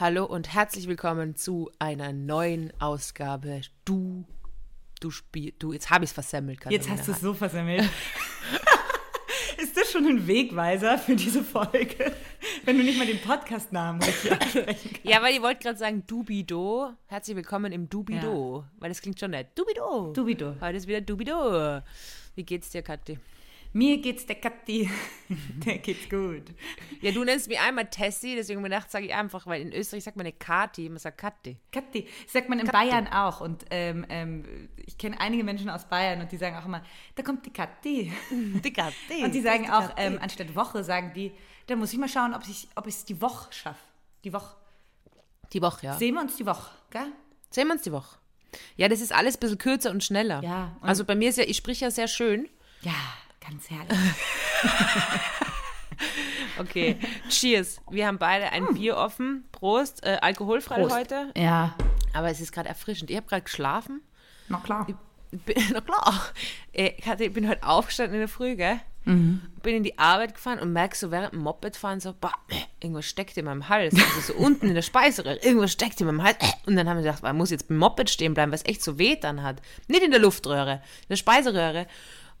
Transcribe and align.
Hallo 0.00 0.24
und 0.24 0.54
herzlich 0.54 0.88
willkommen 0.88 1.36
zu 1.36 1.70
einer 1.78 2.14
neuen 2.14 2.72
Ausgabe. 2.80 3.60
Du, 3.84 4.24
du 4.98 5.10
spielst, 5.10 5.62
du, 5.62 5.74
jetzt 5.74 5.90
habe 5.90 6.04
ich 6.04 6.08
es 6.08 6.14
versemmelt. 6.14 6.58
Jetzt 6.70 6.88
hast 6.88 7.06
du 7.06 7.12
es 7.12 7.20
so 7.20 7.34
versemmelt. 7.34 7.82
Ist 9.58 9.76
das 9.76 9.92
schon 9.92 10.06
ein 10.06 10.26
Wegweiser 10.26 10.96
für 10.96 11.16
diese 11.16 11.44
Folge? 11.44 12.14
Wenn 12.64 12.78
du 12.78 12.82
nicht 12.82 12.96
mal 12.96 13.06
den 13.06 13.20
Podcast-Namen 13.20 14.02
richtig 14.02 14.32
aussprechen 14.40 14.90
kannst. 14.94 15.04
Ja, 15.04 15.20
weil 15.20 15.34
ihr 15.34 15.42
wollt 15.42 15.60
gerade 15.60 15.76
sagen 15.76 16.06
Dubido. 16.06 16.94
Herzlich 17.06 17.36
willkommen 17.36 17.70
im 17.70 17.90
Dubido. 17.90 18.64
Weil 18.78 18.88
das 18.88 19.02
klingt 19.02 19.20
schon 19.20 19.32
nett. 19.32 19.48
Dubido. 19.54 20.14
Dubido. 20.14 20.54
Heute 20.62 20.78
ist 20.78 20.86
wieder 20.86 21.02
Dubido. 21.02 21.82
Wie 22.36 22.44
geht's 22.44 22.70
dir, 22.70 22.80
Kathi? 22.80 23.18
Mir 23.72 23.98
geht's 23.98 24.26
der 24.26 24.34
Kathi. 24.36 24.90
Der 25.64 25.78
geht's 25.78 26.08
gut. 26.08 26.42
Ja, 27.02 27.12
du 27.12 27.22
nennst 27.22 27.46
mich 27.48 27.60
einmal 27.60 27.88
Tessie, 27.88 28.34
deswegen 28.34 28.62
gedacht, 28.64 28.90
sage 28.90 29.06
ich 29.06 29.14
einfach, 29.14 29.46
weil 29.46 29.62
in 29.62 29.72
Österreich 29.72 30.02
sagt 30.02 30.16
man 30.16 30.26
eine 30.26 30.32
Kati, 30.32 30.88
man 30.88 30.98
sagt 30.98 31.18
Kathi. 31.18 31.56
Kathi. 31.70 32.08
Sagt 32.26 32.48
man 32.48 32.58
in 32.58 32.66
Kathi. 32.66 32.90
Bayern 32.90 33.06
auch. 33.06 33.40
Und 33.40 33.64
ähm, 33.70 34.04
ähm, 34.08 34.68
ich 34.84 34.98
kenne 34.98 35.20
einige 35.20 35.44
Menschen 35.44 35.70
aus 35.70 35.84
Bayern 35.84 36.20
und 36.20 36.32
die 36.32 36.36
sagen 36.36 36.56
auch 36.56 36.64
immer, 36.64 36.82
da 37.14 37.22
kommt 37.22 37.46
die 37.46 37.52
Kathi. 37.52 38.12
Die 38.64 38.72
Kathi. 38.72 39.22
Und 39.22 39.32
die 39.32 39.40
sagen 39.40 39.64
Die 39.64 39.70
auch, 39.70 39.90
ähm, 39.96 40.18
anstatt 40.20 40.52
Woche, 40.56 40.82
sagen 40.82 41.12
die, 41.14 41.30
da 41.68 41.76
muss 41.76 41.92
ich 41.92 41.98
mal 42.00 42.08
schauen, 42.08 42.34
ob 42.34 42.42
ich 42.48 42.66
ob 42.74 42.88
es 42.88 43.04
die 43.04 43.20
Woche 43.22 43.52
schaffe. 43.52 43.78
Die 44.24 44.32
Woche. 44.32 44.56
Die 45.52 45.62
Woche, 45.62 45.86
ja. 45.86 45.94
Sehen 45.96 46.14
wir 46.14 46.22
uns 46.22 46.34
die 46.36 46.46
Woche, 46.46 46.70
gell? 46.90 47.12
Sehen 47.50 47.68
wir 47.68 47.74
uns 47.74 47.82
die 47.82 47.92
Woche. 47.92 48.18
Ja, 48.76 48.88
das 48.88 49.00
ist 49.00 49.12
alles 49.12 49.36
ein 49.36 49.40
bisschen 49.40 49.58
kürzer 49.58 49.90
und 49.92 50.02
schneller. 50.02 50.42
Ja, 50.42 50.76
und- 50.80 50.88
Also 50.88 51.04
bei 51.04 51.14
mir 51.14 51.28
ist 51.28 51.38
ja, 51.38 51.44
ich 51.44 51.56
sprich 51.56 51.80
ja 51.80 51.90
sehr 51.92 52.08
schön. 52.08 52.48
Ja, 52.82 52.92
ganz 53.40 53.68
herrlich. 53.70 53.98
Okay, 56.58 56.96
cheers. 57.28 57.80
Wir 57.90 58.06
haben 58.06 58.18
beide 58.18 58.50
ein 58.52 58.74
Bier 58.74 58.96
offen. 58.96 59.44
Prost. 59.52 60.02
Äh, 60.04 60.18
alkoholfrei 60.20 60.76
Hm. 60.76 60.82
Prost. 60.82 60.96
heute. 60.96 61.30
Ja, 61.36 61.74
Aber 62.14 62.28
es 62.30 62.40
ist 62.40 62.52
gerade 62.52 62.68
erfrischend. 62.68 63.10
Ich 63.10 63.16
habe 63.16 63.26
gerade 63.26 63.42
geschlafen. 63.42 64.00
na 64.48 64.58
klar. 64.58 64.86
Bin, 65.30 65.56
na 65.72 65.80
klar. 65.80 66.22
Äh, 66.72 66.92
Ich 66.98 67.06
hatte- 67.06 67.24
ich 67.24 67.32
bin 67.32 67.48
heute 67.48 67.62
aufgestanden 67.66 68.14
in 68.14 68.20
der 68.20 68.28
Früh, 68.28 68.56
gell? 68.56 68.80
Mhm. 69.04 69.40
Bin 69.62 69.76
in 69.76 69.82
die 69.82 69.98
Arbeit 69.98 70.34
gefahren 70.34 70.58
und 70.58 70.72
merk 70.72 70.94
so 70.94 71.10
während 71.10 71.32
dem 71.32 71.40
Mopedfahren 71.40 72.00
so, 72.00 72.14
boah, 72.18 72.32
äh, 72.50 72.56
irgendwas 72.80 73.06
steckt 73.06 73.36
in 73.36 73.44
meinem 73.46 73.68
Hals. 73.68 73.94
Also 73.94 74.32
so 74.32 74.38
unten 74.38 74.68
in 74.68 74.74
der 74.74 74.82
Speiseröhre, 74.82 75.36
irgendwas 75.42 75.72
steckt 75.72 76.00
in 76.00 76.06
meinem 76.06 76.22
Hals. 76.22 76.36
Äh. 76.40 76.46
Und 76.66 76.76
dann 76.76 76.88
haben 76.88 76.96
wir 76.98 77.04
gedacht, 77.04 77.22
man 77.22 77.36
muss 77.36 77.50
jetzt 77.50 77.68
beim 77.68 77.78
Moped 77.78 78.10
stehen 78.10 78.34
bleiben, 78.34 78.52
was 78.52 78.64
echt 78.66 78.82
so 78.82 78.98
weh 78.98 79.16
dann 79.16 79.42
hat. 79.42 79.62
Nicht 79.88 80.02
in 80.02 80.10
der 80.10 80.20
Luftröhre, 80.20 80.82
in 81.02 81.08
der 81.10 81.16
Speiseröhre. 81.16 81.86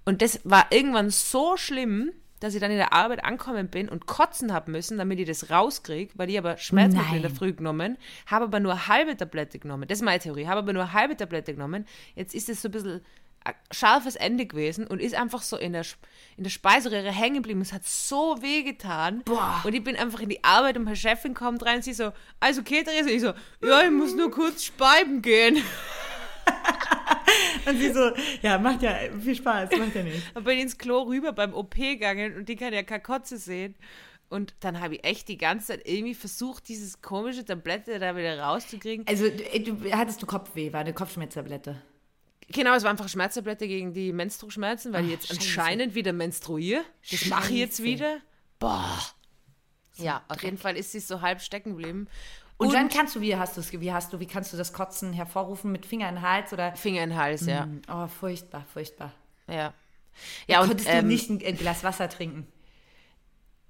Und 0.04 0.22
das 0.22 0.40
war 0.44 0.66
irgendwann 0.70 1.10
so 1.10 1.56
schlimm, 1.56 2.12
dass 2.40 2.54
ich 2.54 2.60
dann 2.60 2.70
in 2.70 2.78
der 2.78 2.92
Arbeit 2.92 3.22
ankommen 3.22 3.68
bin 3.68 3.88
und 3.88 4.06
kotzen 4.06 4.52
habe 4.52 4.70
müssen, 4.70 4.98
damit 4.98 5.20
ich 5.20 5.26
das 5.26 5.50
rauskriege, 5.50 6.12
weil 6.16 6.30
ich 6.30 6.38
aber 6.38 6.56
Schmerzmittel 6.56 7.16
in 7.16 7.22
der. 7.22 7.30
Früh 7.30 7.52
genommen, 7.52 7.98
habe 8.26 8.46
aber 8.46 8.60
nur 8.60 8.88
halbe 8.88 9.16
Tablette 9.16 9.58
genommen. 9.58 9.86
Das 9.86 9.98
ist 9.98 10.04
meine 10.04 10.18
Theorie. 10.18 10.46
Habe 10.46 10.60
aber 10.60 10.72
nur 10.72 10.92
halbe 10.92 11.16
Tablette 11.16 11.52
genommen. 11.52 11.86
Jetzt 12.14 12.34
ist 12.34 12.48
es 12.48 12.62
so 12.62 12.68
ein 12.68 12.72
bisschen 12.72 13.00
ein 13.42 13.54
scharfes 13.70 14.16
Ende 14.16 14.46
gewesen 14.46 14.86
und 14.86 15.00
ist 15.00 15.14
einfach 15.14 15.42
so 15.42 15.56
in 15.56 15.72
der, 15.72 15.84
in 16.36 16.44
der 16.44 16.50
Speiseröhre 16.50 17.10
hängen 17.10 17.36
geblieben. 17.36 17.60
Es 17.62 17.72
hat 17.72 17.86
so 17.86 18.42
weh 18.42 18.62
getan. 18.62 19.22
Boah. 19.24 19.62
Und 19.64 19.74
ich 19.74 19.82
bin 19.82 19.96
einfach 19.96 20.20
in 20.20 20.28
die 20.28 20.44
Arbeit 20.44 20.76
und 20.76 20.84
meine 20.84 20.96
Chefin 20.96 21.34
kommt 21.34 21.64
rein 21.64 21.76
und 21.76 21.84
sie 21.84 21.94
so, 21.94 22.12
also 22.38 22.60
okay, 22.60 22.82
Therese, 22.82 23.10
ich 23.10 23.22
so, 23.22 23.32
ja, 23.62 23.82
ich 23.82 23.90
muss 23.90 24.14
nur 24.14 24.30
kurz 24.30 24.64
speiben 24.64 25.22
gehen. 25.22 25.62
Und 27.70 27.78
sie 27.78 27.92
so, 27.92 28.12
ja, 28.42 28.58
macht 28.58 28.82
ja 28.82 28.94
viel 29.18 29.34
Spaß, 29.34 29.70
macht 29.78 29.94
ja 29.94 30.02
nicht. 30.02 30.22
Dann 30.34 30.44
bin 30.44 30.56
ich 30.56 30.62
ins 30.62 30.78
Klo 30.78 31.02
rüber 31.02 31.32
beim 31.32 31.54
OP 31.54 31.74
gegangen 31.74 32.36
und 32.36 32.48
die 32.48 32.56
kann 32.56 32.72
ja 32.72 32.82
keine 32.82 33.02
Kotze 33.02 33.38
sehen. 33.38 33.74
Und 34.28 34.54
dann 34.60 34.80
habe 34.80 34.94
ich 34.94 35.04
echt 35.04 35.28
die 35.28 35.38
ganze 35.38 35.68
Zeit 35.68 35.82
irgendwie 35.84 36.14
versucht, 36.14 36.68
dieses 36.68 37.02
komische 37.02 37.44
Tablette 37.44 37.98
da 37.98 38.16
wieder 38.16 38.38
rauszukriegen. 38.38 39.04
Also, 39.08 39.28
du, 39.28 39.74
du, 39.74 39.92
hattest 39.92 40.22
du 40.22 40.26
Kopfweh, 40.26 40.72
war 40.72 40.80
eine 40.80 40.92
Kopfschmerztablette? 40.92 41.82
Genau, 42.48 42.74
es 42.74 42.82
war 42.82 42.90
einfach 42.90 43.08
Schmerztablette 43.08 43.66
gegen 43.68 43.92
die 43.92 44.12
Menstruaschmerzen, 44.12 44.92
weil 44.92 45.04
ich 45.04 45.10
jetzt 45.12 45.28
Scheiße. 45.28 45.40
anscheinend 45.40 45.94
wieder 45.94 46.12
menstruiere. 46.12 46.82
Das 47.10 47.26
mache 47.26 47.52
ich 47.52 47.58
jetzt 47.58 47.82
wieder. 47.82 48.18
Boah. 48.58 48.98
Ja, 49.96 50.24
auf 50.28 50.42
jeden 50.42 50.58
Fall 50.58 50.76
ist 50.76 50.92
sie 50.92 51.00
so 51.00 51.20
halb 51.20 51.40
stecken 51.40 51.76
geblieben. 51.76 52.08
Und, 52.60 52.74
dann 52.74 52.88
kannst 52.90 53.16
du, 53.16 53.20
wie 53.20 53.36
hast 53.36 53.56
du 53.56 53.60
es, 53.60 53.72
wie 53.72 53.92
hast 53.92 54.12
du, 54.12 54.20
wie 54.20 54.26
kannst 54.26 54.52
du 54.52 54.56
das 54.56 54.72
Kotzen 54.72 55.12
hervorrufen 55.12 55.72
mit 55.72 55.86
Finger 55.86 56.08
in 56.08 56.16
den 56.16 56.22
Hals 56.22 56.52
oder? 56.52 56.76
Finger 56.76 57.02
in 57.02 57.10
den 57.10 57.18
Hals, 57.18 57.46
ja. 57.46 57.66
Oh, 57.90 58.06
furchtbar, 58.06 58.64
furchtbar. 58.72 59.12
Ja. 59.48 59.72
Ja, 60.46 60.60
und 60.60 60.68
Konntest 60.68 60.88
ähm, 60.90 61.04
du 61.04 61.08
nicht 61.08 61.30
ein, 61.30 61.56
Glas 61.56 61.84
Wasser 61.84 62.08
trinken? 62.08 62.46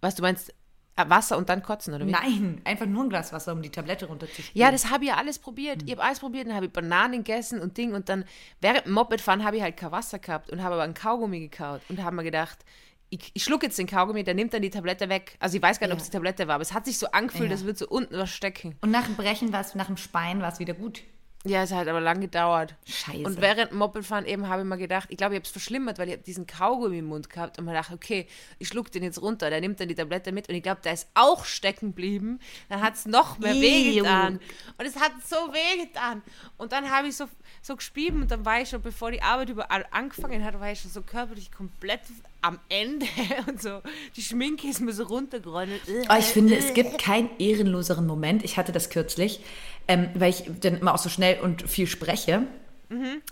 was 0.01 0.15
du 0.15 0.23
meinst, 0.23 0.51
äh, 0.97 1.09
Wasser 1.09 1.37
und 1.37 1.49
dann 1.49 1.63
kotzen, 1.63 1.95
oder 1.95 2.07
wie? 2.07 2.11
Nein, 2.11 2.61
einfach 2.65 2.87
nur 2.87 3.05
ein 3.05 3.11
Glas 3.11 3.33
Wasser, 3.33 3.53
um 3.53 3.63
die 3.63 3.71
Tablette 3.71 4.07
runterzuspielen. 4.07 4.51
Ja, 4.55 4.73
das 4.73 4.91
habe 4.91 5.05
ich 5.05 5.11
ja 5.11 5.17
alles 5.17 5.39
probiert. 5.39 5.83
Ich 5.85 5.93
habe 5.93 6.03
alles 6.03 6.21
probiert, 6.21 6.47
dann 6.49 6.55
habe 6.55 6.67
ich 6.67 6.73
Bananen 6.73 7.23
gegessen 7.23 7.61
und 7.61 7.77
Ding 7.77 7.95
und 7.95 8.09
dann 8.09 8.25
während 8.61 8.87
dem 8.87 8.93
Mopedfahren 8.95 9.45
habe 9.45 9.57
ich 9.57 9.63
halt 9.63 9.77
kein 9.77 9.93
Wasser 9.93 10.19
gehabt 10.19 10.51
und 10.51 10.63
habe 10.63 10.75
aber 10.75 10.85
einen 10.85 10.95
Kaugummi 10.95 11.41
gekaut 11.41 11.83
und 11.89 12.03
habe 12.03 12.17
mir 12.17 12.25
gedacht, 12.25 12.65
ich, 13.11 13.31
ich 13.35 13.43
schluck 13.45 13.63
jetzt 13.63 13.79
den 13.79 13.87
Kaugummi, 13.87 14.23
der 14.25 14.35
nimmt 14.35 14.55
dann 14.55 14.63
die 14.63 14.71
Tablette 14.71 15.09
weg. 15.09 15.37
Also 15.41 15.57
ich 15.57 15.63
weiß 15.63 15.81
gar 15.81 15.87
nicht, 15.89 15.95
ob 15.95 15.99
Ja. 15.99 16.03
es 16.05 16.11
die 16.11 16.17
Tablette 16.17 16.47
war, 16.49 16.55
aber 16.57 16.63
es 16.63 16.73
hat 16.73 16.87
sich 16.87 16.97
so 16.99 17.11
angefühlt, 17.11 17.51
Ja. 17.51 17.57
als 17.57 17.65
würde 17.65 17.79
so 17.79 17.89
unten 17.89 18.17
was 18.17 18.31
stecken. 18.31 18.77
Und 18.81 18.91
nach 18.91 19.05
dem 19.07 19.17
Brechen 19.17 19.53
war 19.53 19.61
es, 19.61 19.75
nach 19.75 19.87
dem 19.87 19.97
Speien 19.97 20.41
war 20.41 20.53
es 20.53 20.59
wieder 20.61 20.75
gut. 20.75 21.03
Ja, 21.47 21.63
es 21.63 21.73
hat 21.73 21.89
aber 21.89 22.03
lang 22.03 22.21
gedauert. 22.21 22.75
Scheiße. 22.85 23.23
Und 23.25 23.41
während 23.41 23.71
dem 23.71 23.79
Mopedfahren 23.79 24.27
eben 24.27 24.47
habe 24.49 24.61
ich 24.61 24.69
mir 24.69 24.77
gedacht, 24.77 25.07
ich 25.11 25.17
glaube, 25.17 25.33
ich 25.33 25.39
habe 25.39 25.47
es 25.47 25.51
verschlimmert, 25.51 25.99
weil 25.99 26.09
ich 26.09 26.15
hab 26.17 26.23
diesen 26.23 26.47
Kaugummi 26.47 26.99
im 26.99 27.07
Mund 27.07 27.31
gehabt 27.31 27.59
und 27.59 27.65
mir 27.65 27.71
gedacht, 27.71 27.93
okay, 27.95 28.27
ich 28.59 28.69
schluck 28.69 28.93
den 28.93 29.03
jetzt 29.03 29.23
runter, 29.23 29.49
der 29.49 29.63
nimmt 29.63 29.81
dann 29.81 29.89
die 29.89 29.95
Tablette 29.95 30.33
mit 30.33 30.51
und 30.51 30.55
ich 30.55 30.63
glaube, 30.63 30.83
der 30.85 30.93
ist 30.93 31.09
auch 31.15 31.47
stecken 31.47 31.93
geblieben. 31.93 32.41
Dann 32.69 32.83
hat 32.83 32.97
es 32.97 33.07
noch 33.07 33.39
mehr 33.39 33.55
wehgetan. 33.55 34.39
Und 34.77 34.85
es 34.85 34.97
hat 34.97 35.13
so 35.27 35.37
wehgetan. 35.55 36.21
Und 36.59 36.73
dann 36.73 36.91
habe 36.91 37.09
ich 37.09 37.17
so, 37.17 37.25
so 37.63 37.75
gespieben 37.75 38.21
und 38.21 38.31
dann 38.31 38.45
war 38.45 38.61
ich 38.61 38.69
schon, 38.69 38.83
bevor 38.83 39.11
die 39.11 39.23
Arbeit 39.23 39.49
überall 39.49 39.87
angefangen 39.93 40.45
hat, 40.45 40.61
war 40.61 40.71
ich 40.71 40.81
schon 40.83 40.91
so 40.91 41.01
körperlich 41.01 41.51
komplett 41.51 42.01
am 42.43 42.59
Ende 42.69 43.07
und 43.49 43.61
so, 43.61 43.81
die 44.17 44.23
Schminke 44.23 44.69
ist 44.69 44.81
mir 44.81 44.93
so 44.93 45.05
runtergerollt. 45.05 45.69
Oh, 46.09 46.15
ich 46.19 46.27
finde, 46.27 46.57
es 46.57 46.75
gibt 46.75 46.99
keinen 46.99 47.31
ehrenloseren 47.39 48.07
Moment. 48.07 48.45
Ich 48.45 48.57
hatte 48.57 48.73
das 48.73 48.91
kürzlich, 48.91 49.41
ähm, 49.89 50.09
weil 50.15 50.31
ich 50.31 50.45
dann 50.61 50.79
immer 50.79 50.95
auch 50.95 50.99
so 50.99 51.09
schnell 51.09 51.41
und 51.41 51.69
viel 51.69 51.87
spreche. 51.87 52.47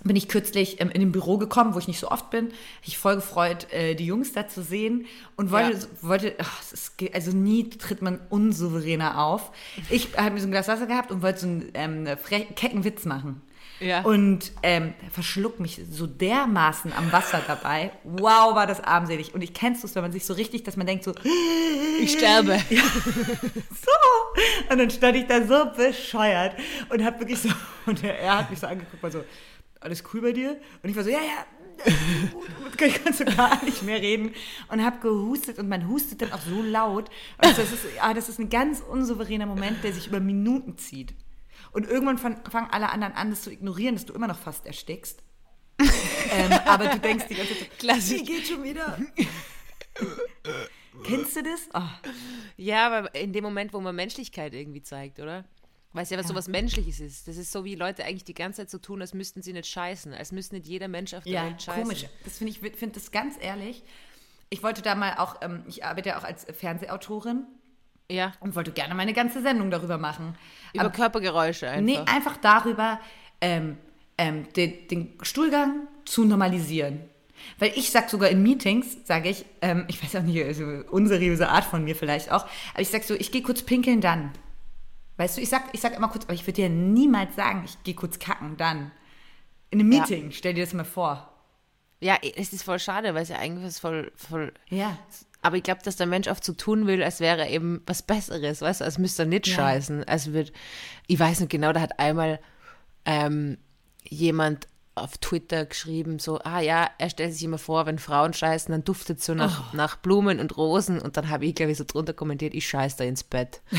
Bin 0.04 0.14
ich 0.14 0.28
kürzlich 0.28 0.80
ähm, 0.80 0.88
in 0.90 1.02
ein 1.02 1.10
Büro 1.10 1.36
gekommen, 1.36 1.74
wo 1.74 1.80
ich 1.80 1.88
nicht 1.88 1.98
so 1.98 2.12
oft 2.12 2.30
bin. 2.30 2.52
Ich 2.84 2.96
voll 2.96 3.16
gefreut, 3.16 3.66
äh, 3.72 3.96
die 3.96 4.06
Jungs 4.06 4.32
da 4.32 4.46
zu 4.46 4.62
sehen 4.62 5.06
und 5.34 5.50
wollte, 5.50 5.72
Ja. 5.72 5.86
wollte 6.02 6.34
ach, 6.38 6.62
es 6.62 6.72
ist, 6.72 6.92
also 7.12 7.32
nie 7.32 7.68
tritt 7.68 8.00
man 8.00 8.20
unsouveräner 8.30 9.20
auf. 9.20 9.50
Ich 9.90 10.16
habe 10.16 10.30
mir 10.36 10.40
so 10.40 10.46
ein 10.46 10.52
Glas 10.52 10.68
Wasser 10.68 10.86
gehabt 10.86 11.10
und 11.10 11.22
wollte 11.22 11.40
so 11.40 11.46
einen 11.48 11.70
ähm, 11.74 12.06
kecken 12.54 12.84
Witz 12.84 13.04
machen. 13.04 13.42
Ja. 13.80 14.02
Und 14.02 14.52
ähm, 14.62 14.94
verschluck 15.12 15.60
mich 15.60 15.80
so 15.90 16.06
dermaßen 16.06 16.92
am 16.92 17.12
Wasser 17.12 17.42
dabei. 17.46 17.92
Wow, 18.04 18.54
war 18.54 18.66
das 18.66 18.82
armselig. 18.82 19.34
Und 19.34 19.42
ich 19.42 19.54
kennst 19.54 19.84
es, 19.84 19.94
wenn 19.94 20.02
man 20.02 20.12
sich 20.12 20.24
so 20.24 20.34
richtig, 20.34 20.64
dass 20.64 20.76
man 20.76 20.86
denkt 20.86 21.04
so, 21.04 21.14
Ich 22.00 22.12
sterbe. 22.12 22.58
so. 22.70 24.70
Und 24.70 24.78
dann 24.78 24.90
stand 24.90 25.16
ich 25.16 25.26
da 25.26 25.46
so 25.46 25.70
bescheuert 25.76 26.56
und 26.88 27.04
hab 27.04 27.18
wirklich 27.20 27.40
so, 27.40 27.48
und 27.86 28.02
er, 28.02 28.38
hat 28.38 28.50
mich 28.50 28.58
so 28.58 28.66
angeguckt, 28.66 29.02
war 29.02 29.10
so, 29.10 29.24
alles 29.80 30.02
cool 30.12 30.22
bei 30.22 30.32
dir? 30.32 30.58
Und 30.82 30.90
ich 30.90 30.96
war 30.96 31.04
so, 31.04 31.10
ja, 31.10 31.18
ja, 31.18 31.46
ich 32.84 33.04
konnte 33.04 33.12
so 33.12 33.24
gar 33.24 33.62
nicht 33.64 33.82
mehr 33.82 34.00
reden 34.00 34.32
und 34.68 34.84
hab 34.84 35.00
gehustet 35.00 35.58
und 35.58 35.68
man 35.68 35.88
hustet 35.88 36.22
dann 36.22 36.32
auch 36.32 36.40
so 36.40 36.62
laut. 36.62 37.08
Also 37.38 37.62
das 37.62 37.72
ist, 37.72 37.84
ja, 37.96 38.12
das 38.14 38.28
ist 38.28 38.40
ein 38.40 38.50
ganz 38.50 38.80
unsouveräner 38.80 39.46
Moment, 39.46 39.84
der 39.84 39.92
sich 39.92 40.08
über 40.08 40.20
Minuten 40.20 40.76
zieht. 40.76 41.14
Und 41.72 41.86
irgendwann 41.86 42.18
fang- 42.18 42.40
fangen 42.50 42.68
alle 42.70 42.90
anderen 42.90 43.14
an, 43.14 43.30
das 43.30 43.42
zu 43.42 43.50
ignorieren, 43.50 43.94
dass 43.94 44.06
du 44.06 44.12
immer 44.14 44.26
noch 44.28 44.38
fast 44.38 44.66
erstickst. 44.66 45.22
ähm, 45.80 46.52
aber 46.64 46.88
du 46.88 46.98
denkst 46.98 47.26
die 47.28 47.34
ganze 47.36 47.56
Zeit, 47.58 47.78
Klassisch. 47.78 48.20
wie 48.20 48.24
geht 48.24 48.46
schon 48.48 48.62
wieder? 48.64 48.98
Kennst 51.04 51.36
du 51.36 51.42
das? 51.42 51.68
Oh. 51.74 51.82
Ja, 52.56 52.86
aber 52.88 53.14
in 53.14 53.32
dem 53.32 53.44
Moment, 53.44 53.72
wo 53.72 53.80
man 53.80 53.94
Menschlichkeit 53.94 54.54
irgendwie 54.54 54.82
zeigt, 54.82 55.20
oder? 55.20 55.44
Weißt 55.92 56.10
ja, 56.10 56.18
was 56.18 56.28
sowas 56.28 56.48
Menschliches 56.48 57.00
ist. 57.00 57.28
Das 57.28 57.36
ist 57.36 57.50
so, 57.52 57.64
wie 57.64 57.74
Leute 57.74 58.04
eigentlich 58.04 58.24
die 58.24 58.34
ganze 58.34 58.58
Zeit 58.62 58.70
so 58.70 58.78
tun, 58.78 59.00
als 59.00 59.14
müssten 59.14 59.40
sie 59.42 59.52
nicht 59.52 59.66
scheißen, 59.68 60.12
als 60.12 60.32
müsste 60.32 60.56
nicht 60.56 60.66
jeder 60.66 60.88
Mensch 60.88 61.14
auf 61.14 61.24
der 61.24 61.32
Ja, 61.32 61.44
Welt 61.46 61.62
scheißen. 61.62 61.82
komisch. 61.82 62.06
Das 62.24 62.38
finde 62.38 62.50
ich, 62.52 62.58
finde 62.58 62.94
das 62.96 63.10
ganz 63.10 63.36
ehrlich. 63.40 63.84
Ich 64.50 64.62
wollte 64.62 64.82
da 64.82 64.94
mal 64.94 65.14
auch, 65.18 65.36
ähm, 65.40 65.62
ich 65.66 65.84
arbeite 65.84 66.10
ja 66.10 66.18
auch 66.18 66.24
als 66.24 66.44
Fernsehautorin 66.52 67.46
Ja, 68.10 68.32
und 68.40 68.56
wollte 68.56 68.72
gerne 68.72 68.94
meine 68.94 69.12
ganze 69.12 69.42
Sendung 69.42 69.70
darüber 69.70 69.98
machen. 69.98 70.34
über 70.72 70.84
Aber, 70.84 70.90
Körpergeräusche 70.90 71.68
einfach. 71.68 71.84
nee, 71.84 71.98
einfach 72.10 72.38
darüber, 72.38 73.00
ähm, 73.40 73.76
ähm, 74.16 74.50
den, 74.54 74.88
den 74.88 75.18
Stuhlgang 75.22 75.86
zu 76.04 76.24
normalisieren. 76.24 77.00
Weil 77.58 77.72
ich 77.76 77.90
sag 77.90 78.08
sogar 78.10 78.30
in 78.30 78.42
Meetings, 78.42 78.96
sage 79.04 79.28
ich, 79.28 79.44
ähm, 79.62 79.84
ich 79.88 80.02
weiß 80.02 80.16
auch 80.16 80.22
nicht, 80.22 80.42
also 80.42 80.64
unseriöse 80.90 81.48
Art 81.48 81.64
von 81.64 81.84
mir 81.84 81.94
vielleicht 81.94 82.32
auch, 82.32 82.46
aber 82.72 82.80
ich 82.80 82.88
sag 82.88 83.04
so, 83.04 83.14
ich 83.14 83.30
gehe 83.30 83.42
kurz 83.42 83.62
pinkeln, 83.62 84.00
dann. 84.00 84.32
Weißt 85.18 85.36
du, 85.36 85.40
ich 85.42 85.48
sag, 85.48 85.64
ich 85.72 85.80
sag 85.80 85.94
immer 85.96 86.08
kurz, 86.08 86.24
aber 86.24 86.34
ich 86.34 86.42
würde 86.42 86.62
dir 86.62 86.68
niemals 86.68 87.36
sagen, 87.36 87.62
ich 87.64 87.82
gehe 87.84 87.94
kurz 87.94 88.18
kacken, 88.18 88.56
dann. 88.56 88.90
In 89.70 89.80
einem 89.80 89.92
Ja. 89.92 90.00
Meeting, 90.00 90.30
stell 90.32 90.54
dir 90.54 90.64
das 90.64 90.72
mal 90.72 90.84
vor. 90.84 91.32
Ja, 92.00 92.16
es 92.36 92.52
ist 92.52 92.62
voll 92.62 92.78
schade, 92.78 93.14
weil 93.14 93.22
es 93.22 93.28
ja 93.28 93.36
eigentlich 93.38 93.66
was 93.66 93.78
voll, 93.80 94.12
voll 94.16 94.52
Ja. 94.70 94.96
Aber 95.40 95.56
ich 95.56 95.62
glaube, 95.62 95.80
dass 95.84 95.96
der 95.96 96.06
Mensch 96.06 96.26
oft 96.28 96.44
so 96.44 96.52
tun 96.52 96.86
will, 96.86 97.02
als 97.02 97.20
wäre 97.20 97.42
er 97.42 97.50
eben 97.50 97.80
was 97.86 98.02
Besseres, 98.02 98.60
weißt 98.60 98.80
du, 98.80 98.84
als 98.84 98.98
müsste 98.98 99.22
er 99.22 99.26
nicht 99.26 99.46
Ja. 99.46 99.54
scheißen. 99.54 100.04
Also 100.04 100.32
wird, 100.32 100.52
ich 101.06 101.18
weiß 101.18 101.40
nicht 101.40 101.50
genau, 101.50 101.72
da 101.72 101.80
hat 101.80 101.98
einmal 102.00 102.40
ähm, 103.04 103.56
jemand 104.02 104.66
auf 104.96 105.16
Twitter 105.18 105.64
geschrieben, 105.64 106.18
so, 106.18 106.40
ah 106.40 106.58
ja, 106.60 106.90
er 106.98 107.08
stellt 107.08 107.32
sich 107.32 107.44
immer 107.44 107.58
vor, 107.58 107.86
wenn 107.86 108.00
Frauen 108.00 108.32
scheißen, 108.34 108.72
dann 108.72 108.82
duftet 108.82 109.22
so 109.22 109.32
nach, 109.32 109.72
nach 109.72 109.94
Blumen 109.96 110.40
und 110.40 110.56
Rosen 110.56 111.00
und 111.00 111.16
dann 111.16 111.28
habe 111.28 111.46
ich, 111.46 111.54
glaube 111.54 111.70
ich, 111.70 111.78
so 111.78 111.84
drunter 111.86 112.14
kommentiert, 112.14 112.52
ich 112.52 112.68
scheiß 112.68 112.96
da 112.96 113.04
ins 113.04 113.22
Bett. 113.22 113.60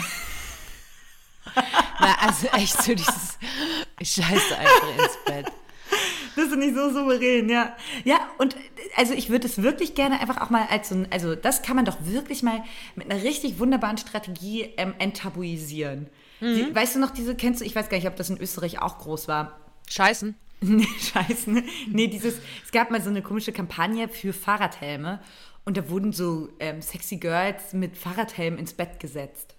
Na, 2.00 2.16
also 2.22 2.48
echt 2.54 2.82
so 2.82 2.94
dieses, 2.96 3.38
ich 4.00 4.12
scheiß 4.12 4.42
da 4.50 4.56
einfach 4.58 4.98
ins 5.04 5.18
Bett. 5.26 5.52
Das 6.40 6.50
ist 6.50 6.58
nicht 6.58 6.76
so 6.76 6.90
souverän, 6.90 7.50
ja. 7.50 7.76
Ja, 8.06 8.20
und 8.38 8.56
also 8.96 9.14
ich 9.14 9.30
würde 9.30 9.48
es 9.48 9.62
wirklich 9.62 9.94
gerne 9.94 10.22
einfach 10.22 10.40
auch 10.42 10.50
mal 10.50 10.66
als 10.70 10.90
so 10.90 10.96
ein, 10.96 11.08
also 11.12 11.36
das 11.36 11.62
kann 11.62 11.76
man 11.76 11.86
doch 11.86 11.98
wirklich 12.02 12.44
mal 12.44 12.64
mit 12.96 13.12
einer 13.12 13.22
richtig 13.24 13.60
wunderbaren 13.60 13.98
Strategie 13.98 14.70
ähm, 14.78 14.94
enttabuisieren. 15.00 16.08
Die, 16.42 16.74
weißt 16.74 16.96
du 16.96 17.00
noch, 17.00 17.12
diese, 17.12 17.36
kennst 17.36 17.60
du, 17.60 17.66
ich 17.66 17.76
weiß 17.76 17.90
gar 17.90 17.98
nicht, 17.98 18.08
ob 18.08 18.16
das 18.16 18.30
in 18.30 18.38
Österreich 18.40 18.82
auch 18.82 19.00
groß 19.00 19.28
war. 19.28 19.60
Scheißen? 19.90 20.36
Nee, 20.62 20.88
scheiße. 21.00 21.52
ne? 21.52 21.64
Nee, 21.88 22.08
dieses, 22.08 22.36
es 22.66 22.72
gab 22.74 22.92
mal 22.92 23.02
so 23.02 23.10
eine 23.10 23.22
komische 23.22 23.54
Kampagne 23.54 24.10
für 24.10 24.34
Fahrradhelme 24.34 25.22
und 25.64 25.78
da 25.78 25.90
wurden 25.90 26.12
so 26.12 26.50
ähm, 26.60 26.82
sexy 26.82 27.16
Girls 27.16 27.72
mit 27.72 27.96
Fahrradhelm 27.96 28.58
ins 28.58 28.74
Bett 28.74 29.00
gesetzt. 29.00 29.56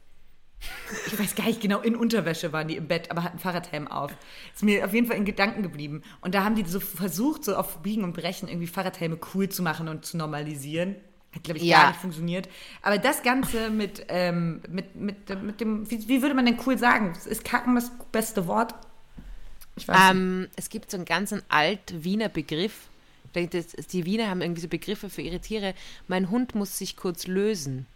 Ich 1.07 1.19
weiß 1.19 1.35
gar 1.35 1.47
nicht 1.47 1.61
genau, 1.61 1.81
in 1.81 1.97
Unterwäsche 1.97 2.53
waren 2.53 2.69
die 2.69 2.77
im 2.77 2.87
Bett, 2.87 3.11
aber 3.11 3.23
hatten 3.25 3.39
Fahrradhelm 3.39 3.89
auf. 3.89 4.13
Ist 4.55 4.63
mir 4.63 4.85
auf 4.85 4.93
jeden 4.93 5.07
Fall 5.07 5.17
in 5.17 5.25
Gedanken 5.25 5.63
geblieben. 5.63 6.03
Und 6.21 6.35
da 6.35 6.45
haben 6.45 6.55
die 6.55 6.65
so 6.65 6.81
versucht, 6.81 7.45
so 7.45 7.57
auf 7.57 7.79
Biegen 7.79 8.05
und 8.05 8.13
Brechen 8.13 8.49
irgendwie 8.49 8.67
Fahrradhelme 8.67 9.19
cool 9.35 9.49
zu 9.49 9.63
machen 9.63 9.89
und 9.89 10.05
zu 10.05 10.17
normalisieren. 10.17 10.97
Hat, 11.35 11.45
glaube 11.45 11.59
ich, 11.59 11.65
Ja. 11.65 11.83
gar 11.83 11.89
nicht 11.91 12.01
funktioniert. 12.01 12.49
Aber 12.83 12.99
das 12.99 13.23
Ganze 13.23 13.71
mit, 13.71 14.05
ähm, 14.09 14.61
mit, 14.69 14.97
mit, 14.97 15.43
mit 15.43 15.61
dem, 15.61 15.91
wie, 15.91 16.09
wie 16.09 16.23
würde 16.23 16.35
man 16.35 16.45
denn 16.45 16.59
cool 16.67 16.77
sagen? 16.77 17.13
Ist 17.25 17.45
Kacken 17.45 17.75
das 17.77 17.91
beste 18.13 18.47
Wort? 18.47 18.75
Ich 19.77 19.87
weiß 19.87 19.97
nicht. 19.97 20.11
Ähm, 20.11 20.49
es 20.57 20.69
gibt 20.69 20.91
so 20.91 20.97
einen 20.97 21.07
ganz 21.07 21.35
alt 21.49 22.05
Wiener 22.05 22.29
Begriff. 22.29 22.89
Die 23.35 24.05
Wiener 24.07 24.29
haben 24.29 24.43
irgendwie 24.43 24.61
so 24.61 24.67
Begriffe 24.69 25.09
für 25.09 25.23
ihre 25.23 25.39
Tiere. 25.39 25.75
Mein 26.09 26.31
Hund 26.31 26.57
muss 26.57 26.77
sich 26.77 26.97
kurz 26.97 27.29
lösen. 27.29 27.87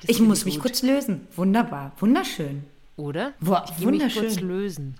Das 0.00 0.10
Ich 0.10 0.20
muss 0.20 0.44
mich 0.44 0.54
gut. 0.56 0.62
kurz 0.64 0.82
lösen. 0.82 1.26
Wunderbar. 1.36 1.92
Wunderschön. 1.98 2.64
Oder? 2.96 3.32
Boah, 3.40 3.64
ich 3.68 3.76
gehe 3.76 3.86
mich 3.90 4.00
kurz 4.02 4.16
wunderschön. 4.16 4.48
lösen. 4.48 4.94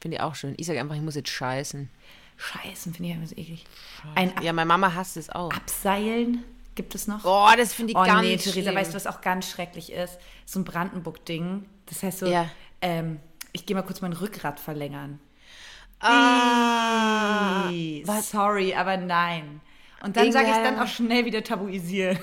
Finde 0.00 0.16
ich 0.18 0.22
auch 0.22 0.34
schön. 0.34 0.54
Ich 0.56 0.66
sage 0.66 0.80
einfach, 0.80 0.94
ich 0.94 1.02
muss 1.02 1.14
jetzt 1.14 1.30
scheißen. 1.30 1.88
Scheißen 2.36 2.94
finde 2.94 3.10
ich 3.22 3.28
so 3.30 3.34
eklig. 3.36 3.64
Ein 4.14 4.32
Ja, 4.42 4.52
meine 4.52 4.66
Mama 4.68 4.94
hasst 4.94 5.16
es 5.16 5.30
auch. 5.30 5.50
Abseilen 5.52 6.44
gibt 6.74 6.94
es 6.94 7.06
noch. 7.08 7.24
Oh, 7.24 7.48
das 7.56 7.72
finde 7.72 7.92
ich 7.92 7.96
Oh 7.98 8.04
ganz 8.04 8.22
nee, 8.22 8.36
Theresa, 8.36 8.74
weißt 8.74 8.92
du, 8.92 8.96
was 8.96 9.06
auch 9.06 9.20
ganz 9.22 9.48
schrecklich 9.50 9.90
ist? 9.90 10.18
So 10.44 10.60
ein 10.60 10.64
Brandenburg-Ding. 10.64 11.64
Das 11.86 12.02
heißt 12.02 12.18
so, 12.20 12.26
Ja. 12.26 12.48
ähm, 12.82 13.18
ich 13.52 13.64
gehe 13.64 13.74
mal 13.74 13.82
kurz 13.82 14.02
mein 14.02 14.12
Rückgrat 14.12 14.60
verlängern. 14.60 15.18
Ah? 15.98 17.70
Sorry, 18.22 18.74
aber 18.74 18.96
nein. 18.98 19.60
Und 20.02 20.16
dann 20.16 20.30
sage 20.30 20.48
ich 20.48 20.56
dann 20.56 20.78
auch 20.78 20.86
schnell 20.86 21.24
wieder 21.24 21.42
tabuisieren. 21.42 22.18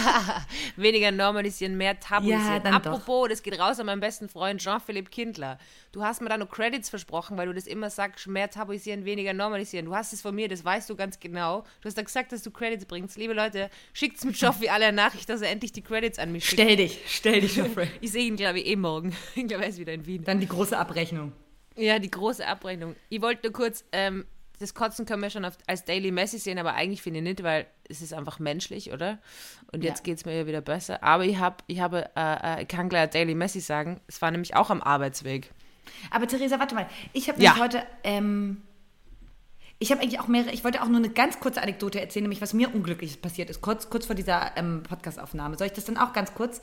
Weniger 0.76 1.10
normalisieren, 1.10 1.76
mehr 1.76 2.00
tabuisieren. 2.00 2.46
Ja, 2.46 2.58
dann 2.60 2.74
Apropos, 2.74 3.28
das 3.28 3.42
geht 3.42 3.58
raus 3.58 3.78
an 3.78 3.86
meinen 3.86 4.00
besten 4.00 4.28
Freund 4.28 4.60
Jean-Philippe 4.60 5.10
Kindler. 5.10 5.58
Du 5.92 6.02
hast 6.02 6.22
mir 6.22 6.30
da 6.30 6.38
noch 6.38 6.48
Credits 6.50 6.88
versprochen, 6.88 7.36
weil 7.36 7.46
du 7.46 7.52
das 7.52 7.66
immer 7.66 7.90
sagst, 7.90 8.26
mehr 8.26 8.48
tabuisieren, 8.48 9.04
weniger 9.04 9.34
normalisieren. 9.34 9.84
Du 9.84 9.94
hast 9.94 10.14
es 10.14 10.22
von 10.22 10.34
mir, 10.34 10.48
das 10.48 10.64
weißt 10.64 10.88
du 10.88 10.96
ganz 10.96 11.20
genau. 11.20 11.64
Du 11.82 11.88
hast 11.88 11.98
da 11.98 12.02
gesagt, 12.02 12.32
dass 12.32 12.42
du 12.42 12.50
Credits 12.50 12.86
bringst. 12.86 13.18
Liebe 13.18 13.34
Leute, 13.34 13.68
schickt's 13.92 14.24
mit 14.24 14.36
Joffi 14.36 14.70
alle 14.70 14.90
Nachricht, 14.90 15.28
dass 15.28 15.42
er 15.42 15.50
endlich 15.50 15.72
die 15.72 15.82
Credits 15.82 16.18
an 16.18 16.32
mich 16.32 16.46
schickt. 16.46 16.62
Stell 16.62 16.76
dich, 16.76 17.00
stell 17.06 17.40
dich, 17.42 17.54
Geoffrey. 17.54 17.88
Ich 18.00 18.12
sehe 18.12 18.24
ihn, 18.24 18.36
glaube 18.36 18.60
ich, 18.60 18.66
eh 18.66 18.76
morgen. 18.76 19.14
Ich 19.34 19.46
glaube, 19.46 19.62
er 19.62 19.68
ist 19.68 19.78
wieder 19.78 19.92
in 19.92 20.04
Wien. 20.06 20.24
Dann 20.24 20.40
die 20.40 20.48
große 20.48 20.76
Abrechnung. 20.76 21.32
Ja, 21.76 21.98
die 21.98 22.10
große 22.10 22.46
Abrechnung. 22.46 22.96
Ich 23.08 23.22
wollte 23.22 23.46
nur 23.46 23.52
kurz, 23.52 23.84
ähm, 23.92 24.24
das 24.58 24.74
Kotzen 24.74 25.06
können 25.06 25.22
wir 25.22 25.30
schon 25.30 25.44
auf, 25.44 25.56
als 25.66 25.84
Daily 25.84 26.10
Messi 26.10 26.38
sehen, 26.38 26.58
aber 26.58 26.74
eigentlich 26.74 27.02
finde 27.02 27.18
ich 27.20 27.24
nicht, 27.24 27.42
weil 27.42 27.66
es 27.88 28.02
ist 28.02 28.12
einfach 28.12 28.38
menschlich, 28.38 28.92
oder? 28.92 29.18
Und 29.72 29.84
jetzt 29.84 29.98
Ja. 30.00 30.04
geht 30.04 30.18
es 30.18 30.24
mir 30.24 30.36
ja 30.36 30.46
wieder 30.46 30.60
besser. 30.60 31.02
Aber 31.02 31.24
ich, 31.24 31.38
hab, 31.38 31.62
ich 31.66 31.80
habe, 31.80 32.10
äh, 32.16 32.58
äh, 32.58 32.62
ich 32.62 32.68
kann 32.68 32.88
gleich 32.88 33.10
Daily 33.10 33.34
Messi 33.34 33.60
sagen, 33.60 34.00
es 34.08 34.20
war 34.20 34.30
nämlich 34.30 34.56
auch 34.56 34.70
am 34.70 34.82
Arbeitsweg. 34.82 35.52
Aber 36.10 36.26
Theresa, 36.26 36.58
warte 36.58 36.74
mal. 36.74 36.86
Ich 37.12 37.28
habe 37.28 37.42
Ja. 37.42 37.56
heute, 37.58 37.82
ähm, 38.04 38.62
ich 39.78 39.92
habe 39.92 40.02
eigentlich 40.02 40.18
auch 40.20 40.26
mehrere, 40.28 40.50
ich 40.52 40.64
wollte 40.64 40.82
auch 40.82 40.88
nur 40.88 40.96
eine 40.98 41.10
ganz 41.10 41.38
kurze 41.40 41.62
Anekdote 41.62 42.00
erzählen, 42.00 42.24
nämlich 42.24 42.40
was 42.40 42.52
mir 42.52 42.74
Unglückliches 42.74 43.16
passiert 43.16 43.48
ist, 43.48 43.60
kurz, 43.60 43.88
kurz 43.90 44.06
vor 44.06 44.16
dieser 44.16 44.56
ähm, 44.56 44.82
Podcast-Aufnahme. 44.82 45.56
Soll 45.56 45.68
ich 45.68 45.72
das 45.72 45.84
dann 45.84 45.96
auch 45.96 46.12
ganz 46.12 46.34
kurz? 46.34 46.60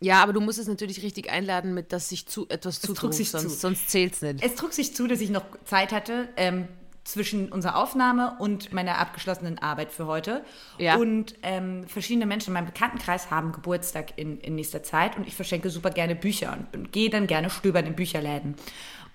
Ja, 0.00 0.22
aber 0.22 0.32
du 0.32 0.40
musst 0.40 0.58
es 0.60 0.68
natürlich 0.68 1.02
richtig 1.02 1.30
einladen, 1.30 1.74
mit 1.74 1.92
dass 1.92 2.08
sich 2.08 2.26
zu, 2.26 2.48
etwas 2.48 2.80
trug 2.80 2.96
zutut, 2.96 3.14
sich 3.14 3.30
sonst, 3.30 3.42
zu. 3.54 3.58
sonst 3.60 3.88
zählt 3.90 4.14
es 4.14 4.22
nicht. 4.22 4.44
Es 4.44 4.54
trug 4.54 4.72
sich 4.72 4.94
zu, 4.94 5.06
dass 5.08 5.20
ich 5.20 5.30
noch 5.30 5.44
Zeit 5.64 5.90
hatte 5.92 6.28
ähm, 6.36 6.68
zwischen 7.08 7.50
unserer 7.50 7.76
Aufnahme 7.76 8.36
und 8.38 8.72
meiner 8.74 8.98
abgeschlossenen 8.98 9.58
Arbeit 9.58 9.92
für 9.92 10.06
heute. 10.06 10.44
Ja. 10.76 10.96
Und 10.96 11.36
ähm, 11.42 11.84
verschiedene 11.88 12.26
Menschen 12.26 12.48
in 12.48 12.54
meinem 12.54 12.66
Bekanntenkreis 12.66 13.30
haben 13.30 13.52
Geburtstag 13.52 14.12
in, 14.16 14.38
in 14.40 14.56
nächster 14.56 14.82
Zeit 14.82 15.16
und 15.16 15.26
ich 15.26 15.34
verschenke 15.34 15.70
super 15.70 15.88
gerne 15.90 16.14
Bücher 16.14 16.52
und, 16.52 16.76
und 16.76 16.92
gehe 16.92 17.08
dann 17.08 17.26
gerne 17.26 17.48
stöbern 17.48 17.86
in 17.86 17.94
Bücherläden. 17.94 18.56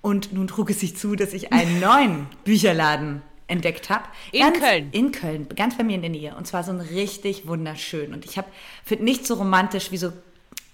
Und 0.01 0.33
nun 0.33 0.47
trug 0.47 0.71
es 0.71 0.79
sich 0.79 0.97
zu, 0.97 1.15
dass 1.15 1.33
ich 1.33 1.53
einen 1.53 1.79
neuen 1.81 2.25
Bücherladen 2.43 3.21
entdeckt 3.45 3.91
habe. 3.91 4.05
In 4.31 4.53
Köln. 4.53 4.89
In 4.91 5.11
Köln, 5.11 5.47
ganz 5.55 5.77
bei 5.77 5.83
mir 5.83 5.95
in 5.95 6.01
der 6.01 6.09
Nähe. 6.09 6.35
Und 6.35 6.47
zwar 6.47 6.63
so 6.63 6.71
ein 6.71 6.81
richtig 6.81 7.47
wunderschön. 7.47 8.11
Und 8.11 8.25
ich 8.25 8.39
habe 8.39 8.47
finde 8.83 9.03
nicht 9.03 9.27
so 9.27 9.35
romantisch 9.35 9.91
wie 9.91 9.97
so 9.97 10.11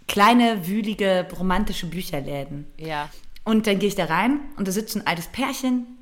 kleine, 0.08 0.68
wühlige, 0.68 1.28
romantische 1.38 1.88
Bücherläden. 1.88 2.66
Ja. 2.78 3.10
Und 3.44 3.68
dann 3.68 3.78
gehe 3.78 3.90
ich 3.90 3.96
da 3.96 4.06
rein 4.06 4.40
und 4.56 4.70
da 4.70 4.72
sitzt 4.72 4.96
ein 4.96 5.06
altes 5.06 5.28
Pärchen 5.28 5.99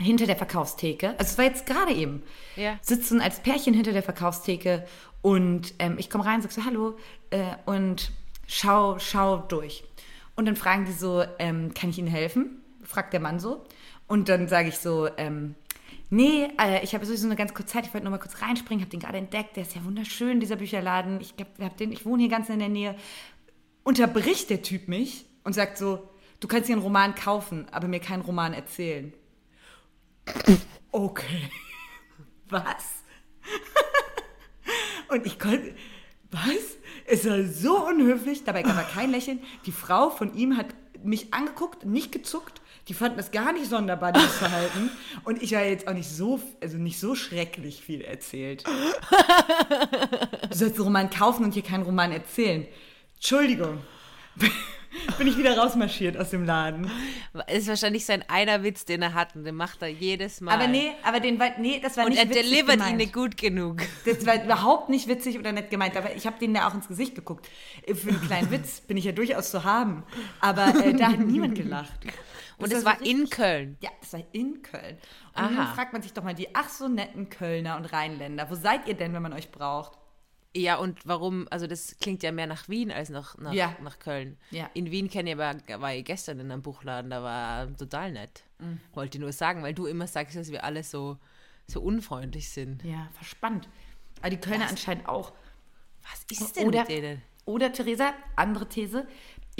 hinter 0.00 0.26
der 0.26 0.36
Verkaufstheke. 0.36 1.10
Also 1.18 1.32
es 1.32 1.38
war 1.38 1.44
jetzt 1.44 1.66
gerade 1.66 1.92
eben. 1.92 2.22
Ja. 2.56 2.78
Ein 2.88 3.20
altes 3.20 3.40
Pärchen 3.40 3.74
hinter 3.74 3.92
der 3.92 4.02
Verkaufstheke 4.02 4.86
und 5.22 5.74
ähm, 5.78 5.96
ich 5.98 6.10
komme 6.10 6.24
rein, 6.24 6.42
sag 6.42 6.52
so 6.52 6.64
Hallo 6.64 6.96
äh, 7.30 7.54
und 7.66 8.12
schau, 8.46 8.98
schau 8.98 9.38
durch. 9.38 9.84
Und 10.36 10.46
dann 10.46 10.56
fragen 10.56 10.86
die 10.86 10.92
so, 10.92 11.22
ähm, 11.38 11.74
kann 11.74 11.90
ich 11.90 11.98
Ihnen 11.98 12.08
helfen? 12.08 12.62
Fragt 12.82 13.12
der 13.12 13.20
Mann 13.20 13.38
so. 13.38 13.64
Und 14.06 14.28
dann 14.28 14.48
sage 14.48 14.70
ich 14.70 14.78
so, 14.78 15.08
ähm, 15.18 15.54
nee, 16.08 16.48
äh, 16.58 16.82
ich 16.82 16.94
habe 16.94 17.04
sowieso 17.04 17.26
eine 17.26 17.36
ganz 17.36 17.52
kurze 17.52 17.74
Zeit, 17.74 17.86
ich 17.86 17.94
wollte 17.94 18.04
nur 18.04 18.12
mal 18.12 18.18
kurz 18.18 18.40
reinspringen, 18.40 18.82
habe 18.82 18.90
den 18.90 19.00
gerade 19.00 19.18
entdeckt, 19.18 19.56
der 19.56 19.64
ist 19.64 19.76
ja 19.76 19.84
wunderschön, 19.84 20.40
dieser 20.40 20.56
Bücherladen. 20.56 21.20
Ich, 21.20 21.36
glaub, 21.36 21.76
den, 21.76 21.92
ich 21.92 22.06
wohne 22.06 22.22
hier 22.22 22.30
ganz 22.30 22.48
in 22.48 22.58
der 22.58 22.68
Nähe 22.68 22.96
unterbricht 23.84 24.50
der 24.50 24.62
Typ 24.62 24.88
mich 24.88 25.26
und 25.44 25.52
sagt 25.52 25.78
so, 25.78 26.08
du 26.40 26.48
kannst 26.48 26.66
hier 26.66 26.76
einen 26.76 26.82
Roman 26.82 27.14
kaufen, 27.14 27.66
aber 27.70 27.88
mir 27.88 28.00
keinen 28.00 28.22
Roman 28.22 28.54
erzählen. 28.54 29.12
Okay. 30.92 31.50
Was? 32.48 33.04
und 35.08 35.24
ich 35.26 35.38
konnte, 35.38 35.74
was? 36.30 36.76
Es 37.06 37.28
war 37.28 37.44
so 37.44 37.86
unhöflich, 37.86 38.44
dabei 38.44 38.62
gab 38.62 38.76
er 38.76 38.84
kein 38.84 39.10
Lächeln. 39.10 39.40
Die 39.66 39.72
Frau 39.72 40.10
von 40.10 40.34
ihm 40.34 40.56
hat 40.56 40.66
mich 41.02 41.32
angeguckt, 41.32 41.84
nicht 41.84 42.12
gezuckt. 42.12 42.60
Die 42.88 42.94
fanden 42.94 43.16
das 43.16 43.30
gar 43.30 43.52
nicht 43.52 43.68
sonderbar, 43.68 44.12
dieses 44.12 44.36
Verhalten. 44.36 44.90
Und 45.24 45.42
ich 45.42 45.52
war 45.52 45.62
jetzt 45.62 45.86
auch 45.86 45.92
nicht 45.92 46.08
so, 46.08 46.40
also 46.60 46.76
nicht 46.76 46.98
so 46.98 47.14
schrecklich 47.14 47.82
viel 47.82 48.02
erzählt. 48.02 48.64
Du 50.50 50.56
sollst 50.56 50.76
einen 50.76 50.84
Roman 50.84 51.10
kaufen 51.10 51.44
und 51.44 51.54
hier 51.54 51.62
keinen 51.62 51.84
Roman 51.84 52.10
erzählen. 52.10 52.66
Entschuldigung. 53.14 53.78
Bin 55.18 55.26
ich 55.28 55.36
wieder 55.38 55.56
rausmarschiert 55.56 56.16
aus 56.16 56.30
dem 56.30 56.44
Laden. 56.44 56.90
Das 57.32 57.44
ist 57.58 57.68
wahrscheinlich 57.68 58.04
sein 58.04 58.24
einer 58.28 58.62
Witz, 58.64 58.84
den 58.84 59.02
er 59.02 59.14
hat 59.14 59.36
und 59.36 59.44
den 59.44 59.54
macht 59.54 59.82
er 59.82 59.88
jedes 59.88 60.40
Mal. 60.40 60.52
Aber 60.54 60.66
nee, 60.66 60.92
aber 61.04 61.20
den 61.20 61.38
war, 61.38 61.50
nee, 61.58 61.80
das 61.82 61.96
war 61.96 62.04
Und 62.04 62.10
nicht 62.10 62.22
er 62.22 62.28
witzig 62.28 62.42
delivert 62.42 62.74
ihn 62.74 62.78
gemeint. 62.80 62.96
nicht 62.96 63.12
gut 63.12 63.36
genug. 63.36 63.82
Das 64.04 64.26
war 64.26 64.42
überhaupt 64.42 64.88
nicht 64.88 65.06
witzig 65.08 65.38
oder 65.38 65.52
nett 65.52 65.70
gemeint. 65.70 65.96
Aber 65.96 66.14
ich 66.14 66.26
habe 66.26 66.38
denen 66.38 66.54
ja 66.56 66.68
auch 66.68 66.74
ins 66.74 66.88
Gesicht 66.88 67.14
geguckt. 67.14 67.48
Für 67.92 68.08
einen 68.08 68.20
kleinen 68.22 68.50
Witz 68.50 68.80
bin 68.80 68.96
ich 68.96 69.04
ja 69.04 69.12
durchaus 69.12 69.50
zu 69.50 69.62
haben. 69.64 70.02
Aber 70.40 70.66
äh, 70.84 70.92
da 70.94 71.08
hat 71.12 71.20
niemand 71.20 71.54
gelacht. 71.54 72.00
Und 72.58 72.72
Das 72.72 72.80
es 72.80 72.84
war 72.84 72.98
war 72.98 73.06
in 73.06 73.30
Köln. 73.30 73.76
Ja, 73.80 73.90
das 74.00 74.12
war 74.12 74.20
in 74.32 74.60
Köln. 74.62 74.98
Und 75.34 75.42
Aha. 75.42 75.50
dann 75.54 75.66
fragt 75.68 75.92
man 75.92 76.02
sich 76.02 76.12
doch 76.12 76.24
mal, 76.24 76.34
die 76.34 76.54
ach 76.54 76.68
so 76.68 76.88
netten 76.88 77.30
Kölner 77.30 77.76
und 77.76 77.86
Rheinländer, 77.86 78.50
wo 78.50 78.54
seid 78.54 78.86
ihr 78.88 78.94
denn, 78.94 79.14
wenn 79.14 79.22
man 79.22 79.32
euch 79.32 79.50
braucht? 79.50 79.92
Ja, 80.56 80.76
und 80.76 81.06
warum, 81.06 81.46
also 81.50 81.66
das 81.68 81.96
klingt 82.00 82.22
ja 82.24 82.32
mehr 82.32 82.48
nach 82.48 82.68
Wien 82.68 82.90
als 82.90 83.08
nach, 83.08 83.38
nach, 83.38 83.52
Ja. 83.52 83.76
nach 83.82 84.00
Köln. 84.00 84.36
Ja. 84.50 84.68
In 84.74 84.90
Wien 84.90 85.08
kenne 85.08 85.30
ich 85.30 85.38
aber, 85.38 85.80
war 85.80 85.94
ich 85.94 86.04
gestern 86.04 86.40
in 86.40 86.50
einem 86.50 86.62
Buchladen, 86.62 87.10
da 87.10 87.22
war 87.22 87.76
total 87.76 88.10
nett. 88.12 88.42
Wollte 88.92 89.16
ich 89.16 89.20
nur 89.22 89.32
sagen, 89.32 89.62
weil 89.62 89.74
du 89.74 89.86
immer 89.86 90.06
sagst, 90.08 90.34
dass 90.36 90.50
wir 90.50 90.64
alle 90.64 90.82
so, 90.82 91.18
so 91.68 91.80
unfreundlich 91.80 92.50
sind. 92.50 92.82
Ja, 92.84 93.08
verspannt. 93.12 93.68
Aber 94.20 94.30
die 94.30 94.38
Kölner 94.38 94.68
anscheinend 94.68 95.08
auch. 95.08 95.32
Was 96.02 96.24
ist 96.38 96.56
denn 96.56 96.66
Oder, 96.66 96.80
mit 96.80 96.88
denen? 96.90 97.22
oder 97.44 97.72
Theresa, 97.72 98.12
andere 98.36 98.68
These. 98.68 99.06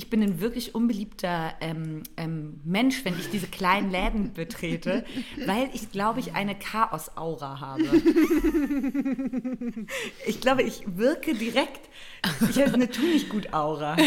Ich 0.01 0.09
bin 0.09 0.23
ein 0.23 0.41
wirklich 0.41 0.75
unbeliebter 0.75 1.53
ähm, 1.61 2.05
ähm, 2.17 2.59
Mensch, 2.65 3.05
wenn 3.05 3.19
ich 3.19 3.29
diese 3.29 3.49
kleinen 3.49 3.91
Läden 3.91 4.33
betrete, 4.33 5.05
weil 5.47 5.69
ich 5.75 5.93
glaube, 5.93 6.21
ich 6.21 6.33
eine 6.33 6.59
Chaos-Aura 6.59 7.61
habe. 7.61 7.85
ich 10.27 10.41
glaube, 10.41 10.63
ich 10.63 10.85
wirke 10.97 11.35
direkt, 11.35 11.91
ich 12.49 12.59
habe 12.63 12.73
eine 12.73 12.91
Tu 12.91 13.03
nicht 13.03 13.29
gut 13.29 13.53
Aura. 13.53 13.99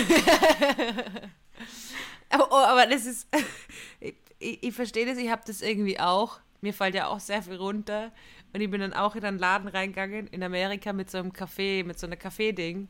Aber, 2.32 2.48
oh, 2.52 2.56
aber 2.56 2.88
das 2.88 3.06
ist, 3.06 3.28
ich, 4.40 4.64
ich 4.64 4.74
verstehe 4.74 5.06
das, 5.06 5.20
ich 5.20 5.30
habe 5.30 5.44
das 5.46 5.62
irgendwie 5.62 6.00
auch. 6.00 6.40
Mir 6.62 6.74
fällt 6.74 6.96
ja 6.96 7.06
auch 7.06 7.20
sehr 7.20 7.44
viel 7.44 7.58
runter. 7.58 8.12
Und 8.52 8.62
ich 8.62 8.72
bin 8.72 8.82
dann 8.82 8.94
auch 8.94 9.16
in 9.16 9.24
einen 9.24 9.38
Laden 9.38 9.68
reingegangen 9.68 10.26
in 10.26 10.42
Amerika 10.42 10.92
mit 10.92 11.12
so 11.12 11.20
einem 11.20 11.34
Kaffee, 11.34 11.84
mit 11.84 12.00
so 12.00 12.08
einer 12.08 12.16
Kaffee-Ding. 12.16 12.90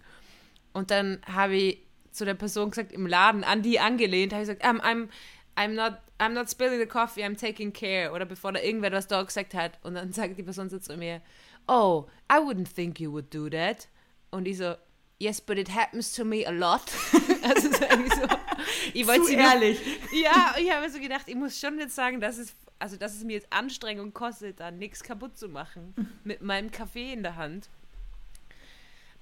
Und 0.71 0.89
dann 0.89 1.19
habe 1.27 1.57
ich 1.57 1.79
zu 2.13 2.25
der 2.25 2.35
Person 2.35 2.69
gesagt 2.69 2.91
im 2.91 3.07
Laden, 3.07 3.43
an 3.43 3.61
die 3.61 3.79
angelehnt, 3.79 4.33
habe 4.33 4.43
ich 4.43 4.47
gesagt, 4.47 4.65
I'm, 4.65 4.79
I'm, 4.81 5.09
I'm, 5.55 5.73
not, 5.73 5.99
I'm 6.19 6.29
not 6.29 6.49
spilling 6.49 6.79
the 6.79 6.85
coffee, 6.85 7.23
I'm 7.23 7.37
taking 7.37 7.73
care. 7.73 8.11
Oder 8.11 8.25
bevor 8.25 8.51
da 8.53 8.61
irgendwer 8.61 8.91
was 8.91 9.07
da 9.07 9.21
gesagt 9.23 9.53
hat. 9.53 9.79
Und 9.83 9.95
dann 9.95 10.11
sagt 10.13 10.37
die 10.37 10.43
Person 10.43 10.69
so 10.69 10.79
zu 10.79 10.95
mir, 10.95 11.21
oh, 11.67 12.07
I 12.31 12.35
wouldn't 12.35 12.73
think 12.73 12.99
you 12.99 13.11
would 13.11 13.33
do 13.33 13.49
that. 13.49 13.87
Und 14.31 14.47
ich 14.47 14.57
so, 14.57 14.75
yes, 15.19 15.41
but 15.41 15.57
it 15.57 15.69
happens 15.69 16.13
to 16.13 16.23
me 16.23 16.45
a 16.45 16.51
lot. 16.51 16.91
also 17.43 17.71
so, 17.71 17.77
so 17.77 18.27
ich 18.93 19.07
wollte 19.07 19.25
Zu 19.25 19.33
ehrlich. 19.33 19.79
Noch, 19.79 20.13
ja, 20.19 20.55
ich 20.57 20.71
habe 20.71 20.89
so 20.89 20.99
gedacht, 20.99 21.27
ich 21.27 21.35
muss 21.35 21.59
schon 21.59 21.77
jetzt 21.79 21.95
sagen, 21.95 22.19
dass 22.19 22.37
es, 22.37 22.55
also 22.79 22.97
dass 22.97 23.15
es 23.15 23.23
mir 23.23 23.33
jetzt 23.33 23.47
Anstrengung 23.51 24.13
kostet, 24.13 24.59
da 24.59 24.71
nichts 24.71 25.03
kaputt 25.03 25.37
zu 25.37 25.49
machen. 25.49 25.93
mit 26.23 26.41
meinem 26.41 26.71
Kaffee 26.71 27.13
in 27.13 27.23
der 27.23 27.35
Hand. 27.35 27.69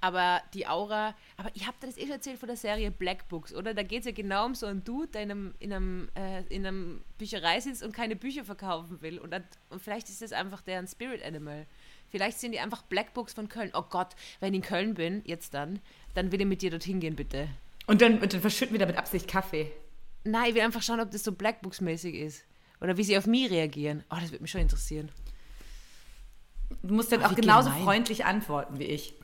Aber 0.02 0.42
die 0.52 0.66
Aura, 0.66 1.14
aber 1.36 1.50
ich 1.54 1.64
habe 1.64 1.76
dir 1.80 1.86
das 1.86 1.96
eh 1.96 2.02
schon 2.02 2.10
erzählt 2.10 2.40
von 2.40 2.48
der 2.48 2.56
Serie 2.56 2.90
Black 2.90 3.28
Books, 3.28 3.54
oder? 3.54 3.72
Da 3.72 3.84
geht 3.84 4.00
es 4.00 4.06
ja 4.06 4.10
genau 4.10 4.46
um 4.46 4.56
so 4.56 4.66
einen 4.66 4.82
Dude, 4.82 5.06
der 5.06 5.22
in 5.22 5.30
einem, 5.30 5.54
in 5.60 5.72
einem, 5.72 6.08
äh, 6.16 6.42
in 6.48 6.66
einem 6.66 7.02
Bücherei 7.18 7.60
sitzt 7.60 7.84
und 7.84 7.92
keine 7.92 8.16
Bücher 8.16 8.44
verkaufen 8.44 9.00
will. 9.00 9.20
Und, 9.20 9.30
dann, 9.30 9.44
und 9.70 9.80
vielleicht 9.80 10.08
ist 10.08 10.20
das 10.20 10.32
einfach 10.32 10.60
deren 10.60 10.88
Spirit 10.88 11.24
Animal. 11.24 11.66
Vielleicht 12.10 12.40
sind 12.40 12.50
die 12.50 12.58
einfach 12.58 12.82
Black 12.82 13.14
Books 13.14 13.32
von 13.32 13.48
Köln. 13.48 13.70
Oh 13.74 13.84
Gott, 13.88 14.16
wenn 14.40 14.52
ich 14.54 14.58
in 14.58 14.62
Köln 14.62 14.94
bin, 14.94 15.22
jetzt 15.24 15.54
dann, 15.54 15.78
dann 16.14 16.32
will 16.32 16.40
ich 16.40 16.48
mit 16.48 16.62
dir 16.62 16.70
dorthin 16.70 16.98
gehen, 16.98 17.14
bitte. 17.14 17.48
Und 17.86 18.02
dann, 18.02 18.18
und 18.18 18.34
dann 18.34 18.40
verschütten 18.40 18.74
wir 18.74 18.80
da 18.80 18.86
mit 18.86 18.98
Absicht 18.98 19.28
Kaffee. 19.28 19.70
Nein, 20.24 20.48
ich 20.48 20.54
will 20.56 20.62
einfach 20.62 20.82
schauen, 20.82 20.98
ob 20.98 21.12
das 21.12 21.22
so 21.22 21.30
Black 21.30 21.62
Books-mäßig 21.62 22.16
ist. 22.16 22.44
Oder 22.80 22.96
wie 22.96 23.04
sie 23.04 23.16
auf 23.16 23.26
mich 23.26 23.48
reagieren. 23.52 24.02
Oh, 24.10 24.16
das 24.20 24.32
würde 24.32 24.42
mich 24.42 24.50
schon 24.50 24.62
interessieren. 24.62 25.12
Du 26.82 26.94
musst 26.94 27.12
dann 27.12 27.22
Ach, 27.22 27.30
auch 27.32 27.34
genauso 27.36 27.70
gemein. 27.70 27.84
freundlich 27.84 28.24
antworten 28.24 28.78
wie 28.78 28.84
ich. 28.84 29.14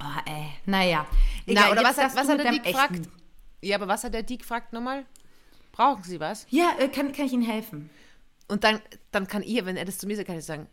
Oh, 0.00 0.20
ey. 0.26 0.46
Naja. 0.66 1.06
Egal, 1.46 1.64
Na, 1.66 1.72
oder 1.72 1.84
was 1.84 1.98
hat, 1.98 2.14
was 2.16 2.28
hat 2.28 2.38
der 2.40 2.50
Dick 2.52 2.64
gefragt? 2.64 3.00
Ja, 3.60 3.76
aber 3.76 3.88
was 3.88 4.04
hat 4.04 4.14
der 4.14 4.22
Dick 4.22 4.40
gefragt 4.40 4.72
nochmal? 4.72 5.04
Brauchen 5.72 6.02
Sie 6.02 6.18
was? 6.20 6.46
Ja, 6.50 6.72
äh, 6.78 6.88
kann, 6.88 7.12
kann 7.12 7.26
ich 7.26 7.32
Ihnen 7.32 7.44
helfen? 7.44 7.90
Und 8.48 8.64
dann, 8.64 8.80
dann 9.12 9.26
kann 9.26 9.42
ihr, 9.42 9.64
wenn 9.64 9.76
er 9.76 9.84
das 9.84 9.98
zu 9.98 10.06
mir 10.06 10.16
sagt, 10.16 10.26
kann 10.26 10.38
ich 10.38 10.44
sagen, 10.44 10.66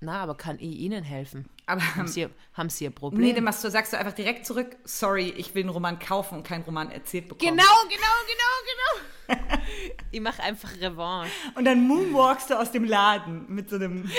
na, 0.00 0.22
aber 0.22 0.36
kann 0.36 0.58
ich 0.60 0.78
Ihnen 0.78 1.02
helfen? 1.02 1.48
Aber 1.66 1.82
haben 1.96 2.06
Sie, 2.06 2.28
haben 2.54 2.70
Sie 2.70 2.86
ein 2.86 2.94
Problem? 2.94 3.20
Nee, 3.20 3.32
dann 3.32 3.42
machst 3.42 3.64
du, 3.64 3.70
sagst 3.70 3.92
du 3.92 3.98
einfach 3.98 4.12
direkt 4.12 4.46
zurück, 4.46 4.76
sorry, 4.84 5.34
ich 5.36 5.52
will 5.54 5.64
einen 5.64 5.70
Roman 5.70 5.98
kaufen 5.98 6.36
und 6.36 6.44
keinen 6.44 6.62
Roman 6.62 6.88
erzählt 6.90 7.28
bekommen. 7.28 7.56
Genau, 7.56 7.64
genau, 7.88 8.06
genau, 9.26 9.40
genau. 9.48 9.62
ich 10.12 10.20
mache 10.20 10.40
einfach 10.42 10.70
Revanche. 10.80 11.32
Und 11.56 11.64
dann 11.64 11.86
moonwalkst 11.86 12.50
du 12.50 12.58
aus 12.58 12.70
dem 12.70 12.84
Laden 12.84 13.46
mit 13.48 13.68
so 13.68 13.76
einem 13.76 14.04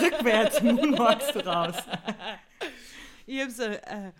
rückwärts 0.00 0.62
moonwalkst 0.62 1.34
du 1.34 1.46
raus. 1.46 1.74
Ich 3.26 3.40
habe 3.40 3.50
so, 3.50 3.64
äh, 3.64 4.12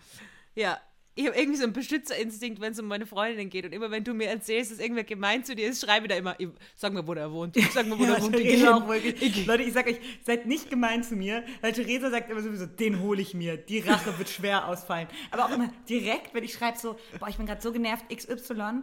ja, 0.53 0.79
ich 1.21 1.27
habe 1.27 1.37
irgendwie 1.37 1.57
so 1.57 1.63
einen 1.63 1.73
Beschützerinstinkt, 1.73 2.59
wenn 2.61 2.73
es 2.73 2.79
um 2.79 2.87
meine 2.87 3.05
Freundin 3.05 3.49
geht. 3.49 3.65
Und 3.65 3.73
immer 3.73 3.91
wenn 3.91 4.03
du 4.03 4.13
mir 4.13 4.29
erzählst, 4.29 4.71
dass 4.71 4.79
irgendwer 4.79 5.03
gemein 5.03 5.43
zu 5.43 5.55
dir 5.55 5.69
ist, 5.69 5.85
schreibe 5.85 6.07
ich 6.07 6.11
da 6.11 6.17
immer, 6.17 6.35
sag 6.75 6.93
mir, 6.93 7.05
wo 7.07 7.13
der 7.13 7.31
wohnt. 7.31 7.55
Sag 7.71 7.87
mir, 7.87 7.97
wo 7.97 8.03
ja, 8.05 8.15
der 8.15 8.23
wohnt. 8.23 8.39
Ich 8.39 8.67
auch 8.67 8.91
ich, 8.93 9.45
Leute, 9.45 9.63
ich 9.63 9.73
sag 9.73 9.87
euch, 9.87 9.99
seid 10.23 10.47
nicht 10.47 10.69
gemein 10.69 11.03
zu 11.03 11.15
mir, 11.15 11.43
weil 11.61 11.73
Theresa 11.73 12.09
sagt 12.09 12.31
immer 12.31 12.41
sowieso, 12.41 12.65
den 12.65 12.99
hole 13.01 13.21
ich 13.21 13.33
mir. 13.33 13.57
Die 13.57 13.79
Rache 13.79 14.17
wird 14.17 14.29
schwer 14.29 14.67
ausfallen. 14.67 15.07
Aber 15.29 15.45
auch 15.45 15.51
immer 15.51 15.69
direkt, 15.87 16.33
wenn 16.33 16.43
ich 16.43 16.53
schreibe 16.53 16.77
so, 16.77 16.97
boah, 17.19 17.29
ich 17.29 17.37
bin 17.37 17.45
gerade 17.45 17.61
so 17.61 17.71
genervt, 17.71 18.05
XY 18.09 18.81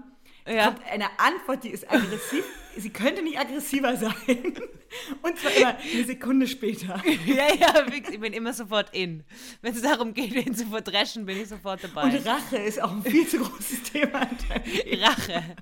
ja. 0.55 0.67
kommt 0.67 0.87
eine 0.87 1.07
Antwort, 1.19 1.65
die 1.65 1.71
ist 1.71 1.91
aggressiv. 1.91 2.45
Sie 2.77 2.91
könnte 2.91 3.23
nicht 3.23 3.39
aggressiver 3.39 3.97
sein. 3.97 4.15
Und 5.23 5.39
zwar 5.39 5.51
immer 5.53 5.77
eine 5.77 6.05
Sekunde 6.05 6.47
später. 6.47 7.03
ja, 7.27 7.53
ja, 7.53 7.87
ich 7.89 8.21
bin 8.21 8.33
immer 8.33 8.53
sofort 8.53 8.95
in. 8.95 9.25
Wenn 9.63 9.75
es 9.75 9.83
darum 9.83 10.15
geht, 10.15 10.33
wen 10.33 10.55
zu 10.55 10.67
verdreschen, 10.67 11.27
bin 11.27 11.41
ich 11.41 11.49
sofort 11.49 11.83
dabei. 11.83 12.05
Und 12.05 12.27
Rache 12.27 12.57
ist 12.59 12.81
auch 12.81 12.93
ein 12.93 13.03
viel 13.03 13.27
zu 13.27 13.39
großes 13.39 13.83
Thema. 13.83 14.21
Rache. 14.21 15.57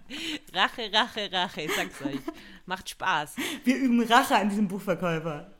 Rache, 0.53 0.93
Rache, 0.93 1.33
Rache. 1.33 1.63
Ich 1.63 1.75
sag's 1.75 2.03
euch. 2.03 2.21
Macht 2.67 2.91
Spaß. 2.91 3.37
Wir 3.65 3.77
üben 3.77 4.03
Rache 4.03 4.37
an 4.37 4.51
diesem 4.51 4.69
Buchverkäufer. 4.69 5.51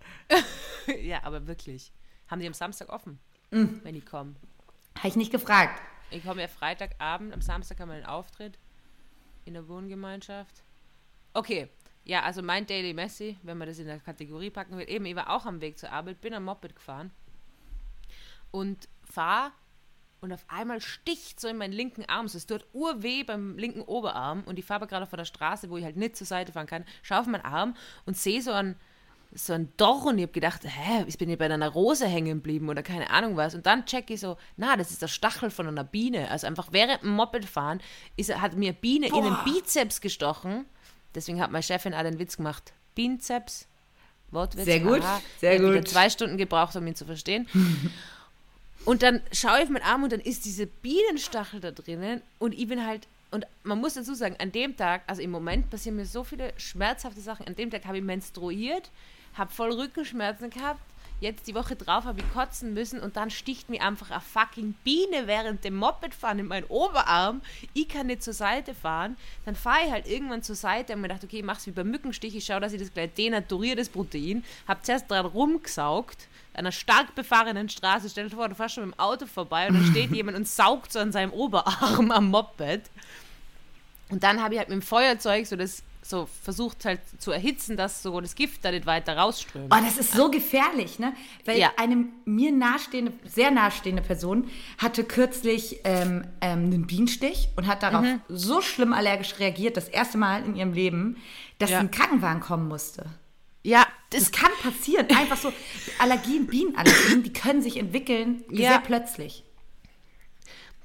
ja, 1.01 1.21
aber 1.23 1.47
wirklich. 1.47 1.91
Haben 2.29 2.41
die 2.41 2.47
am 2.47 2.55
Samstag 2.55 2.91
offen, 2.91 3.19
mm. 3.51 3.67
wenn 3.83 3.95
die 3.95 4.01
kommen? 4.01 4.37
Habe 4.99 5.09
ich 5.09 5.17
nicht 5.17 5.33
gefragt. 5.33 5.81
Ich 6.11 6.25
komme 6.25 6.43
ja 6.43 6.49
Freitagabend, 6.49 7.33
am 7.33 7.41
Samstag 7.41 7.81
haben 7.81 7.89
wir 7.89 7.95
einen 7.95 8.07
Auftritt 8.07 8.59
in 9.47 9.55
der 9.55 9.69
Wohngemeinschaft. 9.69 10.63
Okay, 11.33 11.69
ja, 12.05 12.23
also 12.23 12.43
mein 12.43 12.67
Daily 12.67 12.93
Messi, 12.93 13.37
wenn 13.43 13.59
man 13.59 13.69
das 13.69 13.79
in 13.79 13.87
der 13.87 13.99
Kategorie 13.99 14.51
packen 14.51 14.77
will, 14.77 14.89
eben, 14.89 15.07
ich 15.07 15.17
war 15.17 15.31
auch 15.31 15.47
am 15.47 15.61
Weg 15.61 15.79
zur 15.79 15.91
Arbeit, 15.91 16.21
bin 16.21 16.35
am 16.35 16.45
Moped 16.45 16.75
gefahren 16.75 17.11
und 18.51 18.89
fahre 19.05 19.53
und 20.21 20.33
auf 20.33 20.45
einmal 20.49 20.81
sticht 20.81 21.41
so 21.41 21.49
in 21.49 21.57
meinen 21.57 21.73
linken 21.73 22.05
Arm, 22.07 22.29
so 22.29 22.39
es 22.39 22.47
tut 22.47 22.67
urweh 22.73 23.23
beim 23.25 23.59
linken 23.59 23.83
Oberarm 23.83 24.45
und 24.45 24.59
ich 24.59 24.65
fahre 24.65 24.87
gerade 24.87 25.07
vor 25.07 25.17
der 25.17 25.25
Straße, 25.25 25.71
wo 25.71 25.77
ich 25.77 25.85
halt 25.85 25.97
nicht 25.97 26.17
zur 26.17 26.27
Seite 26.27 26.53
fahren 26.53 26.67
kann, 26.67 26.85
schaue 27.03 27.21
auf 27.21 27.27
meinen 27.27 27.45
Arm 27.45 27.77
und 28.05 28.17
sehe 28.17 28.43
so 28.43 28.53
einen 28.53 28.77
so 29.35 29.53
ein 29.53 29.73
Dorn 29.77 30.09
und 30.09 30.19
ich 30.19 30.23
habe 30.23 30.33
gedacht, 30.33 30.63
hä, 30.65 31.05
ich 31.07 31.19
bin 31.19 31.29
hier 31.29 31.39
bei 31.39 31.47
einer 31.47 31.69
Rose 31.69 32.07
hängen 32.07 32.37
geblieben 32.39 32.69
oder 32.69 32.83
keine 32.83 33.11
Ahnung 33.11 33.37
was. 33.37 33.55
Und 33.55 33.67
dann 33.67 33.85
check 33.85 34.11
ich 34.11 34.21
so, 34.21 34.37
na, 34.57 34.77
das 34.77 34.91
ist 34.91 35.03
der 35.03 35.09
Stachel 35.09 35.51
von 35.51 35.67
einer 35.67 35.85
Biene. 35.85 36.31
Also 36.31 36.47
einfach 36.47 36.69
während 36.71 37.03
dem 37.03 37.11
Mopedfahren 37.11 37.81
ist, 38.17 38.35
hat 38.41 38.55
mir 38.55 38.71
eine 38.71 38.79
Biene 38.79 39.09
Boah. 39.09 39.19
in 39.19 39.25
den 39.25 39.37
Bizeps 39.45 40.01
gestochen. 40.01 40.65
Deswegen 41.15 41.41
hat 41.41 41.51
meine 41.51 41.63
Chefin 41.63 41.95
auch 41.95 42.03
den 42.03 42.19
Witz 42.19 42.37
gemacht. 42.37 42.73
Bizeps, 42.95 43.67
Wortwitz. 44.31 44.65
Sehr 44.65 44.81
gut, 44.81 45.03
Aha. 45.03 45.21
sehr 45.41 45.55
ich 45.55 45.61
gut. 45.61 45.89
zwei 45.89 46.11
Stunden 46.11 46.37
gebraucht, 46.37 46.77
um 46.77 46.87
ihn 46.87 46.95
zu 46.95 47.05
verstehen. 47.05 47.49
und 48.85 49.03
dann 49.03 49.23
schaue 49.33 49.59
ich 49.59 49.65
auf 49.65 49.71
meinen 49.71 49.85
Arm 49.85 50.03
und 50.03 50.13
dann 50.13 50.21
ist 50.21 50.45
diese 50.45 50.67
Bienenstachel 50.67 51.61
da 51.61 51.71
drinnen 51.71 52.23
und 52.39 52.53
ich 52.55 52.69
bin 52.69 52.87
halt 52.87 53.07
und 53.31 53.47
man 53.65 53.81
muss 53.81 53.95
dazu 53.95 54.15
sagen, 54.15 54.37
an 54.39 54.53
dem 54.53 54.77
Tag, 54.77 55.03
also 55.07 55.21
im 55.23 55.31
Moment 55.31 55.71
passieren 55.71 55.97
mir 55.97 56.07
so 56.07 56.25
viele 56.25 56.53
schmerzhafte 56.57 57.21
Sachen. 57.21 57.47
An 57.47 57.57
dem 57.57 57.71
Tag 57.71 57.85
habe 57.85 57.99
ich 57.99 58.05
menstruiert, 58.05 58.91
habe 59.35 59.53
voll 59.53 59.73
Rückenschmerzen 59.73 60.51
gehabt. 60.51 60.81
Jetzt 61.19 61.47
die 61.47 61.55
Woche 61.55 61.77
drauf 61.77 62.05
habe 62.05 62.21
ich 62.21 62.33
kotzen 62.35 62.75
müssen 62.75 63.01
und 63.01 63.17
dann 63.17 63.31
sticht 63.31 63.71
mir 63.71 63.81
einfach 63.81 64.11
eine 64.11 64.21
fucking 64.21 64.75
Biene 64.85 65.27
während 65.27 65.65
dem 65.65 65.75
Mopedfahren 65.75 66.39
in 66.39 66.47
meinen 66.47 66.67
Oberarm. 66.67 67.41
Ich 67.73 67.89
kann 67.89 68.09
nicht 68.09 68.23
zur 68.23 68.35
Seite 68.35 68.75
fahren. 68.75 69.17
Dann 69.47 69.55
fahre 69.57 69.87
ich 69.87 69.91
halt 69.91 70.07
irgendwann 70.07 70.43
zur 70.43 70.57
Seite 70.57 70.93
und 70.93 71.01
mir 71.01 71.09
dachte, 71.09 71.27
okay, 71.27 71.39
ich 71.39 71.45
mache 71.45 71.59
es 71.59 71.67
wie 71.67 71.71
beim 71.71 71.91
Mückenstich. 71.91 72.37
Ich 72.37 72.45
schaue, 72.45 72.61
dass 72.61 72.75
ich 72.75 72.81
das 72.81 72.93
gleich 72.93 73.15
denaturiere, 73.15 73.77
das 73.77 73.89
Protein. 73.89 74.45
Habe 74.69 74.83
zuerst 74.83 75.11
dran 75.11 75.25
rumgesaugt 75.25 76.29
einer 76.57 76.73
stark 76.73 77.15
befahrenen 77.15 77.69
Straße. 77.69 78.09
Stell 78.09 78.29
dir 78.29 78.37
vor, 78.37 78.49
du 78.49 78.55
fährst 78.55 78.75
schon 78.75 78.87
mit 78.87 78.95
dem 78.95 79.01
Auto 79.01 79.27
vorbei 79.27 79.69
und 79.69 79.75
dann 79.75 79.87
steht 79.87 80.11
jemand 80.15 80.37
und 80.37 80.49
saugt 80.49 80.93
so 80.93 80.99
an 80.99 81.13
seinem 81.13 81.33
Oberarm 81.33 82.11
am 82.11 82.31
Moped. 82.31 82.83
Und 84.09 84.23
dann 84.23 84.43
habe 84.43 84.55
ich 84.55 84.59
halt 84.59 84.69
mit 84.69 84.77
dem 84.77 84.83
Feuerzeug 84.83 85.47
so 85.47 85.57
das 85.57 85.83
so 86.09 86.29
versucht 86.43 86.85
halt 86.85 87.01
zu 87.19 87.33
erhitzen, 87.33 87.77
dass 87.77 88.03
so 88.03 88.21
das 88.21 88.35
Gift 88.35 88.65
da 88.65 88.71
nicht 88.71 88.87
weiter 88.87 89.17
rausströmt. 89.17 89.73
Oh, 89.75 89.85
das 89.85 89.99
ist 89.99 90.13
so 90.13 90.31
gefährlich, 90.31 90.99
ne? 90.99 91.13
Weil 91.45 91.59
ja. 91.59 91.73
eine 91.77 92.05
mir 92.25 92.53
nahestehende, 92.53 93.13
sehr 93.25 93.51
nahestehende 93.51 94.03
Person 94.03 94.49
hatte 94.79 95.05
kürzlich 95.05 95.81
ähm, 95.85 96.25
ähm, 96.41 96.67
einen 96.67 96.87
Bienenstich 96.87 97.49
und 97.57 97.67
hat 97.67 97.83
darauf 97.83 98.03
mhm. 98.03 98.21
so 98.29 98.61
schlimm 98.61 98.93
allergisch 98.93 99.39
reagiert, 99.39 99.77
das 99.77 99.89
erste 99.89 100.19
Mal 100.19 100.45
in 100.45 100.55
ihrem 100.55 100.73
Leben, 100.73 101.17
dass 101.59 101.71
ja. 101.71 101.81
ein 101.81 101.91
Krankenwagen 101.91 102.41
kommen 102.41 102.69
musste. 102.69 103.07
Ja, 103.67 103.85
das, 104.11 104.31
kann 104.31 104.53
passieren. 104.63 105.09
Einfach 105.09 105.37
so 105.37 105.53
Allergien, 105.99 106.47
Bienenallergien, 106.47 107.25
die 107.25 107.33
können 107.33 107.61
sich 107.61 107.77
entwickeln 107.79 108.45
ja. 108.49 108.71
sehr 108.71 108.79
plötzlich. 108.79 109.43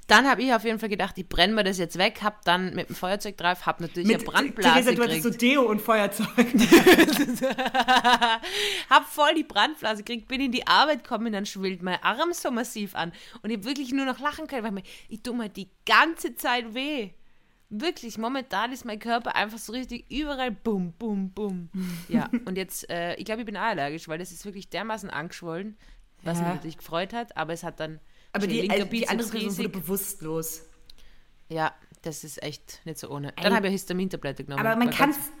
Dann 0.08 0.28
habe 0.28 0.42
ich 0.42 0.52
auf 0.52 0.64
jeden 0.64 0.80
Fall 0.80 0.88
gedacht, 0.88 1.16
ich 1.16 1.28
brenne 1.28 1.54
mir 1.54 1.62
das 1.62 1.78
jetzt 1.78 1.96
weg, 1.96 2.22
habe 2.22 2.38
dann 2.44 2.74
mit 2.74 2.88
dem 2.88 2.96
Feuerzeug 2.96 3.36
drauf, 3.36 3.66
habe 3.66 3.84
natürlich 3.84 4.08
mit, 4.08 4.16
eine 4.16 4.24
Brandblase 4.24 4.80
Theresa, 4.80 4.94
du 4.94 5.02
hattest 5.04 5.22
so 5.22 5.30
Deo 5.30 5.62
und 5.62 5.80
Feuerzeug. 5.80 6.26
habe 8.90 9.04
voll 9.08 9.34
die 9.36 9.44
Brandblase 9.44 10.02
gekriegt, 10.02 10.26
bin 10.26 10.40
in 10.40 10.50
die 10.50 10.66
Arbeit 10.66 11.04
gekommen, 11.04 11.32
dann 11.32 11.46
schwillt 11.46 11.82
mein 11.82 12.02
Arm 12.02 12.32
so 12.32 12.50
massiv 12.50 12.96
an 12.96 13.12
und 13.42 13.50
ich 13.50 13.62
wirklich 13.62 13.92
nur 13.92 14.06
noch 14.06 14.18
lachen 14.18 14.48
können, 14.48 14.64
weil 14.64 14.76
ich, 14.78 15.06
ich 15.08 15.22
tue 15.22 15.36
mir 15.36 15.48
die 15.48 15.68
ganze 15.86 16.34
Zeit 16.34 16.74
weh. 16.74 17.10
Wirklich, 17.74 18.18
momentan 18.18 18.70
ist 18.70 18.84
mein 18.84 18.98
Körper 18.98 19.34
einfach 19.34 19.58
so 19.58 19.72
richtig 19.72 20.04
überall 20.10 20.50
bum, 20.50 20.92
bum, 20.92 21.30
bum. 21.30 21.70
Ja, 22.08 22.28
und 22.44 22.58
jetzt, 22.58 22.88
äh, 22.90 23.14
ich 23.14 23.24
glaube, 23.24 23.40
ich 23.40 23.46
bin 23.46 23.56
allergisch, 23.56 24.08
weil 24.08 24.18
das 24.18 24.30
ist 24.30 24.44
wirklich 24.44 24.68
dermaßen 24.68 25.08
angeschwollen, 25.08 25.78
was 26.22 26.38
ja. 26.38 26.44
mich 26.44 26.54
natürlich 26.54 26.76
gefreut 26.76 27.14
hat, 27.14 27.34
aber 27.36 27.54
es 27.54 27.62
hat 27.62 27.80
dann 27.80 27.98
aber 28.32 28.46
die, 28.46 28.68
äh, 28.68 28.86
die 28.86 29.08
andere 29.08 29.28
Person 29.28 29.56
wurde 29.56 29.68
bewusstlos. 29.68 30.62
Ja, 31.48 31.74
das 32.02 32.24
ist 32.24 32.42
echt 32.42 32.80
nicht 32.84 32.98
so 32.98 33.10
ohne. 33.10 33.32
Dann 33.40 33.54
habe 33.54 33.68
ich 33.68 33.72
Histamintablette 33.72 34.44
genommen. 34.44 34.66
Aber 34.66 34.76
man 34.76 34.88
Weil 34.88 34.94
kann 34.94 35.10
es 35.10 35.32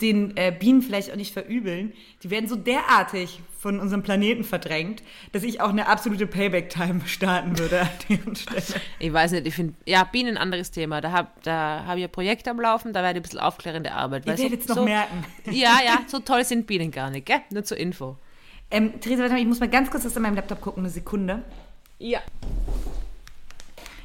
den 0.00 0.36
äh, 0.36 0.54
Bienen 0.56 0.82
vielleicht 0.82 1.12
auch 1.12 1.16
nicht 1.16 1.32
verübeln. 1.32 1.92
Die 2.22 2.30
werden 2.30 2.48
so 2.48 2.56
derartig 2.56 3.40
von 3.58 3.80
unserem 3.80 4.02
Planeten 4.02 4.44
verdrängt, 4.44 5.02
dass 5.32 5.42
ich 5.42 5.60
auch 5.60 5.70
eine 5.70 5.86
absolute 5.86 6.26
Payback-Time 6.26 7.00
starten 7.06 7.58
würde 7.58 7.82
an 7.82 7.88
deren 8.08 8.36
Stelle. 8.36 8.62
Ich 8.98 9.12
weiß 9.12 9.32
nicht, 9.32 9.46
ich 9.46 9.54
finde, 9.54 9.74
ja, 9.86 10.04
Bienen 10.04 10.36
ein 10.36 10.36
anderes 10.36 10.70
Thema. 10.70 11.00
Da 11.00 11.12
habe 11.12 11.28
da 11.42 11.84
hab 11.86 11.96
ich 11.96 12.04
ein 12.04 12.10
Projekt 12.10 12.46
am 12.48 12.60
Laufen, 12.60 12.92
da 12.92 13.02
werde 13.02 13.18
ich 13.18 13.20
ein 13.20 13.22
bisschen 13.22 13.40
aufklärende 13.40 13.92
Arbeit. 13.92 14.26
Ihr 14.26 14.36
werdet 14.36 14.60
es 14.60 14.68
noch 14.68 14.76
so, 14.76 14.84
merken. 14.84 15.24
Ja, 15.50 15.78
ja, 15.84 16.00
so 16.06 16.18
toll 16.18 16.44
sind 16.44 16.66
Bienen 16.66 16.90
gar 16.90 17.10
nicht, 17.10 17.26
gell? 17.26 17.40
Nur 17.50 17.64
zur 17.64 17.78
Info. 17.78 18.18
Ähm, 18.70 19.00
Theresa, 19.00 19.22
warte 19.22 19.34
mal, 19.34 19.40
ich 19.40 19.46
muss 19.46 19.60
mal 19.60 19.68
ganz 19.68 19.90
kurz 19.90 20.04
was 20.04 20.16
an 20.16 20.22
meinem 20.22 20.34
Laptop 20.34 20.60
gucken, 20.60 20.82
eine 20.82 20.90
Sekunde. 20.90 21.42
Ja. 21.98 22.20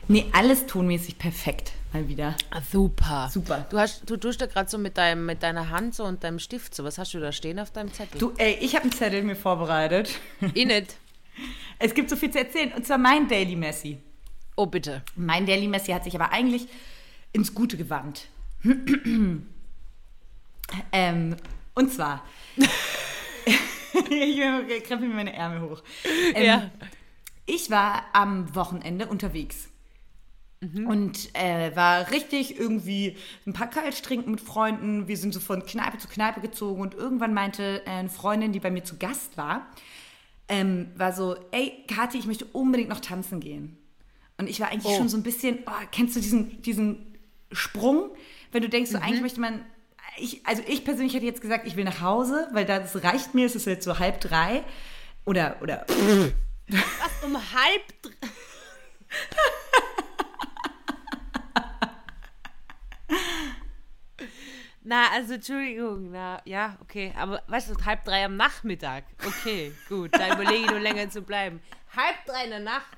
Nee, 0.08 0.26
alles 0.32 0.66
tonmäßig 0.68 1.18
perfekt, 1.18 1.74
mal 1.94 2.08
wieder. 2.08 2.36
Ah, 2.52 2.62
super. 2.62 3.30
Super. 3.32 3.66
Du, 3.70 3.78
hast, 3.78 4.10
du 4.10 4.18
tust 4.18 4.42
da 4.42 4.46
gerade 4.46 4.70
so 4.70 4.78
mit, 4.78 4.98
deinem, 4.98 5.26
mit 5.26 5.44
deiner 5.44 5.70
Hand 5.70 5.96
so 5.96 6.04
und 6.04 6.24
deinem 6.24 6.40
Stift 6.40 6.76
so. 6.76 6.84
Was 6.84 6.98
hast 6.98 7.14
du 7.14 7.20
da 7.20 7.32
stehen 7.32 7.60
auf 7.60 7.72
deinem 7.72 7.94
Zettel? 7.94 8.20
Du, 8.20 8.34
ey, 8.38 8.58
ich 8.62 8.76
habe 8.76 8.84
einen 8.84 8.92
Zettel 8.92 9.24
mir 9.24 9.36
vorbereitet. 9.36 10.12
Ich 10.54 10.66
nicht. 10.66 10.96
Es 11.82 11.94
gibt 11.94 12.10
so 12.10 12.18
viel 12.18 12.30
zu 12.30 12.40
erzählen, 12.40 12.74
und 12.74 12.86
zwar 12.86 12.98
mein 12.98 13.30
Daily 13.30 13.56
Messi. 13.56 14.00
Oh, 14.58 14.66
bitte. 14.66 15.02
Mein 15.16 15.46
Daily 15.46 15.70
Messi 15.70 15.94
hat 15.94 16.04
sich 16.04 16.14
aber 16.14 16.34
eigentlich 16.34 16.68
ins 17.32 17.54
Gute 17.54 17.78
gewandt. 17.78 18.28
ähm, 20.92 21.36
und 21.76 21.94
zwar. 21.94 22.26
ich 24.10 24.84
krempel 24.84 25.08
mir 25.08 25.16
meine 25.16 25.34
Ärmel 25.34 25.62
hoch. 25.62 25.82
Ähm, 26.36 26.46
Ja. 26.46 26.70
Ich 27.46 27.72
war 27.72 28.04
am 28.14 28.54
Wochenende 28.54 29.08
unterwegs. 29.08 29.70
Und 30.62 31.30
äh, 31.36 31.74
war 31.76 32.12
richtig 32.12 32.60
irgendwie 32.60 33.16
ein 33.48 33.54
paar 33.54 33.70
Kölsch 33.70 34.02
trinken 34.02 34.32
mit 34.32 34.42
Freunden. 34.42 35.08
Wir 35.08 35.16
sind 35.16 35.34
so 35.34 35.40
von 35.40 35.66
Kneipe 35.66 35.98
zu 36.00 36.10
Kneipe 36.10 36.42
gezogen 36.42 36.82
und 36.82 36.94
irgendwann 36.96 37.34
meinte 37.34 37.82
äh, 37.86 37.90
eine 37.90 38.10
Freundin, 38.10 38.52
die 38.52 38.60
bei 38.60 38.70
mir 38.70 38.84
zu 38.84 38.98
Gast 38.98 39.38
war, 39.38 39.68
ähm, 40.50 40.92
war 40.98 41.14
so, 41.14 41.38
ey, 41.52 41.86
Kathi, 41.88 42.18
ich 42.18 42.26
möchte 42.26 42.44
unbedingt 42.46 42.90
noch 42.90 43.00
tanzen 43.00 43.40
gehen. 43.40 43.78
Und 44.38 44.50
ich 44.50 44.60
war 44.60 44.70
eigentlich 44.70 44.94
Oh. 44.94 44.98
schon 44.98 45.08
so 45.08 45.16
ein 45.16 45.24
bisschen, 45.24 45.60
oh, 45.66 45.72
kennst 45.94 46.18
du 46.18 46.20
diesen, 46.20 46.62
diesen 46.62 47.18
Sprung, 47.54 48.10
wenn 48.52 48.62
du 48.62 48.68
denkst, 48.68 48.92
so 48.92 48.98
Mhm. 48.98 49.04
eigentlich 49.04 49.22
möchte 49.22 49.40
man, 49.40 49.64
ich, 50.18 50.46
also 50.46 50.62
ich 50.68 50.84
persönlich 50.84 51.14
hätte 51.14 51.26
jetzt 51.26 51.40
gesagt, 51.42 51.68
ich 51.68 51.78
will 51.78 51.86
nach 51.86 52.02
Hause, 52.02 52.50
weil 52.52 52.66
das 52.66 53.02
reicht 53.02 53.34
mir, 53.34 53.46
es 53.46 53.56
ist 53.56 53.66
jetzt 53.66 53.86
so 53.86 53.98
halb 54.00 54.20
drei. 54.20 54.64
Oder, 55.26 55.56
oder, 55.62 55.86
Was 55.88 57.24
um 57.24 57.36
halb. 57.38 58.02
dr- 58.02 58.14
Na, 64.90 65.12
also 65.14 65.36
Entschuldigung, 65.36 66.10
na, 66.10 66.42
ja, 66.46 66.76
okay. 66.82 67.14
Aber 67.16 67.44
weißt 67.46 67.70
du, 67.70 67.86
halb 67.86 68.04
drei 68.06 68.26
am 68.26 68.36
Nachmittag. 68.38 69.04
Okay, 69.24 69.72
gut, 69.88 70.10
da 70.14 70.34
überlege 70.34 70.66
ich 70.66 70.72
nur 70.72 70.80
länger 70.80 71.08
zu 71.12 71.22
bleiben. 71.22 71.62
Halb 71.96 72.26
drei 72.26 72.46
in 72.46 72.50
der 72.50 72.60
Nacht. 72.62 72.98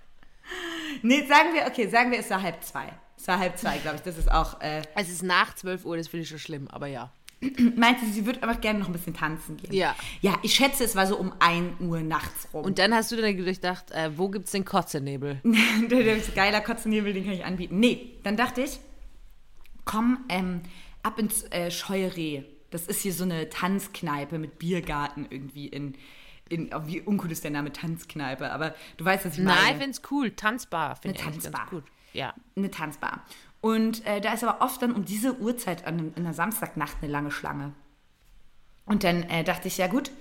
nee, 1.01 1.27
sagen 1.27 1.53
wir, 1.53 1.67
okay, 1.67 1.89
sagen 1.89 2.11
wir, 2.11 2.19
es 2.19 2.29
war 2.29 2.41
halb 2.41 2.63
zwei. 2.63 2.93
Es 3.17 3.27
war 3.27 3.39
halb 3.39 3.57
zwei, 3.57 3.77
glaube 3.79 3.97
ich, 3.97 4.03
das 4.03 4.17
ist 4.17 4.31
auch, 4.31 4.61
äh, 4.61 4.83
Es 4.95 5.09
ist 5.09 5.21
nach 5.21 5.53
12 5.53 5.83
Uhr, 5.83 5.97
das 5.97 6.07
finde 6.07 6.23
ich 6.23 6.29
schon 6.29 6.39
schlimm, 6.39 6.69
aber 6.69 6.87
ja. 6.87 7.11
meinte 7.75 8.05
sie, 8.05 8.13
sie 8.13 8.25
würde 8.25 8.41
einfach 8.41 8.61
gerne 8.61 8.79
noch 8.79 8.87
ein 8.87 8.93
bisschen 8.93 9.13
tanzen 9.13 9.57
gehen. 9.57 9.73
Ja. 9.73 9.93
Ja, 10.21 10.39
ich 10.43 10.55
schätze, 10.55 10.85
es 10.85 10.95
war 10.95 11.07
so 11.07 11.17
um 11.17 11.33
1 11.39 11.81
Uhr 11.81 11.99
nachts 11.99 12.47
rum. 12.53 12.63
Und 12.63 12.79
dann 12.79 12.95
hast 12.95 13.11
du 13.11 13.17
dann 13.17 13.35
gedacht, 13.35 13.91
äh, 13.91 14.17
wo 14.17 14.29
gibt's 14.29 14.51
den 14.51 14.63
Kotzernebel? 14.63 15.41
der, 15.43 16.03
der 16.03 16.15
ist 16.15 16.33
geiler 16.35 16.61
Kotzennebel, 16.61 17.11
den 17.11 17.25
kann 17.25 17.33
ich 17.33 17.43
anbieten. 17.43 17.81
Nee, 17.81 18.17
dann 18.23 18.37
dachte 18.37 18.61
ich, 18.61 18.79
komm 19.83 20.23
ähm, 20.29 20.61
ab 21.03 21.19
ins 21.19 21.43
äh, 21.51 21.71
Scheue 21.71 22.15
Reh. 22.15 22.43
Das 22.69 22.87
ist 22.87 23.01
hier 23.01 23.13
so 23.13 23.23
eine 23.23 23.49
Tanzkneipe 23.49 24.39
mit 24.39 24.59
Biergarten 24.59 25.27
irgendwie 25.29 25.67
in, 25.67 25.95
in 26.49 26.73
oh, 26.73 26.81
wie 26.85 27.01
uncool 27.01 27.31
ist 27.31 27.43
der 27.43 27.51
Name 27.51 27.71
Tanzkneipe, 27.71 28.51
aber 28.51 28.75
du 28.97 29.05
weißt, 29.05 29.25
was 29.25 29.33
ich 29.33 29.43
meine. 29.43 29.59
Nein, 29.59 29.73
ich 29.73 29.83
finde 29.83 29.91
es 29.91 30.01
cool. 30.11 30.31
Tanzbar 30.31 30.95
finde 30.95 31.17
ich 31.17 31.23
Tanzbar. 31.23 31.67
gut. 31.69 31.83
Ja. 32.13 32.33
eine 32.55 32.71
Tanzbar. 32.71 33.25
Und 33.61 34.05
äh, 34.05 34.19
da 34.21 34.33
ist 34.33 34.43
aber 34.43 34.63
oft 34.65 34.81
dann 34.81 34.93
um 34.93 35.05
diese 35.05 35.39
Uhrzeit 35.39 35.85
an, 35.85 36.13
in 36.15 36.25
einer 36.25 36.33
Samstagnacht 36.33 36.97
eine 37.01 37.11
lange 37.11 37.31
Schlange. 37.31 37.73
Und 38.85 39.03
dann 39.03 39.23
äh, 39.23 39.43
dachte 39.43 39.67
ich, 39.67 39.77
ja 39.77 39.87
gut, 39.87 40.11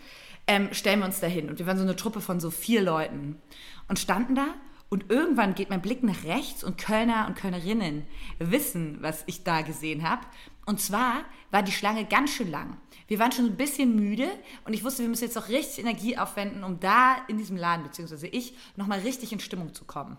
ähm, 0.47 0.69
stellen 0.73 1.01
wir 1.01 1.07
uns 1.07 1.21
da 1.21 1.27
hin. 1.27 1.49
Und 1.49 1.59
wir 1.59 1.67
waren 1.67 1.79
so 1.79 1.83
eine 1.83 1.97
Truppe 1.97 2.21
von 2.21 2.39
so 2.39 2.51
vier 2.51 2.83
Leuten 2.83 3.41
und 3.89 3.99
standen 3.99 4.35
da. 4.35 4.47
Und 4.91 5.09
irgendwann 5.09 5.55
geht 5.55 5.71
mein 5.71 5.81
Blick 5.81 6.03
nach 6.03 6.25
rechts 6.25 6.65
und 6.65 6.77
Kölner 6.77 7.27
und 7.29 7.37
Kölnerinnen 7.37 8.07
wissen, 8.41 8.99
was 9.01 9.23
ich 9.27 9.45
da 9.45 9.63
gesehen 9.63 10.09
habe. 10.09 10.23
Und 10.71 10.81
zwar 10.81 11.25
war 11.51 11.63
die 11.63 11.73
Schlange 11.73 12.05
ganz 12.05 12.31
schön 12.31 12.51
lang. 12.51 12.77
Wir 13.09 13.19
waren 13.19 13.33
schon 13.33 13.47
ein 13.47 13.57
bisschen 13.57 13.97
müde 13.97 14.31
und 14.65 14.73
ich 14.73 14.85
wusste, 14.85 15.03
wir 15.03 15.09
müssen 15.09 15.25
jetzt 15.25 15.37
auch 15.37 15.49
richtig 15.49 15.81
Energie 15.81 16.17
aufwenden, 16.17 16.65
um 16.65 16.81
da 16.81 17.17
in 17.29 17.39
diesem 17.39 17.57
Laden, 17.57 17.83
beziehungsweise 17.83 18.29
ich, 18.29 18.55
nochmal 18.77 19.01
richtig 19.01 19.33
in 19.33 19.41
Stimmung 19.41 19.75
zu 19.75 19.85
kommen 19.85 20.17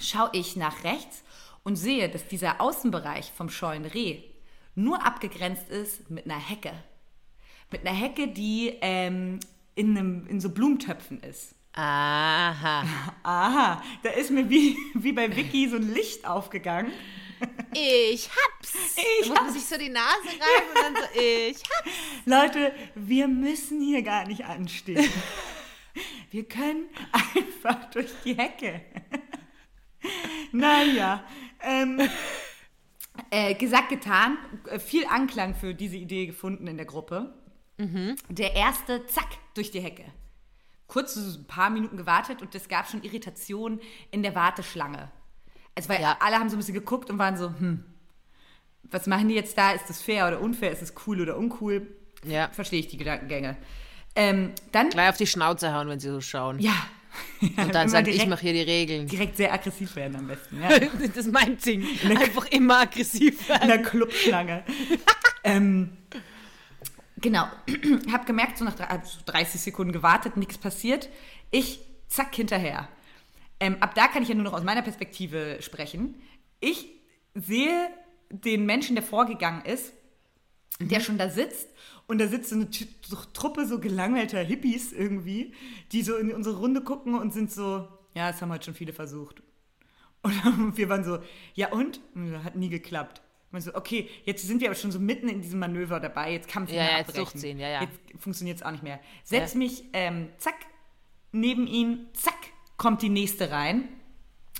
schaue 0.00 0.30
ich 0.32 0.56
nach 0.56 0.84
rechts 0.84 1.22
und 1.62 1.76
sehe, 1.76 2.08
dass 2.08 2.26
dieser 2.26 2.60
Außenbereich 2.60 3.32
vom 3.32 3.50
scheuen 3.50 3.84
Reh 3.84 4.22
nur 4.74 5.04
abgegrenzt 5.04 5.68
ist 5.68 6.10
mit 6.10 6.24
einer 6.24 6.38
Hecke. 6.38 6.72
Mit 7.70 7.86
einer 7.86 7.96
Hecke, 7.96 8.28
die 8.28 8.76
ähm, 8.80 9.40
in, 9.74 9.96
einem, 9.96 10.26
in 10.26 10.40
so 10.40 10.50
Blumentöpfen 10.50 11.20
ist. 11.20 11.54
Aha. 11.74 12.84
Aha, 13.22 13.82
da 14.02 14.10
ist 14.10 14.30
mir 14.30 14.48
wie, 14.50 14.76
wie 14.94 15.12
bei 15.12 15.34
Vicky 15.34 15.68
so 15.68 15.76
ein 15.76 15.92
Licht 15.92 16.26
aufgegangen. 16.26 16.92
Ich 17.74 18.28
hab's. 18.28 18.74
Ich 18.96 19.02
da 19.22 19.28
muss 19.28 19.28
man 19.28 19.46
hab's. 19.46 19.52
sich 19.54 19.64
so 19.64 19.78
die 19.78 19.88
Nase 19.88 20.28
reiben 20.28 20.68
und 20.74 20.82
dann 20.82 20.96
so, 20.96 21.20
ich 21.20 21.56
hab's. 21.56 21.90
Leute, 22.26 22.74
wir 22.94 23.28
müssen 23.28 23.80
hier 23.80 24.02
gar 24.02 24.26
nicht 24.26 24.44
anstehen. 24.44 25.08
Wir 26.30 26.48
können 26.48 26.88
einfach 27.12 27.90
durch 27.90 28.10
die 28.24 28.34
Hecke. 28.36 28.82
naja, 30.52 31.24
ähm, 31.62 32.00
äh, 33.30 33.54
gesagt, 33.54 33.90
getan. 33.90 34.38
Viel 34.78 35.06
Anklang 35.06 35.54
für 35.54 35.74
diese 35.74 35.96
Idee 35.96 36.26
gefunden 36.26 36.66
in 36.66 36.76
der 36.76 36.86
Gruppe. 36.86 37.34
Der 38.28 38.54
erste, 38.54 39.06
zack, 39.06 39.28
durch 39.54 39.70
die 39.70 39.80
Hecke. 39.80 40.04
Kurz 40.86 41.14
so 41.14 41.38
ein 41.40 41.46
paar 41.46 41.70
Minuten 41.70 41.96
gewartet 41.96 42.42
und 42.42 42.54
es 42.54 42.68
gab 42.68 42.88
schon 42.88 43.02
Irritation 43.02 43.80
in 44.10 44.22
der 44.22 44.34
Warteschlange. 44.34 45.10
Also, 45.74 45.88
weil 45.88 46.00
Ja. 46.02 46.16
alle 46.20 46.36
haben 46.38 46.48
so 46.50 46.56
ein 46.56 46.58
bisschen 46.58 46.74
geguckt 46.74 47.08
und 47.10 47.18
waren 47.18 47.36
so, 47.36 47.48
hm, 47.48 47.84
was 48.90 49.06
machen 49.06 49.28
die 49.28 49.34
jetzt 49.34 49.56
da? 49.56 49.72
Ist 49.72 49.88
das 49.88 50.02
fair 50.02 50.26
oder 50.28 50.40
unfair? 50.40 50.70
Ist 50.72 50.82
es 50.82 50.92
cool 51.06 51.20
oder 51.20 51.36
uncool? 51.38 51.86
Ja. 52.24 52.48
Verstehe 52.52 52.80
ich 52.80 52.88
die 52.88 52.96
Gedankengänge. 52.98 53.56
Ähm, 54.14 54.52
dann, 54.72 54.90
Gleich 54.90 55.08
auf 55.08 55.16
die 55.16 55.26
Schnauze 55.26 55.72
hauen, 55.74 55.88
wenn 55.88 55.98
sie 56.00 56.08
so 56.10 56.20
schauen. 56.20 56.58
ja. 56.58 56.74
Und 57.40 57.74
dann 57.74 57.88
sagt, 57.90 58.06
ich 58.08 58.14
direkt- 58.14 58.30
mache 58.30 58.40
hier 58.42 58.52
die 58.52 58.62
Regeln. 58.70 59.06
Direkt 59.06 59.36
sehr 59.36 59.52
aggressiv 59.52 59.96
werden 59.96 60.16
am 60.16 60.26
besten. 60.28 60.60
Ja. 60.62 60.68
Das 60.98 61.16
ist 61.26 61.32
mein 61.32 61.56
Ding. 61.58 61.86
Einfach 62.08 62.46
immer 62.46 62.80
aggressiv 62.80 63.40
In 63.42 63.48
werden. 63.48 63.68
der 63.68 63.82
Clubschlange. 63.82 64.64
ähm, 65.44 65.96
genau. 67.18 67.46
Hab 68.12 68.26
gemerkt, 68.26 68.58
so 68.58 68.64
nach 68.64 68.74
drei- 68.74 68.88
also 68.88 69.18
30 69.26 69.60
Sekunden 69.60 69.92
gewartet, 69.92 70.36
nichts 70.36 70.58
passiert. 70.58 71.08
Ich, 71.50 71.80
zack, 72.08 72.34
hinterher. 72.34 72.88
Ähm, 73.62 73.76
ab 73.78 73.94
da 73.94 74.08
kann 74.08 74.24
ich 74.24 74.28
ja 74.28 74.34
nur 74.34 74.42
noch 74.42 74.54
aus 74.54 74.64
meiner 74.64 74.82
Perspektive 74.82 75.58
sprechen. 75.60 76.16
Ich 76.58 76.88
sehe 77.34 77.88
den 78.28 78.66
Menschen, 78.66 78.96
der 78.96 79.04
vorgegangen 79.04 79.64
ist, 79.64 79.92
der 80.80 80.98
schon 80.98 81.16
da 81.16 81.30
sitzt 81.30 81.68
und 82.08 82.18
da 82.18 82.26
sitzt 82.26 82.50
so 82.50 82.56
eine 82.56 82.68
Truppe 83.32 83.66
so 83.66 83.78
gelangweilter 83.78 84.40
Hippies 84.40 84.92
irgendwie, 84.92 85.54
die 85.92 86.02
so 86.02 86.16
in 86.16 86.32
unsere 86.32 86.58
Runde 86.58 86.80
gucken 86.80 87.14
und 87.14 87.32
sind 87.32 87.52
so, 87.52 87.86
ja, 88.14 88.32
das 88.32 88.42
haben 88.42 88.50
heute 88.50 88.64
schon 88.64 88.74
viele 88.74 88.92
versucht. 88.92 89.44
Und 90.22 90.32
wir 90.76 90.88
waren 90.88 91.04
so, 91.04 91.20
ja 91.54 91.70
und? 91.70 92.00
und 92.16 92.42
hat 92.42 92.56
nie 92.56 92.68
geklappt. 92.68 93.22
Und 93.52 93.60
so, 93.60 93.76
okay, 93.76 94.08
jetzt 94.24 94.44
sind 94.44 94.60
wir 94.60 94.68
aber 94.70 94.74
schon 94.74 94.90
so 94.90 94.98
mitten 94.98 95.28
in 95.28 95.40
diesem 95.40 95.60
Manöver 95.60 96.00
dabei, 96.00 96.32
jetzt 96.32 96.48
kann 96.48 96.64
man 96.64 96.70
es 96.70 96.74
Ja, 96.74 96.82
nicht 96.82 96.90
mehr 96.90 96.98
ja, 96.98 97.06
jetzt 97.06 97.16
durchziehen, 97.16 97.58
ja, 97.60 97.68
ja. 97.68 97.80
Jetzt 97.82 98.00
funktioniert 98.18 98.56
es 98.56 98.64
auch 98.64 98.72
nicht 98.72 98.82
mehr. 98.82 98.98
Setz 99.22 99.52
Ja. 99.52 99.58
mich, 99.58 99.84
ähm, 99.92 100.30
zack, 100.38 100.56
neben 101.30 101.68
ihn, 101.68 102.08
zack, 102.14 102.34
kommt 102.82 103.00
die 103.00 103.08
nächste 103.08 103.52
rein. 103.52 103.88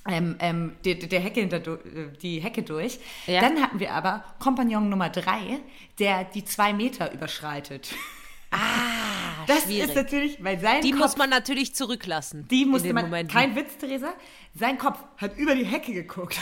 Ähm, 0.08 0.36
ähm, 0.38 0.76
der, 0.84 0.94
der 0.94 1.20
Hecke 1.20 1.40
hinter, 1.40 1.58
die 1.60 2.40
Hecke 2.40 2.62
durch. 2.62 3.00
Ja. 3.26 3.40
Dann 3.40 3.60
hatten 3.60 3.80
wir 3.80 3.92
aber 3.92 4.24
Kompagnon 4.38 4.88
Nummer 4.88 5.10
drei, 5.10 5.58
der 5.98 6.24
die 6.24 6.44
zwei 6.44 6.72
Meter 6.72 7.12
überschreitet. 7.12 7.94
Ah, 8.52 8.58
Das 9.48 9.64
schwierig. 9.64 9.88
ist 9.88 9.96
natürlich, 9.96 10.44
weil 10.44 10.60
sein 10.60 10.82
die 10.82 10.92
Kopf, 10.92 11.00
muss 11.00 11.16
man 11.16 11.30
natürlich 11.30 11.74
zurücklassen. 11.74 12.46
die 12.48 12.64
musste 12.64 12.92
man, 12.92 13.06
Momenten. 13.06 13.34
kein 13.34 13.56
Witz, 13.56 13.76
Theresa, 13.76 14.12
sein 14.54 14.78
Kopf 14.78 14.98
hat 15.16 15.36
über 15.36 15.56
die 15.56 15.64
Hecke 15.64 15.92
geguckt. 15.92 16.38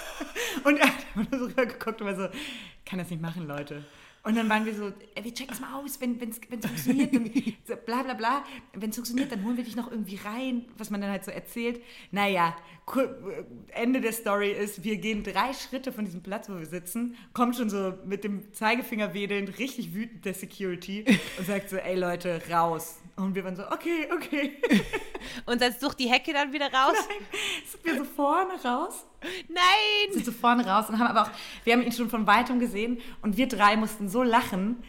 und 0.64 0.78
er 0.78 0.86
hat 0.86 0.94
immer 1.14 1.26
nur 1.30 1.50
so 1.50 1.54
geguckt 1.54 2.00
und 2.00 2.06
war 2.06 2.16
so, 2.16 2.28
kann 2.86 2.98
das 2.98 3.10
nicht 3.10 3.20
machen, 3.20 3.46
Leute. 3.46 3.84
Und 4.22 4.36
dann 4.36 4.48
waren 4.50 4.66
wir 4.66 4.74
so, 4.74 4.92
ey, 5.14 5.24
wir 5.24 5.32
checken 5.32 5.54
es 5.54 5.60
mal 5.60 5.80
aus, 5.80 5.98
wenn 6.00 6.20
es 6.20 6.38
funktioniert, 6.38 7.14
dann, 7.14 7.30
so, 7.66 7.74
bla 7.86 8.02
bla 8.02 8.14
bla. 8.14 8.44
Wenn 8.74 8.90
es 8.90 8.96
funktioniert, 8.96 9.32
dann 9.32 9.44
holen 9.44 9.56
wir 9.56 9.64
dich 9.64 9.76
noch 9.76 9.90
irgendwie 9.90 10.16
rein, 10.16 10.66
was 10.76 10.90
man 10.90 11.00
dann 11.00 11.10
halt 11.10 11.24
so 11.24 11.30
erzählt. 11.30 11.82
Naja, 12.10 12.54
Ende 13.68 14.00
der 14.00 14.12
Story 14.12 14.50
ist, 14.50 14.84
wir 14.84 14.96
gehen 14.96 15.22
drei 15.22 15.52
Schritte 15.52 15.92
von 15.92 16.04
diesem 16.04 16.22
Platz, 16.22 16.48
wo 16.48 16.58
wir 16.58 16.66
sitzen, 16.66 17.16
kommt 17.32 17.56
schon 17.56 17.70
so 17.70 17.94
mit 18.04 18.24
dem 18.24 18.52
Zeigefinger 18.52 19.14
wedelnd, 19.14 19.58
richtig 19.58 19.94
wütend 19.94 20.24
der 20.24 20.34
Security 20.34 21.04
und 21.38 21.46
sagt 21.46 21.70
so, 21.70 21.76
ey 21.76 21.96
Leute, 21.96 22.40
raus. 22.50 22.96
Und 23.16 23.34
wir 23.34 23.44
waren 23.44 23.56
so, 23.56 23.66
okay, 23.70 24.08
okay. 24.14 24.54
Und 25.46 25.60
dann 25.60 25.74
durch 25.78 25.94
die 25.94 26.08
Hecke 26.08 26.32
dann 26.32 26.52
wieder 26.52 26.72
raus? 26.72 26.94
Nein, 27.08 27.26
sind 27.66 27.84
wir 27.84 27.96
so 27.98 28.04
vorne 28.04 28.54
raus 28.64 29.04
Nein! 29.48 30.12
Sind 30.12 30.24
so 30.24 30.32
vorne 30.32 30.66
raus 30.66 30.88
und 30.88 30.98
haben 30.98 31.08
aber 31.08 31.22
auch, 31.22 31.30
wir 31.64 31.74
haben 31.74 31.82
ihn 31.82 31.92
schon 31.92 32.08
von 32.08 32.26
weitem 32.26 32.58
gesehen 32.58 32.98
und 33.22 33.36
wir 33.36 33.48
drei 33.48 33.76
mussten 33.76 34.08
so 34.08 34.22
lachen, 34.22 34.82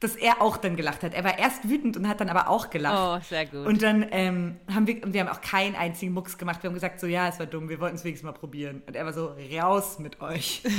dass 0.00 0.16
er 0.16 0.40
auch 0.40 0.56
dann 0.56 0.76
gelacht 0.76 1.02
hat. 1.02 1.12
Er 1.12 1.24
war 1.24 1.38
erst 1.38 1.68
wütend 1.68 1.94
und 1.98 2.08
hat 2.08 2.22
dann 2.22 2.30
aber 2.30 2.48
auch 2.48 2.70
gelacht. 2.70 3.22
Oh, 3.22 3.28
sehr 3.28 3.44
gut. 3.44 3.66
Und 3.66 3.82
dann 3.82 4.06
ähm, 4.10 4.56
haben 4.72 4.86
wir, 4.86 5.00
wir 5.12 5.20
haben 5.20 5.28
auch 5.28 5.42
keinen 5.42 5.76
einzigen 5.76 6.14
Mucks 6.14 6.38
gemacht. 6.38 6.62
Wir 6.62 6.68
haben 6.68 6.74
gesagt, 6.74 7.00
so 7.00 7.06
ja, 7.06 7.28
es 7.28 7.38
war 7.38 7.44
dumm, 7.44 7.68
wir 7.68 7.80
wollten 7.80 7.96
es 7.96 8.04
wenigstens 8.04 8.24
mal 8.24 8.32
probieren. 8.32 8.82
Und 8.86 8.96
er 8.96 9.04
war 9.04 9.12
so, 9.12 9.34
raus 9.52 9.98
mit 9.98 10.20
euch. 10.20 10.62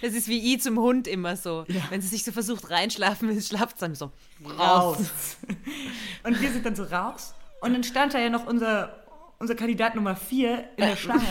Das 0.00 0.14
ist 0.14 0.28
wie 0.28 0.54
I 0.54 0.58
zum 0.58 0.78
Hund 0.78 1.06
immer 1.06 1.36
so. 1.36 1.66
Ja. 1.68 1.82
Wenn 1.90 2.00
sie 2.00 2.08
sich 2.08 2.24
so 2.24 2.32
versucht 2.32 2.70
reinschlafen 2.70 3.28
will, 3.28 3.40
schlaft 3.42 3.80
dann 3.82 3.94
so, 3.94 4.10
raus. 4.42 4.98
raus. 4.98 5.36
Und 6.24 6.40
wir 6.40 6.50
sind 6.50 6.64
dann 6.64 6.74
so 6.74 6.84
raus. 6.84 7.34
Und 7.60 7.74
dann 7.74 7.84
stand 7.84 8.14
da 8.14 8.18
ja 8.18 8.30
noch 8.30 8.46
unser, 8.46 9.04
unser 9.38 9.54
Kandidat 9.54 9.94
Nummer 9.94 10.16
vier 10.16 10.64
in 10.76 10.86
der 10.86 10.96
Schlange 10.96 11.22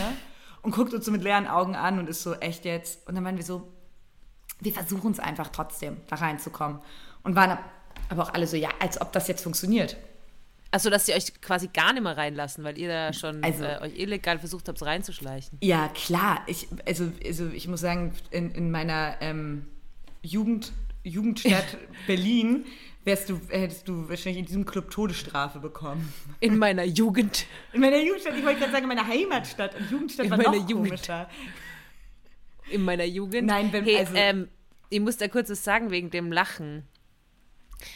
und 0.62 0.72
guckt 0.72 0.94
uns 0.94 1.04
so 1.04 1.12
mit 1.12 1.22
leeren 1.22 1.46
Augen 1.46 1.74
an 1.74 1.98
und 1.98 2.08
ist 2.08 2.22
so, 2.22 2.34
echt 2.34 2.64
jetzt? 2.64 3.06
Und 3.08 3.16
dann 3.16 3.24
waren 3.24 3.36
wir 3.36 3.44
so, 3.44 3.72
wir 4.60 4.72
versuchen 4.72 5.12
es 5.12 5.18
einfach 5.18 5.48
trotzdem, 5.48 5.98
da 6.08 6.16
reinzukommen. 6.16 6.80
Und 7.26 7.34
waren 7.34 7.58
aber 8.08 8.22
auch 8.22 8.34
alle 8.34 8.46
so, 8.46 8.56
ja, 8.56 8.68
als 8.78 9.00
ob 9.00 9.12
das 9.12 9.26
jetzt 9.26 9.42
funktioniert. 9.42 9.96
Achso, 10.70 10.90
dass 10.90 11.06
sie 11.06 11.12
euch 11.12 11.40
quasi 11.40 11.66
gar 11.66 11.92
nicht 11.92 12.04
mehr 12.04 12.16
reinlassen, 12.16 12.62
weil 12.62 12.78
ihr 12.78 12.88
da 12.88 13.12
schon 13.12 13.42
also, 13.42 13.64
äh, 13.64 13.80
euch 13.80 13.98
illegal 13.98 14.38
versucht 14.38 14.68
habt, 14.68 14.80
reinzuschleichen. 14.80 15.58
Ja, 15.60 15.88
klar. 15.88 16.42
Ich, 16.46 16.68
also, 16.86 17.10
also 17.24 17.48
ich 17.48 17.66
muss 17.66 17.80
sagen, 17.80 18.12
in, 18.30 18.52
in 18.52 18.70
meiner 18.70 19.16
ähm, 19.20 19.66
Jugend, 20.22 20.72
Jugendstadt 21.02 21.78
Berlin 22.06 22.64
wärst 23.02 23.28
du, 23.28 23.40
hättest 23.48 23.88
du 23.88 24.08
wahrscheinlich 24.08 24.38
in 24.38 24.46
diesem 24.46 24.64
Club 24.64 24.92
Todesstrafe 24.92 25.58
bekommen. 25.58 26.12
In 26.38 26.58
meiner 26.58 26.84
Jugend. 26.84 27.46
In 27.72 27.80
meiner 27.80 27.98
Jugendstadt, 27.98 28.36
ich 28.36 28.44
wollte 28.44 28.60
gerade 28.60 28.72
sagen, 28.72 28.84
in 28.84 28.88
meiner 28.88 29.06
Heimatstadt. 29.06 29.74
In 29.74 29.90
Jugendstadt 29.90 30.26
in 30.26 30.30
war 30.30 30.38
meiner 30.38 30.50
noch 30.50 30.68
Jugend. 30.68 30.88
komischer. 30.90 31.28
In 32.70 32.82
meiner 32.82 33.04
Jugend? 33.04 33.48
Nein, 33.48 33.72
wenn, 33.72 33.82
hey, 33.82 33.98
also... 33.98 34.14
Ähm, 34.14 34.48
ich 34.88 35.00
muss 35.00 35.16
da 35.16 35.26
kurz 35.26 35.50
was 35.50 35.64
sagen 35.64 35.90
wegen 35.90 36.10
dem 36.10 36.30
Lachen. 36.30 36.84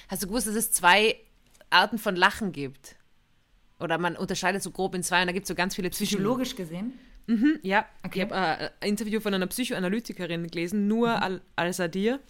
Hast 0.08 0.22
du 0.22 0.26
gewusst, 0.26 0.46
dass 0.46 0.54
es 0.54 0.70
zwei 0.70 1.16
Arten 1.70 1.98
von 1.98 2.16
Lachen 2.16 2.52
gibt? 2.52 2.96
Oder 3.78 3.98
man 3.98 4.16
unterscheidet 4.16 4.62
so 4.62 4.70
grob 4.70 4.94
in 4.94 5.02
zwei 5.02 5.22
und 5.22 5.26
da 5.26 5.32
gibt 5.32 5.44
es 5.44 5.48
so 5.48 5.54
ganz 5.54 5.74
viele 5.74 5.90
Psychologisch 5.90 6.54
gesehen? 6.54 6.98
Mhm, 7.26 7.58
ja. 7.62 7.86
Okay. 8.02 8.18
Ich 8.18 8.30
habe 8.30 8.34
äh, 8.34 8.70
ein 8.80 8.90
Interview 8.90 9.20
von 9.20 9.32
einer 9.32 9.46
Psychoanalytikerin 9.46 10.46
gelesen, 10.48 10.88
nur 10.88 11.08
mhm. 11.08 11.22
Al 11.22 11.40
Al-Sadir 11.56 12.20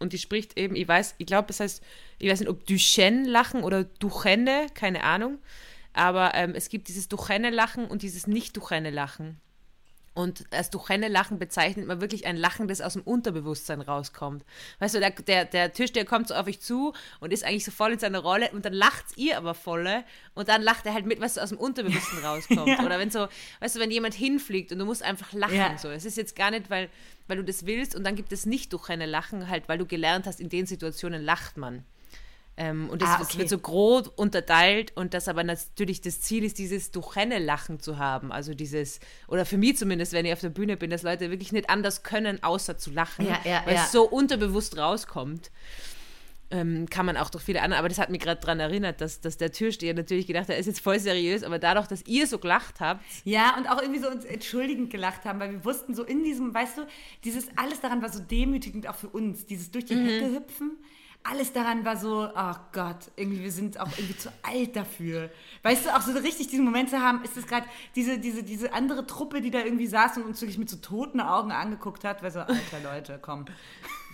und 0.00 0.12
die 0.12 0.18
spricht 0.18 0.58
eben, 0.58 0.74
ich 0.74 0.88
weiß, 0.88 1.14
ich 1.18 1.26
glaube, 1.26 1.50
es 1.50 1.60
heißt, 1.60 1.82
ich 2.18 2.30
weiß 2.30 2.40
nicht, 2.40 2.48
ob 2.48 2.66
Duchenne-Lachen 2.66 3.62
oder 3.62 3.84
Duchenne, 3.84 4.66
keine 4.74 5.04
Ahnung, 5.04 5.38
aber 5.92 6.34
ähm, 6.34 6.54
es 6.54 6.70
gibt 6.70 6.88
dieses 6.88 7.08
Duchenne-Lachen 7.08 7.86
und 7.86 8.02
dieses 8.02 8.26
Nicht-Duchenne-Lachen. 8.26 9.38
Und 10.20 10.44
als 10.50 10.68
Duchenne-Lachen 10.68 11.38
bezeichnet 11.38 11.86
man 11.86 12.02
wirklich 12.02 12.26
ein 12.26 12.36
Lachen, 12.36 12.68
das 12.68 12.82
aus 12.82 12.92
dem 12.92 13.00
Unterbewusstsein 13.02 13.80
rauskommt. 13.80 14.44
Weißt 14.78 14.94
du, 14.94 15.00
der, 15.00 15.12
der, 15.12 15.46
der 15.46 15.72
Türsteher 15.72 16.04
kommt 16.04 16.28
so 16.28 16.34
auf 16.34 16.46
euch 16.46 16.60
zu 16.60 16.92
und 17.20 17.32
ist 17.32 17.42
eigentlich 17.42 17.64
so 17.64 17.70
voll 17.70 17.92
in 17.92 17.98
seiner 17.98 18.18
Rolle 18.18 18.50
und 18.50 18.66
dann 18.66 18.74
lacht 18.74 19.16
ihr 19.16 19.38
aber 19.38 19.54
volle 19.54 20.04
und 20.34 20.48
dann 20.50 20.60
lacht 20.60 20.84
er 20.84 20.92
halt 20.92 21.06
mit, 21.06 21.22
was 21.22 21.34
so 21.34 21.40
aus 21.40 21.48
dem 21.48 21.58
Unterbewussten 21.58 22.18
rauskommt. 22.24 22.68
ja. 22.68 22.84
Oder 22.84 22.98
wenn 22.98 23.10
so, 23.10 23.28
weißt 23.60 23.76
du, 23.76 23.80
wenn 23.80 23.90
jemand 23.90 24.12
hinfliegt 24.12 24.72
und 24.72 24.78
du 24.78 24.84
musst 24.84 25.02
einfach 25.02 25.32
lachen. 25.32 25.54
Ja. 25.54 25.78
So. 25.78 25.88
Es 25.88 26.04
ist 26.04 26.18
jetzt 26.18 26.36
gar 26.36 26.50
nicht, 26.50 26.68
weil, 26.68 26.90
weil 27.26 27.38
du 27.38 27.44
das 27.44 27.64
willst 27.64 27.96
und 27.96 28.04
dann 28.04 28.14
gibt 28.14 28.30
es 28.32 28.44
nicht 28.44 28.74
Duchenne-Lachen, 28.74 29.48
halt, 29.48 29.70
weil 29.70 29.78
du 29.78 29.86
gelernt 29.86 30.26
hast, 30.26 30.38
in 30.38 30.50
den 30.50 30.66
Situationen 30.66 31.22
lacht 31.22 31.56
man. 31.56 31.84
Ähm, 32.60 32.90
und 32.90 33.00
das, 33.00 33.08
ah, 33.08 33.20
okay. 33.22 33.38
wird 33.38 33.48
so 33.48 33.56
grob 33.56 34.12
unterteilt 34.16 34.92
und 34.94 35.14
das 35.14 35.28
aber 35.28 35.42
natürlich 35.44 36.02
das 36.02 36.20
Ziel 36.20 36.44
ist, 36.44 36.58
dieses 36.58 36.90
Duchenne-Lachen 36.90 37.80
zu 37.80 37.96
haben. 37.96 38.32
Also 38.32 38.52
dieses, 38.52 39.00
oder 39.28 39.46
für 39.46 39.56
mich 39.56 39.78
zumindest, 39.78 40.12
wenn 40.12 40.26
ich 40.26 40.32
auf 40.34 40.40
der 40.40 40.50
Bühne 40.50 40.76
bin, 40.76 40.90
dass 40.90 41.02
Leute 41.02 41.30
wirklich 41.30 41.52
nicht 41.52 41.70
anders 41.70 42.02
können, 42.02 42.42
außer 42.42 42.76
zu 42.76 42.90
lachen, 42.90 43.24
ja, 43.24 43.40
ja, 43.46 43.62
weil 43.64 43.76
ja. 43.76 43.84
es 43.84 43.92
so 43.92 44.06
unterbewusst 44.06 44.76
rauskommt. 44.76 45.50
Ähm, 46.50 46.86
kann 46.90 47.06
man 47.06 47.16
auch 47.16 47.30
durch 47.30 47.44
viele 47.44 47.62
andere, 47.62 47.78
aber 47.78 47.88
das 47.88 47.98
hat 47.98 48.10
mich 48.10 48.20
gerade 48.20 48.40
daran 48.40 48.60
erinnert, 48.60 49.00
dass, 49.00 49.22
dass 49.22 49.38
der 49.38 49.52
Türsteher 49.52 49.94
natürlich 49.94 50.26
gedacht 50.26 50.48
hat, 50.48 50.50
er 50.50 50.58
ist 50.58 50.66
jetzt 50.66 50.80
voll 50.80 50.98
seriös, 50.98 51.44
aber 51.44 51.58
dadurch, 51.58 51.86
dass 51.86 52.04
ihr 52.06 52.26
so 52.26 52.38
gelacht 52.38 52.80
habt. 52.80 53.02
Ja, 53.24 53.56
und 53.56 53.70
auch 53.70 53.80
irgendwie 53.80 54.00
so 54.00 54.10
uns 54.10 54.26
entschuldigend 54.26 54.90
gelacht 54.90 55.24
haben, 55.24 55.40
weil 55.40 55.52
wir 55.52 55.64
wussten 55.64 55.94
so 55.94 56.02
in 56.04 56.24
diesem, 56.24 56.52
weißt 56.52 56.76
du, 56.76 56.86
dieses 57.24 57.46
alles 57.56 57.80
daran 57.80 58.02
war 58.02 58.10
so 58.10 58.20
demütigend 58.20 58.86
auch 58.86 58.96
für 58.96 59.08
uns, 59.08 59.46
dieses 59.46 59.70
durch 59.70 59.86
die 59.86 59.94
mhm. 59.94 60.06
Hecke 60.06 60.34
hüpfen 60.34 60.76
alles 61.22 61.52
daran 61.52 61.84
war 61.84 61.96
so, 61.96 62.28
oh 62.34 62.54
Gott, 62.72 63.10
irgendwie, 63.16 63.42
wir 63.42 63.52
sind 63.52 63.78
auch 63.78 63.90
irgendwie 63.96 64.16
zu 64.16 64.30
alt 64.42 64.74
dafür. 64.74 65.30
Weißt 65.62 65.84
du, 65.84 65.94
auch 65.94 66.00
so 66.00 66.12
richtig 66.12 66.48
diesen 66.48 66.64
Moment 66.64 66.90
zu 66.90 66.98
haben, 66.98 67.22
ist 67.22 67.36
es 67.36 67.46
gerade 67.46 67.66
diese, 67.94 68.18
diese, 68.18 68.42
diese 68.42 68.72
andere 68.72 69.06
Truppe, 69.06 69.40
die 69.40 69.50
da 69.50 69.62
irgendwie 69.62 69.86
saß 69.86 70.16
und 70.16 70.24
uns 70.24 70.40
wirklich 70.40 70.58
mit 70.58 70.70
so 70.70 70.78
toten 70.78 71.20
Augen 71.20 71.52
angeguckt 71.52 72.04
hat, 72.04 72.22
weil 72.22 72.30
so, 72.30 72.40
alter 72.40 72.80
Leute, 72.82 73.18
komm. 73.20 73.44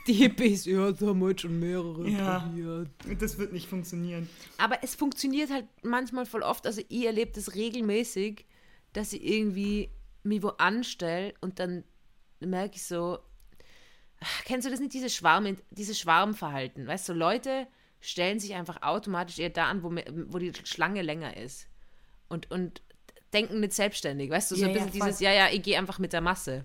Die 0.07 0.13
Hippies, 0.13 0.67
ja, 0.67 0.93
da 0.93 1.07
haben 1.07 1.21
wir 1.21 1.37
schon 1.37 1.59
mehrere 1.59 2.09
ja, 2.09 2.41
probiert. 2.41 2.91
Das 3.21 3.39
wird 3.39 3.53
nicht 3.53 3.69
funktionieren. 3.69 4.29
Aber 4.59 4.79
es 4.83 4.95
funktioniert 4.95 5.51
halt 5.51 5.67
manchmal 5.83 6.27
voll 6.27 6.43
oft, 6.43 6.67
also 6.67 6.81
ich 6.89 7.07
erlebe 7.07 7.33
das 7.33 7.55
regelmäßig, 7.55 8.47
dass 8.93 9.13
ich 9.13 9.25
irgendwie 9.25 9.91
mich 10.23 10.43
wo 10.43 10.49
anstelle 10.49 11.35
und 11.41 11.59
dann 11.59 11.85
merke 12.41 12.77
ich 12.77 12.85
so, 12.85 13.19
kennst 14.45 14.67
du 14.67 14.71
das 14.71 14.81
nicht, 14.81 14.93
diese 14.93 15.11
Schwarm, 15.11 15.57
dieses 15.71 15.99
Schwarmverhalten? 15.99 16.87
Weißt 16.87 17.09
du, 17.09 17.13
Leute 17.13 17.67
stellen 18.01 18.39
sich 18.39 18.55
einfach 18.55 18.83
automatisch 18.83 19.39
eher 19.39 19.51
da 19.51 19.67
an, 19.67 19.83
wo, 19.83 19.91
wo 20.29 20.39
die 20.39 20.53
Schlange 20.65 21.03
länger 21.03 21.37
ist. 21.37 21.69
Und, 22.29 22.51
und 22.51 22.83
denken 23.33 23.61
nicht 23.61 23.73
selbstständig, 23.73 24.31
weißt 24.31 24.51
du, 24.51 24.57
so 24.57 24.63
ja, 24.63 24.69
ein 24.69 24.75
bisschen 24.75 24.89
ja, 24.89 25.05
dieses, 25.07 25.21
ja, 25.21 25.33
ja, 25.33 25.49
ich 25.51 25.63
gehe 25.63 25.79
einfach 25.79 25.99
mit 25.99 26.13
der 26.13 26.21
Masse. 26.21 26.65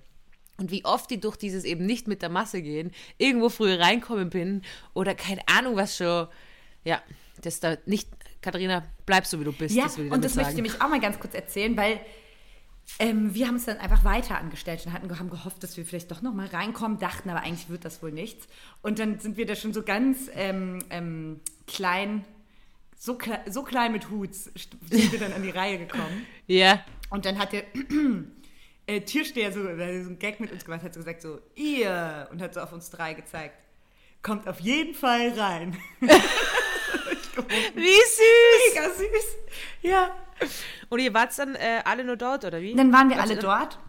Und 0.57 0.71
wie 0.71 0.85
oft 0.85 1.09
die 1.09 1.19
durch 1.19 1.37
dieses 1.37 1.63
eben 1.63 1.85
nicht 1.85 2.07
mit 2.07 2.21
der 2.21 2.29
Masse 2.29 2.61
gehen, 2.61 2.91
irgendwo 3.17 3.49
früher 3.49 3.79
reinkommen 3.79 4.29
bin 4.29 4.61
oder 4.93 5.15
keine 5.15 5.41
Ahnung 5.47 5.75
was 5.75 5.97
schon, 5.97 6.27
ja, 6.83 7.01
das 7.41 7.59
da 7.59 7.77
nicht, 7.85 8.09
Katharina, 8.41 8.85
bleib 9.05 9.25
so 9.25 9.39
wie 9.39 9.43
du 9.43 9.53
bist. 9.53 9.75
Ja, 9.75 9.85
das 9.85 9.97
und 9.97 10.23
das 10.23 10.35
möchte 10.35 10.51
ich 10.51 10.55
nämlich 10.55 10.81
auch 10.81 10.89
mal 10.89 10.99
ganz 10.99 11.19
kurz 11.19 11.33
erzählen, 11.33 11.75
weil 11.77 11.99
ähm, 12.99 13.33
wir 13.33 13.47
haben 13.47 13.55
es 13.55 13.65
dann 13.65 13.77
einfach 13.77 14.03
weiter 14.03 14.37
angestellt 14.37 14.85
und 14.85 14.93
hatten, 14.93 15.19
haben 15.19 15.29
gehofft, 15.29 15.63
dass 15.63 15.77
wir 15.77 15.85
vielleicht 15.85 16.11
doch 16.11 16.21
noch 16.21 16.33
mal 16.33 16.47
reinkommen, 16.47 16.99
dachten 16.99 17.29
aber 17.29 17.41
eigentlich 17.41 17.69
wird 17.69 17.85
das 17.85 18.03
wohl 18.03 18.11
nichts. 18.11 18.47
Und 18.81 18.99
dann 18.99 19.19
sind 19.19 19.37
wir 19.37 19.45
da 19.45 19.55
schon 19.55 19.73
so 19.73 19.83
ganz 19.83 20.29
ähm, 20.35 20.83
ähm, 20.89 21.39
klein, 21.67 22.25
so, 22.97 23.15
kle 23.15 23.39
so 23.49 23.63
klein 23.63 23.91
mit 23.91 24.09
Huts, 24.09 24.51
sind 24.89 25.11
wir 25.11 25.19
dann 25.19 25.33
an 25.33 25.43
die 25.43 25.49
Reihe 25.49 25.77
gekommen. 25.79 26.25
Ja. 26.47 26.83
Und 27.09 27.25
dann 27.25 27.39
hat 27.39 27.53
der 27.53 27.63
äh, 28.87 29.01
Türsteher 29.01 29.53
so, 29.53 29.63
so 29.63 29.69
einen 29.69 30.19
Gag 30.19 30.39
mit 30.41 30.51
uns 30.51 30.65
gemacht, 30.65 30.83
hat 30.83 30.93
so 30.93 30.99
gesagt 30.99 31.21
so, 31.21 31.39
ihr, 31.55 32.27
und 32.31 32.41
hat 32.41 32.53
so 32.53 32.59
auf 32.59 32.73
uns 32.73 32.89
drei 32.89 33.13
gezeigt, 33.13 33.55
kommt 34.21 34.47
auf 34.49 34.59
jeden 34.59 34.93
Fall 34.93 35.29
rein. 35.29 35.77
Wie 37.75 37.85
süß! 37.85 38.73
Mega 38.73 38.89
süß. 38.89 39.37
Ja. 39.81 40.15
Und 40.89 40.99
ihr 40.99 41.13
wart 41.13 41.37
dann 41.37 41.55
äh, 41.55 41.81
alle 41.85 42.03
nur 42.03 42.17
dort, 42.17 42.45
oder 42.45 42.61
wie? 42.61 42.75
Dann 42.75 42.91
waren 42.91 43.09
wir 43.09 43.21
alle 43.21 43.37
dort. 43.37 43.79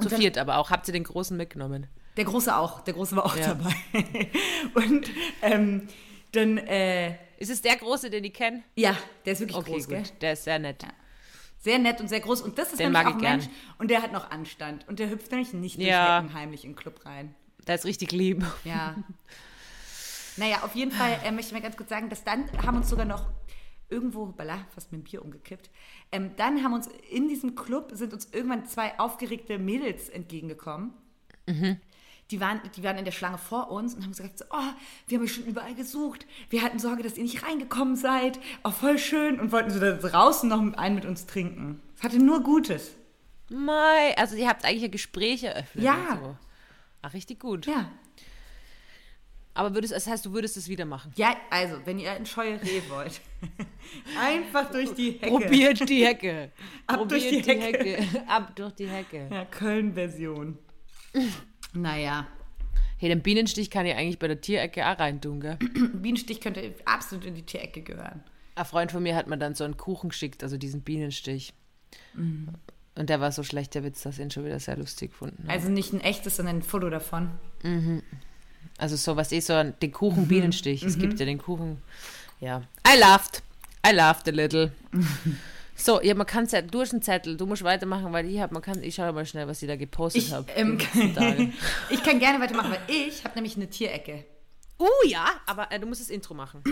Zu 0.00 0.08
dann, 0.08 0.20
viert 0.20 0.38
aber 0.38 0.58
auch. 0.58 0.70
Habt 0.70 0.88
ihr 0.88 0.92
den 0.92 1.04
Großen 1.04 1.36
mitgenommen? 1.36 1.86
Der 2.16 2.24
Große 2.24 2.56
auch. 2.56 2.80
Der 2.80 2.94
Große 2.94 3.16
war 3.16 3.26
auch 3.26 3.36
ja. 3.36 3.54
dabei. 3.54 3.74
Und 4.74 5.10
ähm, 5.42 5.88
dann... 6.32 6.58
Äh, 6.58 7.16
ist 7.36 7.50
es 7.50 7.60
der 7.60 7.76
Große, 7.76 8.10
den 8.10 8.24
ich 8.24 8.32
kenne? 8.32 8.62
Ja, 8.76 8.96
der 9.24 9.32
ist 9.34 9.40
wirklich 9.40 9.58
okay, 9.58 9.72
groß, 9.72 9.88
gut. 9.88 9.96
Gell? 9.96 10.04
Der 10.20 10.32
ist 10.32 10.44
sehr 10.44 10.58
nett. 10.58 10.82
Ja. 10.82 10.88
Sehr 11.60 11.78
nett 11.78 12.00
und 12.00 12.08
sehr 12.08 12.20
groß. 12.20 12.42
Und 12.42 12.58
das 12.58 12.70
ist 12.70 12.80
den 12.80 12.92
nämlich 12.92 13.06
auch 13.06 13.16
ein. 13.16 13.20
Mensch. 13.20 13.46
Und 13.78 13.90
der 13.90 14.02
hat 14.02 14.12
noch 14.12 14.30
Anstand. 14.30 14.86
Und 14.86 14.98
der 14.98 15.10
hüpft 15.10 15.30
nämlich 15.30 15.52
nicht 15.52 15.78
ja. 15.78 16.20
durch 16.20 16.34
heimlich 16.34 16.64
in 16.64 16.70
den 16.70 16.76
Club 16.76 17.04
rein. 17.04 17.34
Der 17.66 17.74
ist 17.74 17.84
richtig 17.84 18.12
lieb. 18.12 18.44
Ja. 18.64 18.96
Naja, 20.36 20.62
auf 20.62 20.74
jeden 20.74 20.90
Fall 20.90 21.18
äh, 21.24 21.30
möchte 21.30 21.48
ich 21.48 21.52
mal 21.52 21.62
ganz 21.62 21.76
kurz 21.76 21.88
sagen, 21.88 22.08
dass 22.10 22.24
dann 22.24 22.44
haben 22.66 22.76
uns 22.76 22.88
sogar 22.88 23.06
noch 23.06 23.26
irgendwo, 23.94 24.26
bala, 24.26 24.58
fast 24.74 24.90
mit 24.90 25.00
dem 25.00 25.04
Bier 25.04 25.24
umgekippt. 25.24 25.70
Ähm, 26.10 26.32
dann 26.36 26.64
haben 26.64 26.72
uns 26.72 26.88
in 27.10 27.28
diesem 27.28 27.54
Club 27.54 27.92
sind 27.94 28.12
uns 28.12 28.28
irgendwann 28.32 28.66
zwei 28.66 28.98
aufgeregte 28.98 29.58
Mädels 29.58 30.08
entgegengekommen. 30.08 30.92
Mhm. 31.46 31.78
Die 32.30 32.40
waren, 32.40 32.60
die 32.74 32.82
waren 32.82 32.98
in 32.98 33.04
der 33.04 33.12
Schlange 33.12 33.38
vor 33.38 33.70
uns 33.70 33.94
und 33.94 34.02
haben 34.02 34.10
gesagt, 34.10 34.38
so, 34.38 34.46
oh, 34.50 34.72
wir 35.06 35.18
haben 35.18 35.24
euch 35.24 35.34
schon 35.34 35.44
überall 35.44 35.74
gesucht. 35.74 36.26
Wir 36.50 36.62
hatten 36.62 36.78
Sorge, 36.78 37.02
dass 37.02 37.16
ihr 37.16 37.22
nicht 37.22 37.46
reingekommen 37.46 37.96
seid. 37.96 38.40
Oh, 38.64 38.70
voll 38.70 38.98
schön. 38.98 39.38
Und 39.38 39.52
wollten 39.52 39.70
so 39.70 39.78
da 39.78 39.92
draußen 39.92 40.48
noch 40.48 40.60
einen 40.76 40.94
mit 40.94 41.04
uns 41.04 41.26
trinken. 41.26 41.80
Es 41.96 42.02
hatte 42.02 42.18
nur 42.18 42.42
Gutes. 42.42 42.92
Mai, 43.50 44.16
also 44.16 44.36
ihr 44.36 44.48
habt 44.48 44.64
eigentlich 44.64 44.84
ein 44.84 44.90
Gespräch 44.90 45.44
eröffnet. 45.44 45.84
Ja. 45.84 46.18
So. 46.20 46.36
Ach, 47.02 47.12
richtig 47.12 47.40
gut. 47.40 47.66
Ja. 47.66 47.90
Aber 49.54 49.74
würdest, 49.74 49.94
das 49.94 50.06
heißt, 50.06 50.26
du 50.26 50.32
würdest 50.32 50.56
es 50.56 50.68
wieder 50.68 50.84
machen. 50.84 51.12
Ja, 51.16 51.36
also, 51.48 51.76
wenn 51.84 51.98
ihr 51.98 52.10
ein 52.10 52.26
scheue 52.26 52.60
Reh 52.60 52.82
wollt, 52.88 53.20
einfach 54.20 54.70
durch 54.70 54.92
die 54.94 55.12
Hecke. 55.12 55.28
Probiert 55.28 55.88
die 55.88 56.04
Hecke. 56.04 56.50
Ab 56.86 56.98
Probiert 56.98 57.32
durch 57.32 57.42
die 57.42 57.60
Hecke. 57.60 57.98
Ab 58.26 58.56
durch 58.56 58.74
die 58.74 58.88
Hecke. 58.88 59.28
Ja, 59.30 59.44
Köln-Version. 59.44 60.58
naja, 61.72 62.26
Hey, 63.04 63.08
den 63.08 63.22
Bienenstich 63.22 63.70
kann 63.70 63.86
ich 63.86 63.94
eigentlich 63.94 64.18
bei 64.18 64.28
der 64.28 64.40
Tierecke 64.40 64.86
auch 64.86 64.98
reintun, 64.98 65.40
gell? 65.40 65.56
Bienenstich 65.94 66.40
könnte 66.40 66.74
absolut 66.84 67.26
in 67.26 67.34
die 67.34 67.42
Tierecke 67.42 67.82
gehören. 67.82 68.22
Ein 68.54 68.64
Freund 68.64 68.92
von 68.92 69.02
mir 69.02 69.16
hat 69.16 69.26
mir 69.26 69.36
dann 69.36 69.54
so 69.54 69.64
einen 69.64 69.76
Kuchen 69.76 70.10
geschickt, 70.10 70.42
also 70.42 70.56
diesen 70.56 70.82
Bienenstich. 70.82 71.52
Mhm. 72.14 72.48
Und 72.94 73.10
der 73.10 73.20
war 73.20 73.30
so 73.30 73.42
schlecht, 73.42 73.74
der 73.74 73.82
Witz, 73.84 74.02
dass 74.02 74.18
ich 74.18 74.24
ihn 74.24 74.30
schon 74.30 74.44
wieder 74.44 74.60
sehr 74.60 74.76
lustig 74.76 75.10
gefunden 75.10 75.42
habe. 75.42 75.52
Also 75.52 75.68
nicht 75.68 75.92
ein 75.92 76.00
echtes, 76.00 76.36
sondern 76.36 76.56
ein 76.58 76.62
Foto 76.62 76.88
davon. 76.88 77.32
Also 78.78 78.96
so, 78.96 79.16
was 79.16 79.30
ist 79.32 79.46
so, 79.46 79.52
ein- 79.54 79.74
den 79.80 79.90
Mhm. 79.90 79.94
Kuchen 79.94 80.28
Bienenstich. 80.28 80.82
Es 80.82 80.98
gibt 80.98 81.18
ja 81.20 81.26
den 81.26 81.38
Kuchen, 81.38 81.80
ja. 82.40 82.62
I 82.86 82.98
laughed. 82.98 83.42
I 83.86 83.92
laughed 83.92 84.28
a 84.28 84.32
little. 84.32 84.72
So, 85.76 86.00
ja, 86.00 86.14
man 86.14 86.24
kann 86.24 86.46
Zettel, 86.46 86.70
du 86.70 86.80
hast 86.82 86.92
einen 86.92 87.02
Zettel, 87.02 87.36
du 87.36 87.46
musst 87.46 87.64
weitermachen, 87.64 88.12
weil 88.12 88.30
ich 88.30 88.38
habe, 88.38 88.54
man 88.54 88.62
kann, 88.62 88.80
ich 88.84 88.94
schaue 88.94 89.12
mal 89.12 89.26
schnell, 89.26 89.48
was 89.48 89.60
ich 89.60 89.66
da 89.66 89.74
gepostet 89.74 90.30
habe. 90.30 90.46
ähm, 90.54 90.78
ich 91.90 92.00
kann 92.04 92.20
gerne 92.20 92.38
weitermachen, 92.40 92.70
weil 92.70 92.78
ich 92.86 93.24
habe 93.24 93.34
nämlich 93.34 93.56
eine 93.56 93.68
Tierecke. 93.68 94.24
Oh 94.78 94.86
ja, 95.04 95.26
aber 95.46 95.72
äh, 95.72 95.80
du 95.80 95.86
musst 95.88 96.00
das 96.00 96.10
Intro 96.10 96.32
machen. 96.32 96.62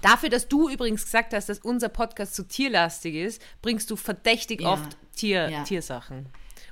Dafür, 0.00 0.28
dass 0.28 0.46
du 0.48 0.68
übrigens 0.68 1.04
gesagt 1.04 1.34
hast, 1.34 1.48
dass 1.48 1.58
unser 1.58 1.88
Podcast 1.88 2.34
zu 2.36 2.46
tierlastig 2.46 3.14
ist, 3.16 3.42
bringst 3.62 3.90
du 3.90 3.96
verdächtig 3.96 4.60
Ja. 4.60 4.74
oft 4.74 4.96
Tier, 5.16 5.48
Ja. 5.50 5.64
Tiersachen. 5.64 6.26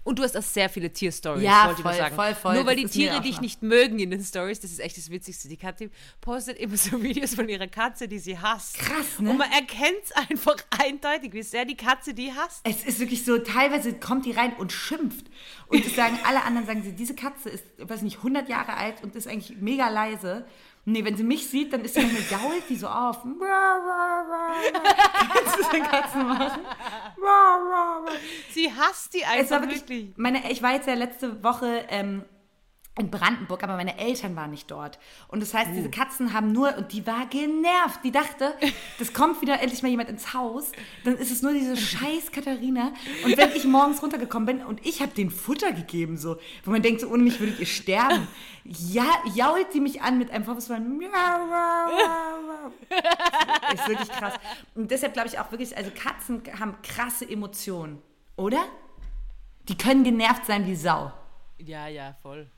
Und 0.06 0.20
du 0.20 0.22
hast 0.22 0.36
auch 0.36 0.42
sehr 0.42 0.68
viele 0.68 0.92
Tierstories, 0.92 1.42
Ja, 1.42 1.66
wollte 1.66 1.80
ich 1.80 1.84
nur 1.84 1.92
voll, 1.92 2.00
sagen. 2.00 2.14
voll, 2.14 2.34
voll. 2.36 2.54
Nur 2.54 2.64
weil 2.66 2.76
die 2.76 2.84
Tiere 2.86 3.20
dich 3.20 3.40
nicht 3.40 3.62
mögen 3.62 3.98
in 3.98 4.12
den 4.12 4.22
Stories, 4.22 4.60
das 4.60 4.70
ist 4.70 4.78
echt 4.78 4.96
das 4.96 5.10
Witzigste. 5.10 5.48
Die 5.48 5.56
Kathi 5.56 5.90
postet 6.20 6.58
immer 6.58 6.76
so 6.76 7.02
Videos 7.02 7.34
von 7.34 7.48
ihrer 7.48 7.66
Katze, 7.66 8.06
die 8.06 8.20
sie 8.20 8.38
hasst. 8.38 8.78
Krass, 8.78 9.18
ne? 9.18 9.30
Und 9.30 9.38
man 9.38 9.50
erkennt 9.50 9.98
es 10.04 10.12
einfach 10.12 10.54
eindeutig, 10.70 11.32
wie 11.32 11.42
sehr 11.42 11.64
die 11.64 11.76
Katze 11.76 12.14
die 12.14 12.32
hasst. 12.32 12.60
Es 12.62 12.84
ist 12.84 13.00
wirklich 13.00 13.24
so, 13.24 13.38
teilweise 13.38 13.94
kommt 13.94 14.26
die 14.26 14.30
rein 14.30 14.52
und 14.54 14.70
schimpft. 14.70 15.26
Und 15.66 15.84
sagen 15.96 16.20
alle 16.24 16.44
anderen, 16.44 16.68
sagen 16.68 16.84
sie, 16.84 16.92
diese 16.92 17.16
Katze 17.16 17.48
ist, 17.50 17.64
weiß 17.78 18.02
nicht, 18.02 18.18
100 18.18 18.48
Jahre 18.48 18.74
alt 18.74 19.02
und 19.02 19.16
ist 19.16 19.26
eigentlich 19.26 19.56
mega 19.60 19.88
leise. 19.88 20.46
Nee, 20.88 21.04
wenn 21.04 21.16
sie 21.16 21.24
mich 21.24 21.48
sieht, 21.48 21.72
dann 21.72 21.84
ist 21.84 21.94
sie 21.94 22.00
manchmal 22.00 22.22
jault 22.30 22.62
die 22.68 22.76
so 22.76 22.86
auf. 22.86 23.16
Kannst 25.34 25.58
du 25.58 25.62
den 25.72 25.82
Katzen 25.82 26.28
machen? 26.28 26.60
Sie 28.52 28.72
hasst 28.72 29.12
die 29.12 29.24
einfach 29.24 29.62
wirklich, 29.62 29.80
wirklich. 29.80 30.12
meine, 30.16 30.48
ich 30.48 30.62
war 30.62 30.74
jetzt 30.74 30.86
ja 30.86 30.94
letzte 30.94 31.42
Woche 31.42 31.84
ähm, 31.88 32.24
in 32.98 33.10
Brandenburg, 33.10 33.62
aber 33.62 33.76
meine 33.76 33.98
Eltern 33.98 34.36
waren 34.36 34.50
nicht 34.50 34.70
dort. 34.70 34.98
Und 35.28 35.40
das 35.40 35.52
heißt, 35.52 35.70
diese 35.74 35.90
Katzen 35.90 36.32
haben 36.32 36.52
nur, 36.52 36.76
und 36.78 36.92
die 36.92 37.06
war 37.06 37.26
genervt. 37.26 38.00
Die 38.04 38.10
dachte, 38.10 38.54
das 38.98 39.12
kommt 39.12 39.42
wieder 39.42 39.60
endlich 39.60 39.82
mal 39.82 39.88
jemand 39.88 40.08
ins 40.08 40.32
Haus. 40.32 40.72
Dann 41.04 41.16
ist 41.16 41.30
es 41.30 41.42
nur 41.42 41.52
diese 41.52 41.76
scheiß 41.76 42.32
Katharina. 42.32 42.92
Und 43.24 43.36
wenn 43.36 43.52
ich 43.52 43.64
morgens 43.64 44.02
runtergekommen 44.02 44.46
bin 44.46 44.66
und 44.66 44.84
ich 44.86 45.02
habe 45.02 45.12
den 45.12 45.30
Futter 45.30 45.72
gegeben, 45.72 46.16
so, 46.16 46.38
wo 46.64 46.70
man 46.70 46.80
denkt, 46.80 47.02
so 47.02 47.08
ohne 47.08 47.22
mich 47.22 47.38
würdet 47.38 47.60
ihr 47.60 47.66
sterben. 47.66 48.26
Ja, 48.64 49.06
jault 49.34 49.74
die 49.74 49.80
mich 49.80 50.00
an 50.00 50.16
mit 50.16 50.30
einem 50.30 50.44
vorwurfsvollen. 50.44 51.00
Ist 53.74 53.88
wirklich 53.88 54.08
krass. 54.08 54.34
Und 54.74 54.90
deshalb 54.90 55.12
glaube 55.12 55.28
ich 55.28 55.38
auch 55.38 55.50
wirklich, 55.52 55.76
also 55.76 55.90
Katzen 55.94 56.42
haben 56.58 56.76
krasse 56.82 57.28
Emotionen, 57.28 58.02
oder? 58.36 58.64
Die 59.68 59.76
können 59.76 60.02
genervt 60.02 60.46
sein 60.46 60.66
wie 60.66 60.76
Sau. 60.76 61.12
Ja, 61.58 61.88
ja, 61.88 62.16
voll. 62.22 62.50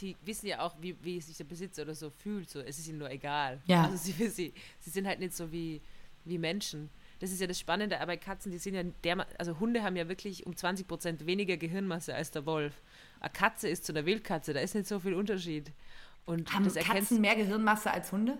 Die 0.00 0.16
wissen 0.24 0.46
ja 0.46 0.60
auch, 0.60 0.76
wie, 0.80 0.96
wie 1.02 1.20
sich 1.20 1.36
der 1.36 1.44
Besitzer 1.44 1.82
oder 1.82 1.94
so 1.94 2.10
fühlt. 2.10 2.48
So. 2.48 2.60
Es 2.60 2.78
ist 2.78 2.88
ihnen 2.88 2.98
nur 2.98 3.10
egal. 3.10 3.60
Ja. 3.66 3.84
Also 3.84 3.96
sie, 3.96 4.12
sie, 4.28 4.52
sie 4.80 4.90
sind 4.90 5.06
halt 5.06 5.20
nicht 5.20 5.34
so 5.34 5.50
wie, 5.50 5.80
wie 6.24 6.38
Menschen. 6.38 6.90
Das 7.20 7.32
ist 7.32 7.40
ja 7.40 7.46
das 7.46 7.58
Spannende, 7.58 8.00
aber 8.00 8.16
Katzen, 8.16 8.52
die 8.52 8.58
sind 8.58 8.74
ja 8.74 8.84
der, 8.84 9.26
also 9.38 9.58
Hunde 9.58 9.82
haben 9.82 9.96
ja 9.96 10.08
wirklich 10.08 10.46
um 10.46 10.52
20% 10.52 11.26
weniger 11.26 11.56
Gehirnmasse 11.56 12.14
als 12.14 12.30
der 12.30 12.46
Wolf. 12.46 12.80
Eine 13.18 13.32
Katze 13.32 13.68
ist 13.68 13.84
zu 13.84 13.92
einer 13.92 14.06
Wildkatze, 14.06 14.52
da 14.52 14.60
ist 14.60 14.74
nicht 14.76 14.86
so 14.86 15.00
viel 15.00 15.14
Unterschied. 15.14 15.72
Und 16.26 16.52
Haben 16.52 16.72
Katzen 16.72 17.20
mehr 17.20 17.34
Gehirnmasse 17.34 17.90
als 17.90 18.12
Hunde? 18.12 18.38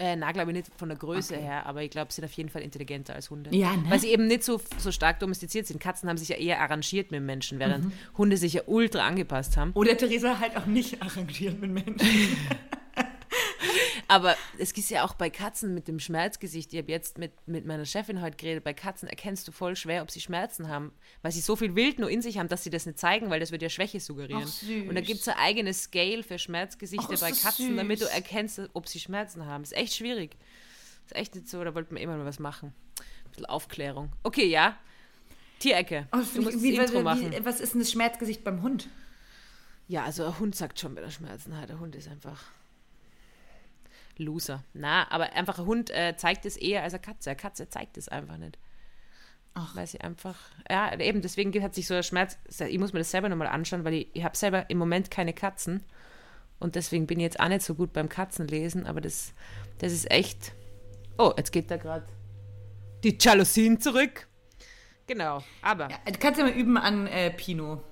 Äh, 0.00 0.16
na, 0.16 0.32
glaube 0.32 0.50
ich 0.50 0.56
nicht 0.56 0.70
von 0.76 0.88
der 0.88 0.98
Größe 0.98 1.36
her, 1.36 1.66
aber 1.66 1.82
ich 1.82 1.90
glaube, 1.90 2.10
sie 2.10 2.16
sind 2.16 2.24
auf 2.24 2.32
jeden 2.32 2.48
Fall 2.48 2.62
intelligenter 2.62 3.14
als 3.14 3.30
Hunde. 3.30 3.54
Ja, 3.54 3.76
ne? 3.76 3.84
Weil 3.88 4.00
sie 4.00 4.08
eben 4.08 4.26
nicht 4.26 4.42
so, 4.42 4.60
so 4.78 4.90
stark 4.90 5.20
domestiziert 5.20 5.66
sind. 5.66 5.78
Katzen 5.78 6.08
haben 6.08 6.16
sich 6.16 6.28
ja 6.30 6.36
eher 6.36 6.60
arrangiert 6.60 7.10
mit 7.10 7.22
Menschen, 7.22 7.58
während 7.58 7.84
Mhm. 7.84 7.92
Hunde 8.18 8.36
sich 8.36 8.54
ja 8.54 8.62
ultra 8.66 9.06
angepasst 9.06 9.56
haben. 9.56 9.72
Oder 9.74 9.96
Theresa 9.96 10.40
halt 10.40 10.56
auch 10.56 10.66
nicht 10.66 11.00
arrangiert 11.02 11.60
mit 11.60 11.70
Menschen. 11.70 11.96
Aber 14.10 14.36
es 14.58 14.72
ist 14.72 14.90
ja 14.90 15.04
auch 15.04 15.14
bei 15.14 15.30
Katzen 15.30 15.72
mit 15.72 15.86
dem 15.86 16.00
Schmerzgesicht. 16.00 16.72
Ich 16.72 16.80
habe 16.80 16.90
jetzt 16.90 17.16
mit, 17.16 17.30
mit 17.46 17.64
meiner 17.64 17.84
Chefin 17.84 18.20
heute 18.20 18.36
geredet. 18.36 18.64
Bei 18.64 18.74
Katzen 18.74 19.08
erkennst 19.08 19.46
du 19.46 19.52
voll 19.52 19.76
schwer, 19.76 20.02
ob 20.02 20.10
sie 20.10 20.20
Schmerzen 20.20 20.68
haben, 20.68 20.90
weil 21.22 21.30
sie 21.30 21.40
so 21.40 21.54
viel 21.54 21.76
Wild 21.76 22.00
nur 22.00 22.10
in 22.10 22.20
sich 22.20 22.36
haben, 22.36 22.48
dass 22.48 22.64
sie 22.64 22.70
das 22.70 22.86
nicht 22.86 22.98
zeigen, 22.98 23.30
weil 23.30 23.38
das 23.38 23.52
würde 23.52 23.66
ja 23.66 23.70
Schwäche 23.70 24.00
suggerieren. 24.00 24.42
Ach, 24.44 24.48
süß. 24.48 24.88
Und 24.88 24.96
da 24.96 25.00
gibt 25.00 25.20
es 25.20 25.28
eine 25.28 25.38
eigene 25.38 25.72
Scale 25.72 26.24
für 26.24 26.40
Schmerzgesichter 26.40 27.14
Ach, 27.14 27.20
bei 27.20 27.30
Katzen, 27.30 27.76
damit 27.76 28.00
du 28.00 28.06
süß. 28.06 28.12
erkennst, 28.12 28.60
ob 28.72 28.88
sie 28.88 28.98
Schmerzen 28.98 29.46
haben. 29.46 29.62
Ist 29.62 29.76
echt 29.76 29.94
schwierig. 29.94 30.36
Ist 31.06 31.14
echt 31.14 31.36
nicht 31.36 31.48
so, 31.48 31.62
da 31.62 31.72
wollte 31.76 31.94
man 31.94 32.02
immer 32.02 32.16
mal 32.16 32.26
was 32.26 32.40
machen. 32.40 32.74
Ein 32.98 33.30
bisschen 33.30 33.46
Aufklärung. 33.46 34.10
Okay, 34.24 34.46
ja. 34.46 34.76
Tierecke. 35.60 36.08
Oh, 36.10 36.18
du 36.34 36.42
musst 36.42 36.60
wie, 36.60 36.74
Intro 36.74 37.02
machen. 37.02 37.30
wie, 37.30 37.44
was 37.44 37.60
ist 37.60 37.74
denn 37.74 37.80
das 37.80 37.92
Schmerzgesicht 37.92 38.42
beim 38.42 38.62
Hund? 38.62 38.88
Ja, 39.86 40.02
also 40.02 40.24
ein 40.24 40.36
Hund 40.40 40.56
sagt 40.56 40.80
schon, 40.80 40.96
wenn 40.96 41.04
er 41.04 41.12
Schmerzen 41.12 41.56
hat. 41.56 41.68
Der 41.68 41.78
Hund 41.78 41.94
ist 41.94 42.08
einfach 42.08 42.42
Loser. 44.20 44.64
Na, 44.74 45.10
aber 45.10 45.32
einfach 45.32 45.58
ein 45.58 45.66
Hund 45.66 45.90
äh, 45.90 46.14
zeigt 46.16 46.44
es 46.46 46.56
eher 46.56 46.82
als 46.82 46.94
eine 46.94 47.00
Katze. 47.02 47.30
Eine 47.30 47.36
Katze 47.36 47.68
zeigt 47.68 47.96
es 47.96 48.08
einfach 48.08 48.36
nicht. 48.36 48.58
Ach. 49.54 49.74
Weil 49.74 49.86
sie 49.86 50.00
einfach, 50.00 50.36
ja, 50.70 50.96
eben, 51.00 51.22
deswegen 51.22 51.62
hat 51.62 51.74
sich 51.74 51.86
so 51.86 51.94
der 51.94 52.02
Schmerz, 52.04 52.38
ich 52.68 52.78
muss 52.78 52.92
mir 52.92 53.00
das 53.00 53.10
selber 53.10 53.28
nochmal 53.28 53.48
anschauen, 53.48 53.84
weil 53.84 53.94
ich, 53.94 54.08
ich 54.14 54.22
habe 54.22 54.36
selber 54.36 54.70
im 54.70 54.78
Moment 54.78 55.10
keine 55.10 55.32
Katzen 55.32 55.82
und 56.60 56.76
deswegen 56.76 57.06
bin 57.08 57.18
ich 57.18 57.24
jetzt 57.24 57.40
auch 57.40 57.48
nicht 57.48 57.62
so 57.62 57.74
gut 57.74 57.92
beim 57.92 58.08
Katzenlesen, 58.08 58.86
aber 58.86 59.00
das, 59.00 59.32
das 59.78 59.92
ist 59.92 60.08
echt, 60.10 60.52
oh, 61.18 61.32
jetzt 61.36 61.50
geht 61.50 61.70
da 61.70 61.78
gerade 61.78 62.06
die 63.02 63.16
Jalousien 63.18 63.80
zurück. 63.80 64.28
Genau, 65.08 65.42
aber 65.62 65.90
Ja, 65.90 65.98
du 66.06 66.18
kannst 66.20 66.38
ja 66.38 66.46
mal 66.46 66.52
üben 66.54 66.76
an 66.76 67.08
äh, 67.08 67.30
Pino. 67.32 67.82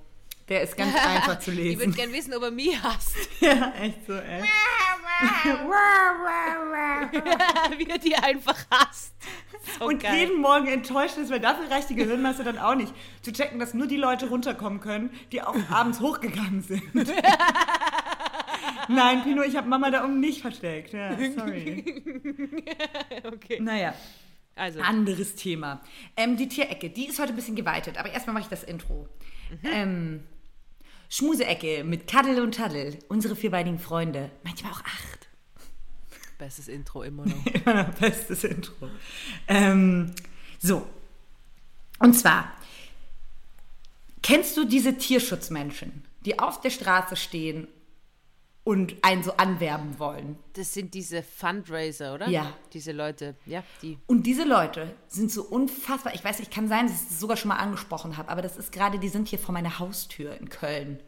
Der 0.47 0.61
ist 0.61 0.77
ganz 0.77 0.95
einfach 1.05 1.39
zu 1.39 1.51
ich 1.51 1.57
würde 1.57 1.85
lesen. 1.85 1.93
gerne 1.95 2.13
wissen, 2.13 2.33
ob 2.33 2.43
er 2.43 2.51
mich 2.51 2.81
hasst. 2.81 3.15
ja, 3.41 3.73
echt 3.81 4.05
so, 4.07 4.13
ey. 4.13 4.43
wie 7.77 7.89
er 7.89 7.97
die 7.97 8.15
einfach 8.15 8.57
hasst. 8.71 9.13
So 9.77 9.85
Und 9.85 10.01
geil. 10.01 10.15
jeden 10.15 10.41
Morgen 10.41 10.67
enttäuscht 10.67 11.17
ist, 11.17 11.31
weil 11.31 11.39
dafür 11.39 11.69
reicht 11.69 11.89
die 11.89 11.95
Gehirnmasse 11.95 12.43
dann 12.43 12.57
auch 12.57 12.75
nicht. 12.75 12.93
Zu 13.21 13.31
checken, 13.33 13.59
dass 13.59 13.73
nur 13.73 13.87
die 13.87 13.97
Leute 13.97 14.29
runterkommen 14.29 14.79
können, 14.79 15.09
die 15.31 15.41
auch 15.41 15.55
abends 15.69 15.99
hochgegangen 15.99 16.61
sind. 16.61 16.83
Nein, 18.87 19.23
Pino, 19.23 19.43
ich 19.43 19.55
habe 19.55 19.67
Mama 19.67 19.91
da 19.91 20.03
oben 20.03 20.19
nicht 20.19 20.41
versteckt. 20.41 20.93
Ja, 20.93 21.15
sorry. 21.37 21.83
Okay. 23.23 23.59
Naja, 23.59 23.93
Also, 24.55 24.79
anderes 24.81 25.35
Thema. 25.35 25.81
Ähm, 26.17 26.37
die 26.37 26.47
Tierecke, 26.47 26.89
die 26.89 27.07
ist 27.07 27.19
heute 27.19 27.33
ein 27.33 27.35
bisschen 27.35 27.55
geweitet, 27.55 27.97
aber 27.97 28.11
erstmal 28.11 28.33
mache 28.33 28.43
ich 28.43 28.49
das 28.49 28.63
Intro. 28.63 29.07
Ähm, 29.63 30.23
Schmuseecke 31.09 31.83
mit 31.83 32.07
Kaddel 32.07 32.39
und 32.41 32.55
Taddel, 32.55 32.99
unsere 33.07 33.35
vierbeinigen 33.35 33.79
Freunde, 33.79 34.29
manchmal 34.43 34.71
auch 34.71 34.81
acht. 34.81 35.27
bestes 36.37 36.67
Intro 36.67 37.03
immer 37.03 37.25
noch. 37.25 37.45
Immer 37.53 37.83
noch 37.83 37.93
bestes 37.95 38.43
Intro. 38.43 38.89
Ähm, 39.47 40.13
so. 40.59 40.87
Und 41.97 42.13
zwar, 42.13 42.53
kennst 44.21 44.55
du 44.55 44.65
diese 44.65 44.97
Tierschutzmenschen, 44.97 46.05
die 46.25 46.39
auf 46.39 46.61
der 46.61 46.69
Straße 46.69 47.15
stehen 47.15 47.67
und 48.63 48.95
einen 49.03 49.23
so 49.23 49.31
anwerben 49.37 49.97
wollen? 49.99 50.37
Das 50.53 50.73
sind 50.73 50.93
diese 50.93 51.23
Fundraiser, 51.23 52.13
oder? 52.13 52.27
Ja. 52.29 52.53
Diese 52.73 52.91
Leute, 52.91 53.35
ja, 53.45 53.63
die. 53.81 53.97
Und 54.07 54.23
diese 54.23 54.43
Leute 54.43 54.93
sind 55.07 55.31
so 55.31 55.43
unfassbar, 55.43 56.13
ich 56.13 56.23
weiß 56.23 56.39
nicht, 56.39 56.51
kann 56.51 56.67
sein, 56.67 56.87
dass 56.87 57.01
ich 57.01 57.07
das 57.09 57.19
sogar 57.19 57.37
schon 57.37 57.49
mal 57.49 57.57
angesprochen 57.57 58.17
habe, 58.17 58.29
aber 58.29 58.41
das 58.41 58.57
ist 58.57 58.71
gerade, 58.71 58.99
die 58.99 59.09
sind 59.09 59.27
hier 59.27 59.39
vor 59.39 59.53
meiner 59.53 59.79
Haustür 59.79 60.35
in 60.35 60.49
Köln. 60.49 60.99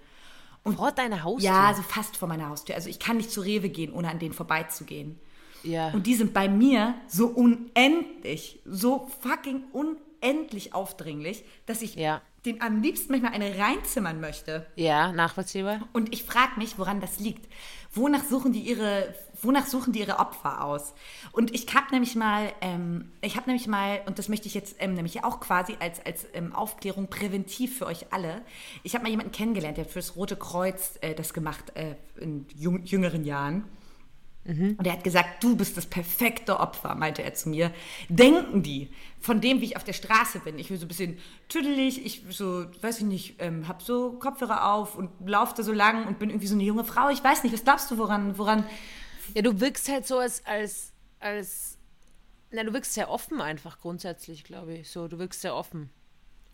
Vor 0.64 0.92
deiner 0.92 1.24
Haustür? 1.24 1.50
Ja, 1.50 1.74
so 1.74 1.82
fast 1.82 2.18
vor 2.18 2.28
meiner 2.28 2.50
Haustür. 2.50 2.76
Also 2.76 2.88
ich 2.90 3.00
kann 3.00 3.18
nicht 3.18 3.32
zu 3.32 3.42
Rewe 3.42 3.70
gehen, 3.70 3.92
ohne 3.94 4.10
an 4.10 4.20
denen 4.20 4.34
vorbeizugehen. 4.34 5.20
ja. 5.64 5.90
Und 5.90 6.06
die 6.08 6.16
sind 6.16 6.34
bei 6.34 6.48
mir 6.48 6.96
so 7.08 7.28
unendlich, 7.28 8.60
so 8.66 9.10
fucking 9.22 9.64
unendlich 9.72 10.74
aufdringlich, 10.74 11.44
dass 11.66 11.82
ich 11.82 11.96
Ja. 11.96 12.22
Den 12.46 12.62
am 12.62 12.82
liebsten 12.82 13.12
manchmal 13.12 13.34
eine 13.34 13.58
reinzimmern 13.58 14.20
möchte. 14.20 14.66
Ja, 14.76 15.12
nachvollziehbar. 15.12 15.88
Und 15.94 16.14
ich 16.14 16.24
frage 16.24 16.58
mich, 16.58 16.80
woran 16.80 17.00
das 17.00 17.20
liegt. 17.20 17.48
Wonach 17.94 18.24
suchen 18.24 18.54
die 18.54 18.62
ihre, 18.62 19.14
wonach 19.42 19.66
suchen 19.68 19.94
die 19.94 20.00
ihre 20.00 20.18
Opfer 20.18 20.64
aus? 20.64 20.94
Und 21.34 21.54
ich 21.54 21.74
habe 21.76 21.88
nämlich 21.92 22.16
mal, 22.16 22.52
ähm, 22.62 23.12
ich 23.22 23.36
habe 23.36 23.48
nämlich 23.48 23.68
mal, 23.68 24.02
und 24.06 24.18
das 24.18 24.30
möchte 24.30 24.48
ich 24.48 24.54
jetzt 24.54 24.78
ähm, 24.80 24.94
nämlich 24.94 25.24
auch 25.24 25.40
quasi 25.40 25.76
als, 25.80 26.04
als 26.06 26.26
ähm, 26.34 26.56
Aufklärung 26.56 27.08
präventiv 27.08 27.78
für 27.78 27.86
euch 27.86 28.12
alle. 28.12 28.42
Ich 28.84 28.96
habe 28.96 29.04
mal 29.04 29.10
jemanden 29.10 29.34
kennengelernt, 29.34 29.78
der 29.78 29.86
fürs 29.86 30.16
Rote 30.16 30.36
Kreuz 30.36 30.98
äh, 31.02 31.14
das 31.14 31.34
gemacht 31.34 31.74
äh, 31.76 31.96
in 32.20 32.48
jüngeren 32.56 33.24
Jahren. 33.24 33.66
Und 34.44 34.88
er 34.88 34.94
hat 34.94 35.04
gesagt, 35.04 35.44
du 35.44 35.56
bist 35.56 35.78
das 35.78 35.86
perfekte 35.86 36.60
Opfer, 36.60 36.96
meinte 36.96 37.22
er 37.22 37.36
zu 37.36 37.50
mir. 37.50 37.72
Denken 38.10 38.64
die 38.64 38.90
von 39.20 39.40
dem, 39.40 39.62
wie 39.62 39.66
ich 39.66 39.78
auf 39.78 39.84
der 39.84 39.94
Straße 39.94 40.40
bin. 40.40 40.58
Ich 40.58 40.70
bin 40.70 40.78
so 40.78 40.86
ein 40.86 40.88
bisschen 40.88 41.20
tüdelig, 41.48 42.04
ich 42.04 42.24
so, 42.30 42.66
weiß 42.82 43.00
ich 43.00 43.06
nicht, 43.06 43.36
ähm, 43.40 43.68
hab 43.68 43.84
so 43.84 44.14
Kopfhörer 44.14 44.74
auf 44.74 44.96
und 44.96 45.12
laufe 45.28 45.54
da 45.56 45.62
so 45.62 45.72
lang 45.72 46.08
und 46.08 46.18
bin 46.18 46.32
irgendwie 46.32 46.48
so 46.48 46.56
eine 46.56 46.64
junge 46.64 46.84
Frau. 46.84 47.10
Ich 47.10 47.24
weiß 47.24 47.44
nicht, 47.44 47.54
was 47.54 47.64
glaubst 47.64 47.92
du, 47.92 48.00
woran, 48.00 48.38
woran? 48.40 48.66
Ja, 49.36 49.44
du 49.44 49.60
wirkst 49.60 49.90
halt 49.90 50.08
so 50.08 50.18
als, 50.18 50.44
als, 50.48 50.92
als, 51.20 51.78
na, 52.50 52.64
du 52.64 52.74
wirkst 52.74 52.94
sehr 52.96 53.12
offen 53.12 53.42
einfach 53.42 53.80
grundsätzlich, 53.80 54.44
glaube 54.44 54.74
ich. 54.74 54.90
So, 54.90 55.08
du 55.08 55.20
wirkst 55.20 55.42
sehr 55.42 55.56
offen. 55.56 55.92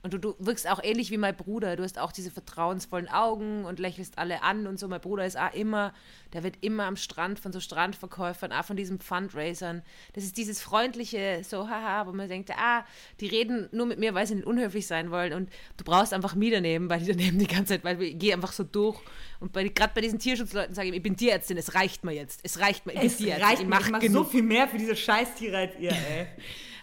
Und 0.07 0.13
du, 0.13 0.19
du 0.19 0.35
wirkst 0.39 0.69
auch 0.69 0.81
ähnlich 0.81 1.11
wie 1.11 1.17
mein 1.17 1.35
Bruder. 1.35 1.75
Du 1.75 1.83
hast 1.83 1.99
auch 1.99 2.13
diese 2.13 2.31
vertrauensvollen 2.31 3.09
Augen 3.09 3.65
und 3.65 3.77
lächelst 3.77 4.17
alle 4.17 4.41
an 4.41 4.65
und 4.65 4.79
so. 4.79 4.87
Mein 4.87 5.01
Bruder 5.01 5.25
ist 5.25 5.37
auch 5.37 5.53
immer, 5.53 5.93
der 6.31 6.43
wird 6.43 6.55
immer 6.61 6.85
am 6.85 6.95
Strand 6.95 7.41
von 7.41 7.51
so 7.51 7.59
Strandverkäufern, 7.59 8.53
auch 8.53 8.63
von 8.63 8.77
diesen 8.77 8.99
Fundraisern. 8.99 9.81
Das 10.13 10.23
ist 10.23 10.37
dieses 10.37 10.61
freundliche, 10.61 11.41
so, 11.43 11.69
haha, 11.69 12.07
wo 12.07 12.13
man 12.13 12.29
denkt, 12.29 12.51
ah, 12.57 12.85
die 13.19 13.27
reden 13.27 13.67
nur 13.73 13.85
mit 13.85 13.99
mir, 13.99 14.13
weil 14.13 14.25
sie 14.25 14.35
nicht 14.35 14.47
unhöflich 14.47 14.87
sein 14.87 15.11
wollen. 15.11 15.33
Und 15.33 15.49
du 15.75 15.83
brauchst 15.83 16.13
einfach 16.13 16.35
mich 16.35 16.51
daneben, 16.51 16.89
weil 16.89 17.01
die 17.01 17.11
daneben 17.11 17.37
die 17.37 17.47
ganze 17.47 17.73
Zeit, 17.73 17.83
weil 17.83 18.01
ich 18.01 18.17
gehe 18.17 18.33
einfach 18.33 18.53
so 18.53 18.63
durch. 18.63 18.97
Und 19.41 19.51
gerade 19.51 19.91
bei 19.93 19.99
diesen 19.99 20.19
Tierschutzleuten 20.19 20.73
sage 20.73 20.87
ich, 20.87 20.95
ich 20.95 21.03
bin 21.03 21.17
Tierärztin, 21.17 21.57
es 21.57 21.75
reicht 21.75 22.05
mir 22.05 22.13
jetzt. 22.13 22.39
Es 22.43 22.61
reicht 22.61 22.85
mir, 22.85 22.93
ich 22.93 22.99
bin 22.99 23.07
Es 23.07 23.17
Tierärztin, 23.17 23.45
reicht 23.45 23.59
ich 23.61 23.67
mir, 23.67 23.75
mach 23.75 24.01
so 24.01 24.07
genug. 24.07 24.31
viel 24.31 24.43
mehr 24.43 24.69
für 24.69 24.77
diese 24.77 24.95
Scheißtiere 24.95 25.57
als 25.57 25.77
ihr, 25.77 25.91
ey. 25.91 26.27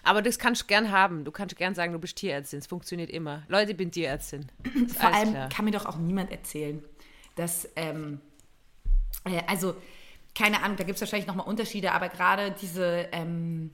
Aber 0.05 0.23
das 0.23 0.39
kannst 0.39 0.63
du 0.63 0.67
gern 0.67 0.91
haben. 0.93 1.25
Du 1.25 1.33
kannst 1.33 1.57
gern 1.57 1.75
sagen, 1.75 1.93
du 1.93 1.99
bist 1.99 2.17
Tierärztin. 2.17 2.59
Es 2.61 2.67
funktioniert 2.67 3.11
immer. 3.11 3.43
Leute, 3.49 3.73
ich 3.73 3.77
bin 3.77 3.91
Tierärztin. 3.91 4.47
Vor 4.97 5.13
allem 5.13 5.31
klar. 5.31 5.49
kann 5.49 5.65
mir 5.65 5.71
doch 5.73 5.87
auch 5.87 5.97
niemand 5.97 6.31
erzählen, 6.31 6.83
dass, 7.37 7.69
ähm, 7.77 8.21
äh, 9.25 9.41
also, 9.47 9.75
keine 10.35 10.63
Ahnung, 10.63 10.77
da 10.77 10.85
gibt 10.85 10.97
es 10.97 11.01
wahrscheinlich 11.01 11.27
nochmal 11.27 11.47
Unterschiede, 11.47 11.93
aber 11.93 12.09
gerade 12.09 12.55
diese 12.61 13.09
ähm, 13.13 13.71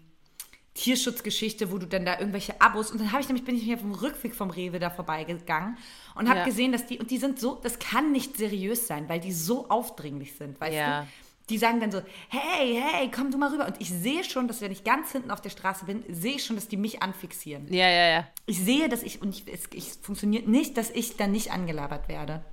Tierschutzgeschichte, 0.74 1.72
wo 1.72 1.78
du 1.78 1.86
dann 1.86 2.04
da 2.04 2.18
irgendwelche 2.18 2.60
Abos, 2.60 2.90
und 2.90 3.00
dann 3.00 3.10
habe 3.12 3.20
ich 3.20 3.28
nämlich, 3.28 3.44
bin 3.44 3.56
ich 3.56 3.66
mir 3.66 3.74
auf 3.74 3.80
dem 3.80 3.92
Rückweg 3.92 4.34
vom 4.34 4.50
Rewe 4.50 4.78
da 4.78 4.88
vorbeigegangen 4.90 5.76
und 6.14 6.28
habe 6.28 6.40
Ja. 6.40 6.44
gesehen, 6.44 6.70
dass 6.72 6.86
die, 6.86 6.98
und 6.98 7.10
die 7.10 7.18
sind 7.18 7.40
so, 7.40 7.56
das 7.62 7.78
kann 7.78 8.12
nicht 8.12 8.36
seriös 8.36 8.86
sein, 8.86 9.08
weil 9.08 9.20
die 9.20 9.32
so 9.32 9.68
aufdringlich 9.68 10.36
sind, 10.36 10.60
weißt 10.60 10.74
Ja. 10.74 11.00
du? 11.02 11.06
Die 11.50 11.58
sagen 11.58 11.80
dann 11.80 11.90
so, 11.90 12.00
hey, 12.28 12.80
hey, 12.80 13.10
komm 13.14 13.30
du 13.30 13.36
mal 13.36 13.50
rüber. 13.50 13.66
Und 13.66 13.80
ich 13.80 13.90
sehe 13.90 14.24
schon, 14.24 14.48
dass 14.48 14.60
wenn 14.60 14.72
ich 14.72 14.84
ganz 14.84 15.12
hinten 15.12 15.30
auf 15.30 15.40
der 15.40 15.50
Straße 15.50 15.84
bin, 15.84 16.04
sehe 16.08 16.36
ich 16.36 16.44
schon, 16.44 16.56
dass 16.56 16.68
die 16.68 16.76
mich 16.76 17.02
anfixieren. 17.02 17.66
Ja, 17.72 17.88
ja, 17.88 18.08
ja. 18.08 18.28
Ich 18.46 18.60
sehe, 18.60 18.88
dass 18.88 19.02
ich, 19.02 19.20
und 19.20 19.30
ich, 19.30 19.52
es, 19.52 19.62
es 19.76 19.96
funktioniert 19.96 20.48
nicht, 20.48 20.76
dass 20.76 20.90
ich 20.90 21.16
dann 21.16 21.32
nicht 21.32 21.52
angelabert 21.52 22.08
werde. 22.08 22.44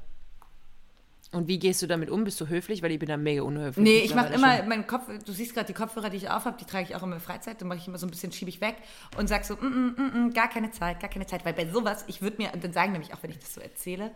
Und 1.34 1.48
wie 1.48 1.60
gehst 1.60 1.82
du 1.82 1.88
damit 1.88 2.10
um? 2.10 2.24
Bist 2.24 2.40
du 2.40 2.48
höflich? 2.48 2.82
Weil 2.82 2.92
ich 2.92 3.00
bin 3.00 3.10
da 3.10 3.18
mega 3.18 3.42
unhöflich. 3.42 3.84
Nee, 3.84 4.00
ich 4.00 4.16
mache 4.16 4.34
immer 4.34 4.64
meinen 4.64 4.88
Kopf, 4.88 5.04
du 5.26 5.32
siehst 5.34 5.54
gerade 5.54 5.68
die 5.68 5.74
Kopfhörer, 5.74 6.10
die 6.10 6.18
ich 6.18 6.30
aufhab, 6.30 6.58
die 6.58 6.66
trage 6.66 6.86
ich 6.86 6.96
auch 6.96 7.04
immer 7.04 7.16
in 7.16 7.22
Freizeit, 7.22 7.60
dann 7.60 7.68
mache 7.68 7.80
ich 7.80 7.88
immer 7.88 7.98
so 7.98 8.08
ein 8.08 8.10
bisschen, 8.10 8.32
schiebe 8.32 8.50
ich 8.50 8.62
weg 8.62 8.78
und 9.18 9.28
sag 9.28 9.44
so, 9.44 9.56
mm, 9.56 9.66
mm, 9.66 9.96
mm, 9.98 10.28
mm, 10.28 10.34
gar 10.34 10.50
keine 10.50 10.72
Zeit, 10.72 11.02
gar 11.02 11.10
keine 11.10 11.28
Zeit, 11.28 11.44
weil 11.44 11.54
bei 11.54 11.68
sowas, 11.68 12.06
ich 12.08 12.22
würde 12.22 12.38
mir, 12.38 12.54
und 12.54 12.64
dann 12.64 12.72
sagen 12.72 12.94
nämlich 12.94 13.14
auch, 13.14 13.22
wenn 13.24 13.32
ich 13.32 13.40
das 13.40 13.54
so 13.54 13.60
erzähle, 13.60 14.12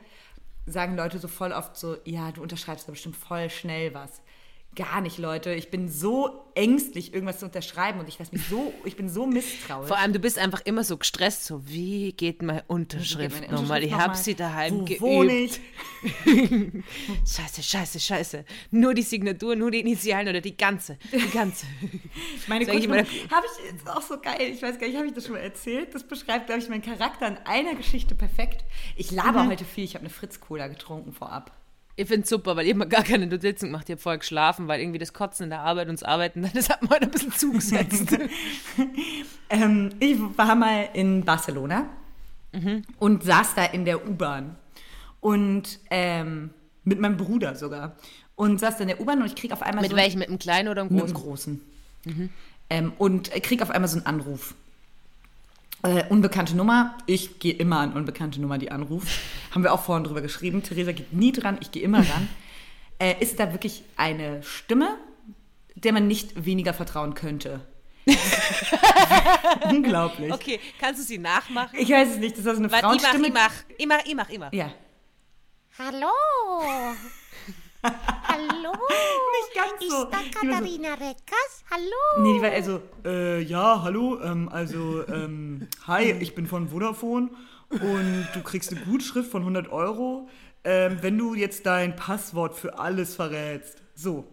sagen 0.65 0.95
Leute 0.95 1.19
so 1.19 1.27
voll 1.27 1.51
oft 1.51 1.75
so, 1.75 1.97
ja, 2.05 2.31
du 2.31 2.41
unterschreibst 2.41 2.87
da 2.87 2.91
bestimmt 2.91 3.17
voll 3.17 3.49
schnell 3.49 3.93
was. 3.93 4.21
Gar 4.73 5.01
nicht, 5.01 5.17
Leute. 5.17 5.53
Ich 5.53 5.69
bin 5.69 5.89
so 5.89 6.45
ängstlich, 6.55 7.13
irgendwas 7.13 7.39
zu 7.39 7.45
unterschreiben 7.45 7.99
und 7.99 8.07
ich 8.07 8.17
lass 8.19 8.31
mich 8.31 8.45
so, 8.47 8.73
ich 8.85 8.95
bin 8.95 9.09
so 9.09 9.25
misstrauisch. 9.27 9.87
Vor 9.89 9.97
allem, 9.97 10.13
du 10.13 10.19
bist 10.19 10.37
einfach 10.39 10.61
immer 10.61 10.85
so 10.85 10.97
gestresst. 10.97 11.43
So, 11.45 11.67
wie 11.67 12.13
geht 12.13 12.41
meine 12.41 12.63
Unterschrift 12.67 13.51
nochmal? 13.51 13.83
Ich 13.83 13.91
nochmal? 13.91 14.07
habe 14.07 14.17
sie 14.17 14.33
daheim 14.33 14.79
Wo 14.81 14.85
geübt. 14.85 15.01
wohne 15.01 15.33
ich? 15.33 15.59
Scheiße, 17.25 17.61
scheiße, 17.63 17.99
scheiße. 17.99 18.45
Nur 18.71 18.93
die 18.93 19.01
Signatur, 19.01 19.55
nur 19.57 19.71
die 19.71 19.81
Initialen 19.81 20.29
oder 20.29 20.39
die 20.41 20.55
ganze. 20.55 20.97
Die 21.11 21.29
ganze. 21.31 21.65
Meine 22.47 22.65
Sag 22.65 22.75
ich 22.75 22.85
immer- 22.85 22.97
habe 22.97 23.05
ich 23.05 23.75
ist 23.75 23.89
auch 23.89 24.01
so 24.01 24.19
geil. 24.19 24.51
Ich 24.53 24.61
weiß 24.61 24.79
gar 24.79 24.87
nicht, 24.87 24.95
habe 24.97 25.07
ich 25.07 25.13
das 25.13 25.25
schon 25.25 25.33
mal 25.33 25.39
erzählt? 25.41 25.93
Das 25.93 26.03
beschreibt, 26.07 26.47
glaube 26.47 26.61
ich, 26.61 26.69
meinen 26.69 26.81
Charakter 26.81 27.27
in 27.27 27.37
einer 27.45 27.75
Geschichte 27.75 28.15
perfekt. 28.15 28.63
Ich 28.95 29.11
laber 29.11 29.47
heute 29.47 29.65
viel. 29.65 29.83
Ich 29.83 29.95
habe 29.95 30.05
eine 30.05 30.13
Fritz-Cola 30.13 30.67
getrunken 30.67 31.11
vorab. 31.11 31.51
Ich 31.95 32.07
finde 32.07 32.25
super, 32.27 32.55
weil 32.55 32.65
ich 32.67 32.73
habe 32.73 32.87
gar 32.87 33.03
keine 33.03 33.27
Notizen 33.27 33.65
gemacht. 33.67 33.85
Ich 33.87 33.91
habe 33.93 34.01
vorher 34.01 34.19
geschlafen, 34.19 34.67
weil 34.67 34.79
irgendwie 34.79 34.99
das 34.99 35.13
Kotzen 35.13 35.45
in 35.45 35.49
der 35.49 35.59
Arbeit 35.61 35.87
und 35.89 36.01
das 36.01 36.03
Arbeiten, 36.07 36.49
das 36.53 36.69
hat 36.69 36.81
mir 36.81 36.89
heute 36.89 37.03
ein 37.05 37.11
bisschen 37.11 37.31
zugesetzt. 37.33 38.17
Ähm, 39.49 39.89
ich 39.99 40.17
war 40.37 40.55
mal 40.55 40.87
in 40.93 41.25
Barcelona 41.25 41.89
Mhm. 42.53 42.83
und 42.99 43.23
saß 43.23 43.55
da 43.55 43.65
in 43.65 43.83
der 43.85 44.07
U-Bahn. 44.07 44.55
Und 45.19 45.79
ähm, 45.89 46.51
mit 46.83 46.99
meinem 46.99 47.17
Bruder 47.17 47.55
sogar. 47.55 47.95
Und 48.35 48.59
saß 48.59 48.75
da 48.77 48.81
in 48.83 48.87
der 48.89 48.99
U-Bahn 49.01 49.19
und 49.21 49.25
ich 49.27 49.35
krieg 49.35 49.51
auf 49.53 49.61
einmal 49.61 49.81
Mit 49.83 49.91
so 49.91 49.97
welchem? 49.97 50.19
Mit 50.19 50.29
einem 50.29 50.39
kleinen 50.39 50.67
oder 50.69 50.81
einem 50.81 50.93
mit 50.95 51.05
dem 51.07 51.13
großen? 51.13 51.61
Großen. 52.05 52.29
Ähm, 52.69 52.93
und 52.97 53.31
krieg 53.43 53.61
auf 53.61 53.69
einmal 53.71 53.87
so 53.89 53.97
einen 53.97 54.05
Anruf. 54.05 54.55
Äh, 55.83 56.05
unbekannte 56.09 56.55
Nummer. 56.55 56.97
Ich 57.07 57.39
gehe 57.39 57.53
immer 57.53 57.79
an 57.79 57.93
unbekannte 57.93 58.39
Nummer, 58.39 58.57
die 58.57 58.71
anruft. 58.71 59.07
Haben 59.51 59.63
wir 59.63 59.73
auch 59.73 59.83
vorhin 59.83 60.03
drüber 60.03 60.21
geschrieben. 60.21 60.63
Theresa 60.63 60.91
geht 60.91 61.13
nie 61.13 61.31
dran, 61.31 61.57
ich 61.61 61.71
gehe 61.71 61.81
immer 61.83 61.99
ran. 61.99 62.29
äh, 62.99 63.15
ist 63.19 63.39
da 63.39 63.51
wirklich 63.51 63.83
eine 63.97 64.43
Stimme, 64.43 64.97
der 65.75 65.93
man 65.93 66.07
nicht 66.07 66.45
weniger 66.45 66.73
vertrauen 66.73 67.13
könnte? 67.15 67.61
Unglaublich. 69.69 70.31
Okay, 70.33 70.59
kannst 70.79 71.01
du 71.01 71.05
sie 71.05 71.17
nachmachen? 71.17 71.77
Ich 71.79 71.89
weiß 71.89 72.09
es 72.09 72.17
nicht, 72.17 72.37
das 72.37 72.45
ist 72.45 72.57
eine 72.57 72.71
Warte, 72.71 72.87
ich 72.95 73.01
mach, 73.01 73.09
Frauenstimme. 73.09 73.27
ich 73.27 73.33
mach, 73.33 73.51
ich 73.77 73.87
mach, 73.87 74.05
ich 74.05 74.15
mach, 74.15 74.29
ich 74.29 74.39
mach. 74.39 74.53
Ja, 74.53 74.71
Hallo. 75.77 76.11
Hallo. 77.83 78.71
nicht 78.71 79.55
ganz 79.55 79.79
so. 79.91 80.03
Ist 80.03 80.11
da 80.11 80.17
war 80.17 80.23
so- 80.23 80.47
Katharina 80.49 80.89
Reckers? 80.93 81.63
Hallo. 81.71 82.23
Nee, 82.23 82.33
die 82.33 82.41
war 82.41 82.51
also, 82.51 82.81
äh, 83.05 83.41
ja, 83.41 83.81
hallo, 83.83 84.19
ähm, 84.21 84.49
also, 84.49 85.07
ähm, 85.07 85.67
hi, 85.87 86.11
ich 86.19 86.35
bin 86.35 86.47
von 86.47 86.69
Vodafone 86.69 87.29
und 87.69 88.27
du 88.33 88.41
kriegst 88.43 88.71
eine 88.71 88.81
Gutschrift 88.81 89.31
von 89.31 89.43
100 89.43 89.71
Euro, 89.71 90.29
ähm, 90.63 90.97
wenn 91.01 91.17
du 91.17 91.33
jetzt 91.33 91.65
dein 91.65 91.95
Passwort 91.95 92.55
für 92.55 92.77
alles 92.77 93.15
verrätst. 93.15 93.81
So. 93.95 94.25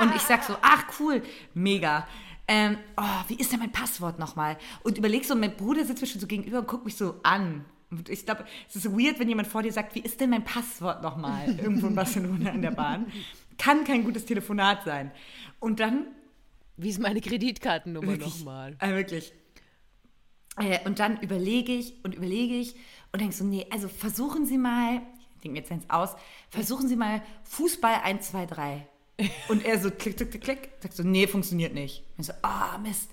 Und 0.00 0.14
ich 0.14 0.22
sag 0.22 0.44
so, 0.44 0.56
ach 0.62 0.84
cool, 1.00 1.22
mega. 1.54 2.06
Ähm, 2.46 2.78
oh, 2.96 3.02
wie 3.28 3.34
ist 3.34 3.52
denn 3.52 3.58
mein 3.60 3.72
Passwort 3.72 4.18
nochmal? 4.18 4.56
Und 4.82 4.96
überleg 4.96 5.24
so, 5.24 5.34
mein 5.34 5.56
Bruder 5.56 5.84
sitzt 5.84 6.00
mir 6.00 6.08
schon 6.08 6.20
so 6.20 6.26
gegenüber 6.26 6.60
und 6.60 6.68
guckt 6.68 6.84
mich 6.84 6.96
so 6.96 7.16
an. 7.22 7.64
Ich 8.08 8.26
glaube, 8.26 8.44
es 8.68 8.76
ist 8.76 8.86
weird, 8.92 9.18
wenn 9.18 9.28
jemand 9.28 9.48
vor 9.48 9.62
dir 9.62 9.72
sagt, 9.72 9.94
wie 9.94 10.00
ist 10.00 10.20
denn 10.20 10.30
mein 10.30 10.44
Passwort 10.44 11.02
nochmal? 11.02 11.48
Irgendwo 11.58 11.86
in 11.86 11.94
Barcelona 11.94 12.50
in 12.50 12.62
der 12.62 12.70
Bahn. 12.70 13.06
Kann 13.56 13.84
kein 13.84 14.04
gutes 14.04 14.26
Telefonat 14.26 14.84
sein. 14.84 15.10
Und 15.58 15.80
dann 15.80 16.06
Wie 16.76 16.90
ist 16.90 17.00
meine 17.00 17.20
Kreditkartennummer 17.20 18.16
nochmal? 18.16 18.76
Äh, 18.78 18.90
wirklich. 18.94 19.32
Äh, 20.58 20.78
und 20.84 20.98
dann 20.98 21.20
überlege 21.20 21.72
ich 21.72 21.94
und 22.04 22.14
überlege 22.14 22.54
ich 22.54 22.74
und 23.12 23.20
denke 23.20 23.34
so, 23.34 23.44
nee, 23.44 23.66
also 23.70 23.88
versuchen 23.88 24.44
Sie 24.46 24.58
mal, 24.58 25.02
ich 25.36 25.42
denke 25.42 25.54
mir 25.54 25.58
jetzt 25.60 25.72
eins 25.72 25.88
aus, 25.88 26.14
versuchen 26.50 26.88
Sie 26.88 26.96
mal 26.96 27.22
Fußball 27.44 28.00
1, 28.02 28.30
2, 28.30 28.46
3. 28.46 28.86
Und 29.48 29.64
er 29.64 29.78
so 29.80 29.90
klick, 29.90 30.16
klick, 30.16 30.30
klick, 30.30 30.42
klick, 30.42 30.70
sagt 30.80 30.94
so, 30.94 31.02
nee, 31.02 31.26
funktioniert 31.26 31.74
nicht. 31.74 32.04
Und 32.16 32.20
ich 32.20 32.26
so, 32.26 32.32
ah, 32.42 32.78
Mist. 32.78 33.10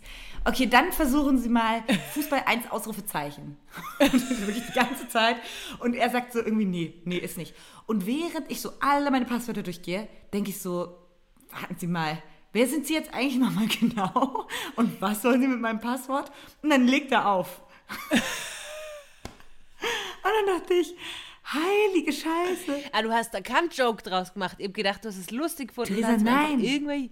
Okay, 0.47 0.67
dann 0.67 0.91
versuchen 0.91 1.39
Sie 1.39 1.49
mal 1.49 1.83
Fußball 2.13 2.43
1, 2.45 2.69
Ausrufezeichen. 2.69 3.57
Und 3.99 4.13
das 4.13 4.21
ist 4.29 4.45
wirklich 4.45 4.65
die 4.67 4.73
ganze 4.73 5.07
Zeit. 5.09 5.37
Und 5.79 5.95
er 5.95 6.09
sagt 6.11 6.33
so 6.33 6.39
irgendwie, 6.39 6.65
nee, 6.65 7.01
nee, 7.03 7.17
ist 7.17 7.37
nicht. 7.37 7.55
Und 7.87 8.05
während 8.05 8.51
ich 8.51 8.61
so 8.61 8.71
alle 8.79 9.09
meine 9.09 9.25
Passwörter 9.25 9.63
durchgehe, 9.63 10.07
denke 10.33 10.51
ich 10.51 10.61
so, 10.61 10.95
warten 11.49 11.75
Sie 11.79 11.87
mal, 11.87 12.21
wer 12.53 12.67
sind 12.67 12.85
Sie 12.85 12.93
jetzt 12.93 13.11
eigentlich 13.11 13.37
nochmal 13.37 13.67
genau? 13.79 14.47
Und 14.75 15.01
was 15.01 15.23
sollen 15.23 15.41
Sie 15.41 15.47
mit 15.47 15.59
meinem 15.59 15.79
Passwort? 15.79 16.31
Und 16.61 16.69
dann 16.69 16.87
legt 16.87 17.11
er 17.11 17.27
auf. 17.27 17.63
Und 20.23 20.31
dann 20.47 20.59
dachte 20.59 20.73
ich, 20.75 20.95
heilige 21.53 22.11
Scheiße. 22.11 22.83
Ah, 22.91 23.01
du 23.01 23.11
hast 23.11 23.33
da 23.33 23.41
keinen 23.41 23.69
Joke 23.69 24.03
draus 24.03 24.33
gemacht. 24.33 24.57
Ich 24.59 24.67
hab 24.67 24.73
gedacht, 24.73 25.03
du 25.03 25.09
hast 25.09 25.17
es 25.17 25.31
lustig 25.31 25.69
gefunden. 25.69 25.95
Theresa, 25.95 26.17
nein. 26.17 26.59
Irgendwie 26.59 27.11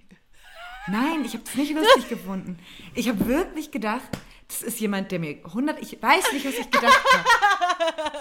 Nein, 0.88 1.24
ich 1.26 1.34
habe 1.34 1.44
es 1.46 1.56
nicht 1.56 1.74
lustig 1.74 2.10
gefunden. 2.10 2.60
Ich 2.94 3.08
habe 3.08 3.26
wirklich 3.28 3.72
gedacht, 3.72 4.04
das 4.48 4.62
ist 4.62 4.80
jemand, 4.80 5.12
der 5.12 5.20
mir 5.20 5.38
100, 5.46 5.82
ich 5.82 6.02
weiß 6.02 6.34
nicht, 6.34 6.46
was 6.46 6.56
ich 6.56 6.70
gedacht 6.70 7.04
habe. 7.14 7.30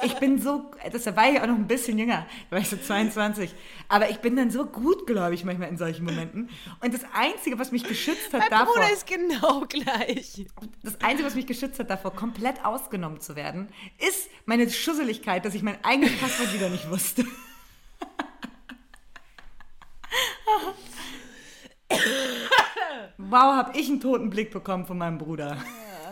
Ich 0.05 0.15
bin 0.15 0.41
so, 0.41 0.71
das 0.91 1.05
da 1.05 1.15
war 1.15 1.31
ich 1.31 1.41
auch 1.41 1.47
noch 1.47 1.57
ein 1.57 1.67
bisschen 1.67 1.99
jünger, 1.99 2.27
da 2.49 2.57
war 2.57 2.63
ich 2.63 2.69
so 2.69 2.77
22. 2.77 3.55
Aber 3.89 4.11
ich 4.11 4.19
bin 4.19 4.37
dann 4.37 4.51
so 4.51 4.65
gut, 4.65 5.07
glaube 5.07 5.35
ich, 5.35 5.45
manchmal 5.45 5.69
in 5.69 5.77
solchen 5.77 6.05
Momenten. 6.05 6.49
Und 6.81 6.95
das 6.95 7.03
Einzige, 7.13 7.59
was 7.59 7.73
mich 7.73 7.85
geschützt 7.85 8.33
hat 8.33 8.41
Mein 8.41 8.51
davor, 8.51 8.75
Bruder 8.75 8.93
ist 8.93 9.07
genau 9.07 9.65
gleich. 9.69 10.47
das 10.83 11.01
Einzige, 11.01 11.27
was 11.27 11.35
mich 11.35 11.47
geschützt 11.47 11.79
hat 11.79 11.91
davor, 11.91 12.15
komplett 12.15 12.65
ausgenommen 12.65 13.21
zu 13.21 13.37
werden, 13.37 13.69
ist 13.99 14.29
meine 14.47 14.71
Schusseligkeit, 14.71 15.45
dass 15.45 15.55
ich 15.55 15.63
mein 15.63 15.83
eigenes 15.85 16.17
Passwort 16.19 16.55
wieder 16.55 16.71
nicht 16.71 16.91
wusste. 16.91 17.25
wow, 23.19 23.55
habe 23.55 23.79
ich 23.79 23.89
einen 23.89 24.01
toten 24.01 24.31
Blick 24.31 24.51
bekommen 24.51 24.87
von 24.87 24.99
meinem 24.99 25.19
Bruder. 25.19 25.57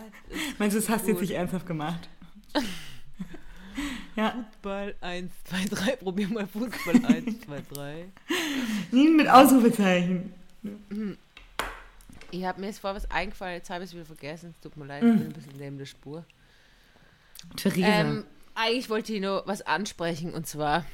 Meinst 0.58 0.76
du, 0.76 0.80
das 0.80 0.88
hast 0.88 1.06
du 1.06 1.10
jetzt 1.10 1.20
nicht 1.20 1.32
ernsthaft 1.32 1.66
gemacht? 1.66 2.08
Ja, 4.16 4.34
Fußball 4.52 4.96
1, 5.00 5.32
2, 5.44 5.64
3. 5.70 5.96
Probier 5.96 6.28
mal 6.28 6.46
Fußball 6.46 7.04
1, 7.06 7.40
2, 7.40 7.62
3. 7.72 8.04
nie 8.90 9.08
mit 9.08 9.28
Ausrufezeichen. 9.28 10.34
Ich 12.30 12.44
habe 12.44 12.60
mir 12.60 12.66
jetzt 12.66 12.80
vor 12.80 12.94
was 12.94 13.10
eingefallen, 13.10 13.54
jetzt 13.54 13.70
habe 13.70 13.84
ich 13.84 13.90
es 13.90 13.94
wieder 13.94 14.04
vergessen. 14.04 14.50
Es 14.54 14.60
tut 14.60 14.76
mir 14.76 14.84
leid, 14.84 15.02
ich 15.02 15.10
bin 15.10 15.26
ein 15.26 15.32
bisschen 15.32 15.56
neben 15.56 15.78
der 15.78 15.86
Spur. 15.86 16.24
Theresa. 17.56 17.86
Ähm, 17.86 18.24
eigentlich 18.54 18.90
wollte 18.90 19.14
ich 19.14 19.20
nur 19.20 19.44
was 19.46 19.62
ansprechen 19.62 20.34
und 20.34 20.46
zwar 20.46 20.84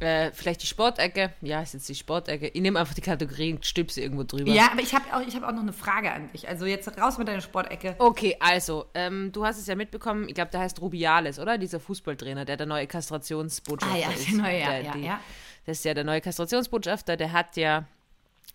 äh, 0.00 0.32
vielleicht 0.32 0.62
die 0.62 0.66
Sportecke. 0.66 1.32
Ja, 1.40 1.62
ist 1.62 1.74
jetzt 1.74 1.88
die 1.88 1.94
Sportecke. 1.94 2.48
Ich 2.48 2.60
nehme 2.60 2.78
einfach 2.78 2.94
die 2.94 3.00
Kategorie 3.00 3.54
und 3.54 3.64
stülpe 3.64 3.92
sie 3.92 4.02
irgendwo 4.02 4.24
drüber. 4.24 4.50
ja, 4.50 4.70
aber 4.72 4.82
ich 4.82 4.94
habe 4.94 5.04
auch, 5.12 5.20
ich 5.26 5.34
hab 5.34 5.42
auch 5.42 5.52
noch 5.52 5.62
eine 5.62 5.72
Frage 5.72 6.12
an 6.12 6.30
dich. 6.32 6.48
Also 6.48 6.66
jetzt 6.66 6.88
raus 7.00 7.18
mit 7.18 7.28
deiner 7.28 7.40
Sportecke. 7.40 7.96
Okay, 7.98 8.36
also, 8.40 8.86
ähm, 8.94 9.30
du 9.32 9.44
hast 9.44 9.58
es 9.58 9.66
ja 9.66 9.74
mitbekommen, 9.74 10.28
ich 10.28 10.34
glaube, 10.34 10.50
der 10.50 10.60
heißt 10.60 10.80
Rubiales, 10.80 11.38
oder? 11.38 11.58
Dieser 11.58 11.80
Fußballtrainer, 11.80 12.44
der 12.44 12.56
der 12.56 12.66
neue 12.66 12.86
Kastrationsbotschafter 12.86 13.94
Ah 13.94 13.98
ja, 13.98 14.10
ist. 14.10 14.26
der 14.30 14.36
neue, 14.36 14.60
ja, 14.60 14.70
der, 14.70 14.82
ja, 14.82 14.92
die, 14.92 15.04
ja. 15.04 15.20
Das 15.64 15.78
ist 15.78 15.84
ja 15.84 15.94
der 15.94 16.04
neue 16.04 16.20
Kastrationsbotschafter, 16.20 17.16
der 17.16 17.32
hat 17.32 17.56
ja 17.56 17.86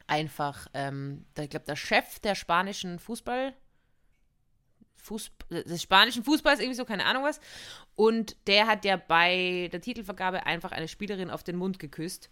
einfach, 0.08 0.68
ähm, 0.74 1.26
der, 1.36 1.46
ich 1.46 1.50
glaube, 1.50 1.66
der 1.66 1.76
Chef 1.76 2.20
der 2.20 2.36
spanischen 2.36 3.00
Fußball, 3.00 3.54
Fuß, 5.02 5.32
des 5.50 5.82
spanischen 5.82 6.24
Fußballs, 6.24 6.60
irgendwie 6.60 6.78
so, 6.78 6.86
keine 6.86 7.06
Ahnung 7.06 7.24
was. 7.24 7.40
Und 7.96 8.36
der 8.48 8.68
hat 8.68 8.86
ja 8.86 8.98
bei 8.98 9.70
der 9.72 9.82
Titelvergabe 9.82 10.46
einfach 10.46 10.72
eine 10.72 10.88
Spielerin 10.88 11.30
auf 11.30 11.44
den 11.44 11.56
Mund 11.58 11.80
geküsst. 11.80 12.30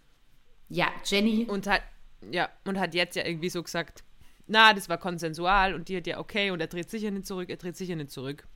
Ja, 0.68 0.88
Jenny. 1.04 1.44
Und 1.44 1.66
hat, 1.66 1.82
ja, 2.30 2.48
und 2.64 2.78
hat 2.78 2.94
jetzt 2.94 3.16
ja 3.16 3.26
irgendwie 3.26 3.50
so 3.50 3.62
gesagt, 3.62 4.04
na, 4.46 4.72
das 4.72 4.88
war 4.88 4.98
konsensual 4.98 5.74
und 5.74 5.88
die 5.88 5.96
hat 5.96 6.06
ja 6.06 6.18
okay 6.18 6.50
und 6.50 6.60
er 6.60 6.66
dreht 6.66 6.90
sicher 6.90 7.10
nicht 7.10 7.26
zurück, 7.26 7.50
er 7.50 7.56
dreht 7.56 7.76
sicher 7.76 7.96
nicht 7.96 8.10
zurück. 8.10 8.46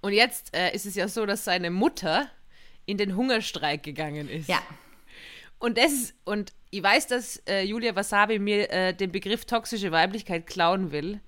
Und 0.00 0.12
jetzt 0.12 0.54
äh, 0.54 0.74
ist 0.74 0.86
es 0.86 0.94
ja 0.94 1.08
so, 1.08 1.26
dass 1.26 1.44
seine 1.44 1.70
Mutter 1.70 2.28
in 2.86 2.96
den 2.96 3.14
Hungerstreik 3.14 3.82
gegangen 3.82 4.28
ist. 4.28 4.48
Ja. 4.48 4.62
Und 5.58 5.76
das 5.76 6.14
und 6.24 6.52
ich 6.70 6.82
weiß, 6.82 7.08
dass 7.08 7.42
äh, 7.46 7.62
Julia 7.62 7.94
Wasabi 7.94 8.38
mir 8.38 8.70
äh, 8.70 8.94
den 8.94 9.12
Begriff 9.12 9.44
toxische 9.44 9.92
Weiblichkeit 9.92 10.46
klauen 10.46 10.92
will. 10.92 11.20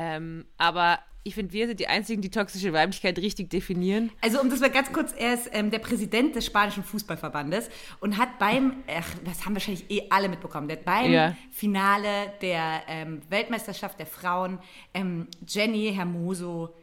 Ähm, 0.00 0.44
aber 0.58 1.00
ich 1.24 1.34
finde, 1.34 1.52
wir 1.52 1.66
sind 1.66 1.80
die 1.80 1.88
einzigen, 1.88 2.22
die 2.22 2.30
toxische 2.30 2.72
Weiblichkeit 2.72 3.18
richtig 3.18 3.50
definieren. 3.50 4.10
Also 4.22 4.40
um 4.40 4.48
das 4.48 4.60
mal 4.60 4.70
ganz 4.70 4.92
kurz, 4.92 5.12
er 5.12 5.34
ist 5.34 5.50
ähm, 5.52 5.70
der 5.72 5.80
Präsident 5.80 6.36
des 6.36 6.46
spanischen 6.46 6.84
Fußballverbandes 6.84 7.68
und 8.00 8.16
hat 8.16 8.38
beim, 8.38 8.76
ach, 8.86 9.08
das 9.24 9.44
haben 9.44 9.54
wahrscheinlich 9.54 9.90
eh 9.90 10.04
alle 10.08 10.28
mitbekommen, 10.28 10.68
der 10.68 10.78
hat 10.78 10.84
beim 10.84 11.10
Ja. 11.12 11.36
Finale 11.50 12.32
der 12.40 12.82
ähm, 12.86 13.20
Weltmeisterschaft 13.28 13.98
der 13.98 14.06
Frauen 14.06 14.60
ähm, 14.94 15.26
Jenny 15.46 15.92
Hermoso 15.92 16.74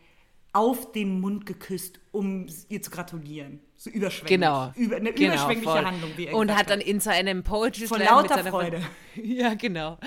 auf 0.56 0.94
den 0.94 1.20
Mund 1.20 1.46
geküsst, 1.46 2.00
um 2.12 2.48
ihr 2.70 2.82
zu 2.82 2.90
gratulieren. 2.90 3.60
So 3.76 3.90
überschwänglich. 3.90 4.40
Genau. 4.40 4.72
Über, 4.76 4.96
eine 4.96 5.12
Genau, 5.12 5.34
überschwängliche 5.34 5.70
voll. 5.70 5.86
Handlung, 5.86 6.12
wie 6.16 6.28
er 6.28 6.36
Und 6.36 6.56
hat 6.56 6.70
dann 6.70 6.80
in 6.80 7.02
seinem 7.02 7.44
Poetry 7.44 7.88
Slam 7.88 8.02
lauter 8.02 8.44
Freude. 8.46 8.82
Ja, 9.22 9.54
genau. 9.54 9.98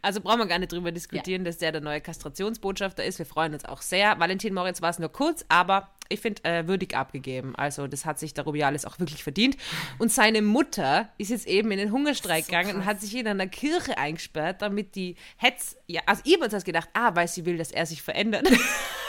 Also 0.00 0.20
brauchen 0.22 0.38
wir 0.38 0.46
gar 0.46 0.58
nicht 0.58 0.72
drüber 0.72 0.90
diskutieren, 0.92 1.44
dass 1.44 1.58
der 1.58 1.72
der 1.72 1.82
neue 1.82 2.00
Kastrationsbotschafter 2.00 3.04
ist. 3.04 3.18
Wir 3.18 3.26
freuen 3.26 3.52
uns 3.52 3.64
auch 3.66 3.82
sehr. 3.82 4.18
Valentin 4.18 4.54
Moritz 4.54 4.80
war 4.80 4.90
es 4.90 4.98
nur 4.98 5.10
kurz, 5.10 5.44
aber 5.48 5.90
ich 6.08 6.20
finde, 6.20 6.44
äh, 6.44 6.66
würdig 6.66 6.96
abgegeben. 6.96 7.54
Also 7.56 7.86
das 7.86 8.06
hat 8.06 8.18
sich 8.18 8.32
der 8.32 8.44
Rubiales 8.44 8.84
auch 8.86 8.98
wirklich 8.98 9.22
verdient. 9.22 9.56
Und 9.98 10.10
seine 10.10 10.40
Mutter 10.40 11.10
ist 11.18 11.30
jetzt 11.30 11.46
eben 11.46 11.70
in 11.70 11.78
den 11.78 11.92
Hungerstreik 11.92 12.46
gegangen 12.46 12.76
und 12.76 12.84
hat 12.86 13.00
sich 13.00 13.14
in 13.14 13.26
einer 13.26 13.46
Kirche 13.46 13.98
eingesperrt, 13.98 14.62
damit 14.62 14.94
die 14.94 15.16
Hetz... 15.36 15.76
Ja, 15.86 16.02
also 16.06 16.22
ihr 16.24 16.38
habt 16.40 16.52
uns 16.52 16.64
gedacht, 16.64 16.88
ah, 16.94 17.14
weil 17.14 17.28
sie 17.28 17.44
will, 17.44 17.58
dass 17.58 17.72
er 17.72 17.86
sich 17.86 18.02
verändert. 18.02 18.48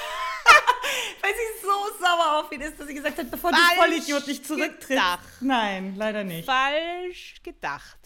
Sauer 2.18 2.40
auf 2.40 2.52
ihn 2.52 2.62
ist, 2.62 2.80
dass 2.80 2.88
sie 2.88 2.94
gesagt 2.94 3.18
hat, 3.18 3.30
bevor 3.32 3.52
du 3.52 3.58
Falsch 3.58 3.78
Vollidiot 3.78 4.28
nicht 4.28 4.46
zurücktrittst. 4.46 5.42
Nein, 5.42 5.96
leider 5.96 6.24
nicht. 6.24 6.46
falsch 6.46 7.36
gedacht. 7.44 7.98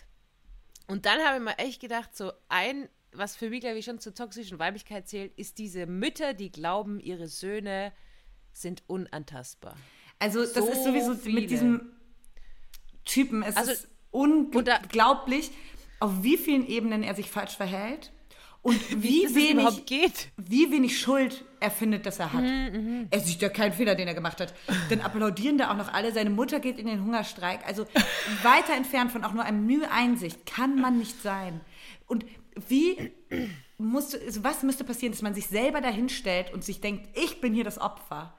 Und 0.87 1.05
dann 1.05 1.19
habe 1.21 1.37
ich 1.37 1.43
mir 1.43 1.57
echt 1.59 1.79
gedacht, 1.81 2.15
so 2.15 2.31
ein, 2.49 2.89
was 3.13 3.35
für 3.35 3.49
mich, 3.49 3.61
glaube 3.61 3.77
ich, 3.77 3.85
schon 3.85 3.99
zur 3.99 4.13
toxischen 4.13 4.59
Weiblichkeit 4.59 5.07
zählt, 5.07 5.37
ist 5.37 5.57
diese 5.57 5.85
Mütter, 5.85 6.33
die 6.33 6.51
glauben, 6.51 6.99
ihre 6.99 7.27
Söhne 7.27 7.93
sind 8.53 8.83
unantastbar. 8.87 9.77
Also 10.19 10.41
das 10.41 10.53
So 10.53 10.67
ist 10.67 10.83
sowieso 10.83 11.15
viele. 11.15 11.41
mit 11.41 11.49
diesem 11.49 11.91
Typen, 13.05 13.43
es 13.43 13.55
Also- 13.55 13.71
ist 13.71 13.87
unglaublich, 14.11 15.51
auf 15.99 16.11
wie 16.23 16.37
vielen 16.37 16.67
Ebenen 16.67 17.03
er 17.03 17.15
sich 17.15 17.29
falsch 17.31 17.55
verhält 17.55 18.11
und 18.61 18.79
wie, 19.03 19.25
überhaupt 19.25 19.35
wenig, 19.35 19.85
geht. 19.85 20.27
wie 20.37 20.71
wenig 20.71 20.99
Schuld 20.99 21.43
er 21.59 21.71
findet, 21.71 22.05
dass 22.05 22.19
er 22.19 22.33
hat. 22.33 22.43
Mhm, 22.43 23.07
Er 23.09 23.19
sieht 23.19 23.41
ja 23.41 23.49
keinen 23.49 23.73
Fehler, 23.73 23.95
den 23.95 24.07
er 24.07 24.13
gemacht 24.13 24.39
hat. 24.41 24.53
Dann 24.89 25.01
applaudieren 25.01 25.57
da 25.57 25.71
auch 25.71 25.77
noch 25.77 25.91
alle. 25.93 26.11
Seine 26.11 26.29
Mutter 26.29 26.59
geht 26.59 26.79
in 26.79 26.87
den 26.87 27.03
Hungerstreik. 27.03 27.65
Also 27.67 27.85
weiter 28.43 28.73
entfernt 28.75 29.11
von 29.11 29.23
auch 29.23 29.33
nur 29.33 29.43
einem 29.43 29.65
Mühe 29.65 29.89
Einsicht 29.91 30.45
kann 30.45 30.75
man 30.79 30.97
nicht 30.97 31.21
sein. 31.21 31.61
Und 32.07 32.25
wie 32.67 33.11
musste, 33.77 34.19
also 34.25 34.43
was 34.43 34.63
müsste 34.63 34.83
passieren, 34.83 35.11
dass 35.13 35.21
man 35.21 35.33
sich 35.33 35.47
selber 35.47 35.81
dahin 35.81 36.09
stellt 36.09 36.53
und 36.53 36.63
sich 36.63 36.81
denkt, 36.81 37.09
ich 37.17 37.41
bin 37.41 37.53
hier 37.53 37.63
das 37.63 37.79
Opfer? 37.79 38.33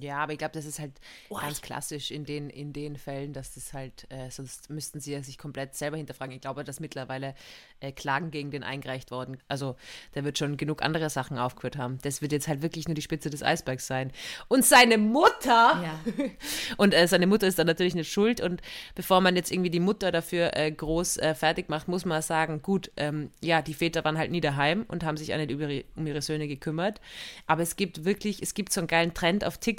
Ja, 0.00 0.18
aber 0.18 0.32
ich 0.32 0.38
glaube, 0.38 0.52
das 0.52 0.64
ist 0.64 0.78
halt 0.78 0.92
Oh, 1.30 1.36
ganz 1.36 1.62
klassisch 1.62 2.10
in 2.10 2.24
den, 2.24 2.50
in 2.50 2.72
den 2.72 2.96
Fällen, 2.96 3.32
dass 3.32 3.54
das 3.54 3.72
halt, 3.72 4.06
äh, 4.10 4.30
sonst 4.30 4.70
müssten 4.70 5.00
sie 5.00 5.12
ja 5.12 5.22
sich 5.22 5.38
komplett 5.38 5.74
selber 5.74 5.96
hinterfragen. 5.96 6.34
Ich 6.34 6.40
glaube, 6.40 6.64
dass 6.64 6.80
mittlerweile 6.80 7.34
äh, 7.80 7.92
Klagen 7.92 8.30
gegen 8.30 8.50
den 8.50 8.62
eingereicht 8.62 9.10
worden. 9.10 9.38
Also, 9.48 9.76
der 10.14 10.24
wird 10.24 10.38
schon 10.38 10.56
genug 10.56 10.82
andere 10.82 11.10
Sachen 11.10 11.38
aufgeführt 11.38 11.76
haben. 11.76 11.98
Das 12.02 12.20
wird 12.20 12.32
jetzt 12.32 12.48
halt 12.48 12.62
wirklich 12.62 12.86
nur 12.86 12.94
die 12.94 13.02
Spitze 13.02 13.30
des 13.30 13.42
Eisbergs 13.42 13.86
sein. 13.86 14.12
Und 14.48 14.64
seine 14.64 14.98
Mutter! 14.98 15.82
Ja. 15.82 16.00
Und 16.76 16.94
äh, 16.94 17.08
seine 17.08 17.26
Mutter 17.26 17.46
ist 17.46 17.58
dann 17.58 17.66
natürlich 17.66 17.94
nicht 17.94 18.12
schuld. 18.12 18.40
Und 18.40 18.60
bevor 18.94 19.20
man 19.20 19.36
jetzt 19.36 19.50
irgendwie 19.50 19.70
die 19.70 19.80
Mutter 19.80 20.12
dafür 20.12 20.56
äh, 20.56 20.70
groß 20.70 21.18
äh, 21.18 21.34
fertig 21.34 21.68
macht, 21.68 21.88
muss 21.88 22.04
man 22.04 22.20
sagen, 22.22 22.62
gut, 22.62 22.90
ähm, 22.96 23.30
ja, 23.42 23.62
die 23.62 23.74
Väter 23.74 24.04
waren 24.04 24.18
halt 24.18 24.30
nie 24.30 24.40
daheim 24.40 24.84
und 24.88 25.04
haben 25.04 25.16
sich 25.16 25.32
auch 25.32 25.38
nicht 25.38 25.50
über, 25.50 25.68
um 25.96 26.06
ihre 26.06 26.22
Söhne 26.22 26.48
gekümmert. 26.48 27.00
Aber 27.46 27.62
es 27.62 27.76
gibt 27.76 28.04
wirklich, 28.04 28.42
es 28.42 28.54
gibt 28.54 28.72
so 28.72 28.80
einen 28.80 28.88
geilen 28.88 29.14
Trend 29.14 29.44
auf 29.44 29.58
TikTok, 29.58 29.77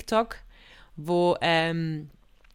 wo, 0.96 1.38
ähm, 1.42 2.10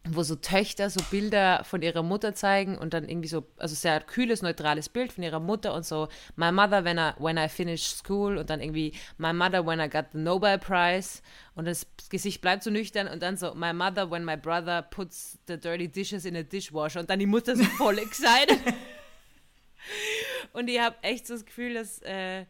wo 0.07 0.23
so 0.23 0.35
Töchter 0.35 0.89
so 0.89 0.99
Bilder 1.09 1.63
von 1.63 1.81
ihrer 1.81 2.03
Mutter 2.03 2.35
zeigen 2.35 2.77
und 2.77 2.93
dann 2.93 3.09
irgendwie 3.09 3.27
so, 3.27 3.45
also 3.57 3.73
sehr 3.73 3.99
kühles, 4.01 4.41
neutrales 4.41 4.89
Bild 4.89 5.11
von 5.13 5.23
ihrer 5.23 5.39
Mutter 5.39 5.73
und 5.73 5.85
so, 5.85 6.07
my 6.35 6.51
mother 6.51 6.83
when 6.83 6.97
I, 6.97 7.11
when 7.17 7.37
I 7.37 7.47
finished 7.49 7.97
school 7.97 8.37
und 8.37 8.49
dann 8.49 8.61
irgendwie 8.61 8.93
my 9.17 9.33
mother 9.33 9.65
when 9.65 9.79
I 9.79 9.89
got 9.89 10.05
the 10.13 10.19
Nobel 10.19 10.59
Prize 10.59 11.21
und 11.55 11.65
das 11.65 11.87
Gesicht 12.09 12.41
bleibt 12.41 12.63
so 12.63 12.69
nüchtern 12.69 13.07
und 13.07 13.21
dann 13.23 13.37
so 13.37 13.53
my 13.55 13.73
mother 13.73 14.09
when 14.09 14.23
my 14.23 14.37
brother 14.37 14.83
puts 14.83 15.39
the 15.47 15.57
dirty 15.57 15.87
dishes 15.87 16.25
in 16.25 16.35
a 16.35 16.43
dishwasher 16.43 16.99
und 16.99 17.09
dann 17.09 17.19
die 17.19 17.25
Mutter 17.25 17.55
so 17.55 17.63
voll 17.63 17.97
excited. 17.97 18.59
und 20.53 20.67
ich 20.67 20.79
habe 20.79 20.95
echt 21.01 21.25
so 21.25 21.33
das 21.33 21.45
Gefühl, 21.45 21.73
dass, 21.73 22.01
äh, 22.03 22.45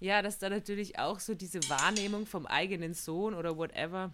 ja, 0.00 0.22
dass 0.22 0.38
da 0.38 0.50
natürlich 0.50 0.98
auch 0.98 1.20
so 1.20 1.34
diese 1.34 1.60
Wahrnehmung 1.68 2.26
vom 2.26 2.46
eigenen 2.46 2.94
Sohn 2.94 3.34
oder 3.34 3.56
whatever 3.56 4.10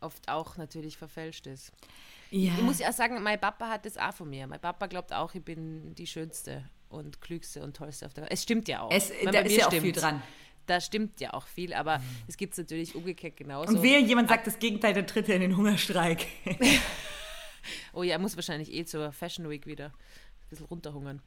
oft 0.00 0.28
auch 0.28 0.56
natürlich 0.56 0.96
verfälscht 0.96 1.46
ist. 1.46 1.72
Ja. 2.30 2.52
Ich 2.56 2.62
muss 2.62 2.78
ja 2.78 2.88
auch 2.88 2.92
sagen, 2.92 3.22
mein 3.22 3.40
Papa 3.40 3.68
hat 3.68 3.86
das 3.86 3.96
auch 3.96 4.12
von 4.12 4.28
mir. 4.28 4.46
Mein 4.46 4.60
Papa 4.60 4.86
glaubt 4.86 5.12
auch, 5.12 5.34
ich 5.34 5.42
bin 5.42 5.94
die 5.94 6.06
schönste 6.06 6.68
und 6.88 7.20
klügste 7.20 7.62
und 7.62 7.76
tollste 7.76 8.06
auf 8.06 8.14
der 8.14 8.24
Welt. 8.24 8.32
Es 8.32 8.42
stimmt 8.42 8.68
ja 8.68 8.80
auch. 8.82 8.90
Es, 8.90 9.08
da 9.08 9.40
ist 9.40 9.56
ja 9.56 9.66
auch 9.66 9.68
stimmt's. 9.68 9.84
viel 9.84 9.92
dran. 9.92 10.22
Da 10.66 10.80
stimmt 10.80 11.20
ja 11.20 11.32
auch 11.32 11.46
viel, 11.46 11.72
aber 11.72 12.02
es 12.26 12.36
gibt 12.36 12.52
es 12.52 12.58
natürlich 12.58 12.94
umgekehrt 12.94 13.38
genauso. 13.38 13.74
Und 13.74 13.82
wehe, 13.82 14.00
jemand 14.00 14.28
sagt 14.28 14.46
das 14.46 14.58
Gegenteil, 14.58 14.92
dann 14.92 15.06
tritt 15.06 15.28
er 15.28 15.36
in 15.36 15.40
den 15.40 15.56
Hungerstreik. 15.56 16.26
Oh 17.92 18.02
ja, 18.02 18.12
er 18.12 18.18
muss 18.18 18.36
wahrscheinlich 18.36 18.72
eh 18.72 18.84
zur 18.84 19.12
Fashion 19.12 19.48
Week 19.48 19.66
wieder 19.66 19.86
ein 19.86 20.48
bisschen 20.48 20.66
runterhungern. 20.66 21.20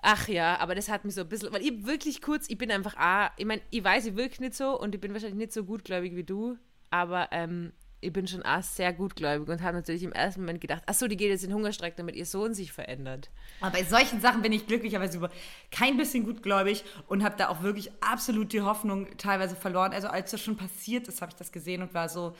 Ach 0.00 0.26
ja, 0.26 0.58
aber 0.58 0.74
das 0.74 0.88
hat 0.88 1.04
mich 1.04 1.14
so 1.14 1.20
ein 1.20 1.28
bisschen, 1.28 1.52
weil 1.52 1.62
ich 1.62 1.86
wirklich 1.86 2.20
kurz, 2.20 2.48
ich 2.48 2.58
bin 2.58 2.70
einfach, 2.70 2.96
ah, 2.96 3.30
ich 3.36 3.44
meine, 3.44 3.62
ich 3.70 3.84
weiß, 3.84 4.06
ich 4.06 4.16
wirke 4.16 4.42
nicht 4.42 4.54
so 4.54 4.78
und 4.78 4.94
ich 4.94 5.00
bin 5.00 5.12
wahrscheinlich 5.12 5.38
nicht 5.38 5.52
so 5.52 5.64
gutgläubig 5.64 6.16
wie 6.16 6.24
du, 6.24 6.58
aber 6.92 7.28
ähm, 7.32 7.72
ich 8.02 8.12
bin 8.12 8.26
schon 8.26 8.42
auch 8.42 8.62
sehr 8.62 8.92
gutgläubig 8.92 9.48
und 9.48 9.62
habe 9.62 9.76
natürlich 9.76 10.02
im 10.02 10.12
ersten 10.12 10.40
Moment 10.40 10.60
gedacht, 10.60 10.82
ach 10.86 10.94
so, 10.94 11.06
die 11.06 11.16
geht 11.16 11.30
jetzt 11.30 11.44
in 11.44 11.54
Hungerstreik, 11.54 11.96
damit 11.96 12.16
ihr 12.16 12.26
Sohn 12.26 12.52
sich 12.52 12.72
verändert. 12.72 13.30
Aber 13.60 13.70
bei 13.70 13.84
solchen 13.84 14.20
Sachen 14.20 14.42
bin 14.42 14.52
ich 14.52 14.66
glücklicherweise 14.66 15.18
über 15.18 15.30
kein 15.70 15.96
bisschen 15.96 16.24
gutgläubig 16.24 16.84
und 17.06 17.24
habe 17.24 17.36
da 17.38 17.48
auch 17.48 17.62
wirklich 17.62 17.90
absolut 18.02 18.52
die 18.52 18.60
Hoffnung 18.60 19.16
teilweise 19.16 19.56
verloren. 19.56 19.92
Also 19.92 20.08
als 20.08 20.32
das 20.32 20.40
schon 20.40 20.56
passiert 20.56 21.08
ist, 21.08 21.22
habe 21.22 21.30
ich 21.30 21.36
das 21.36 21.52
gesehen 21.52 21.80
und 21.80 21.94
war 21.94 22.08
so, 22.08 22.36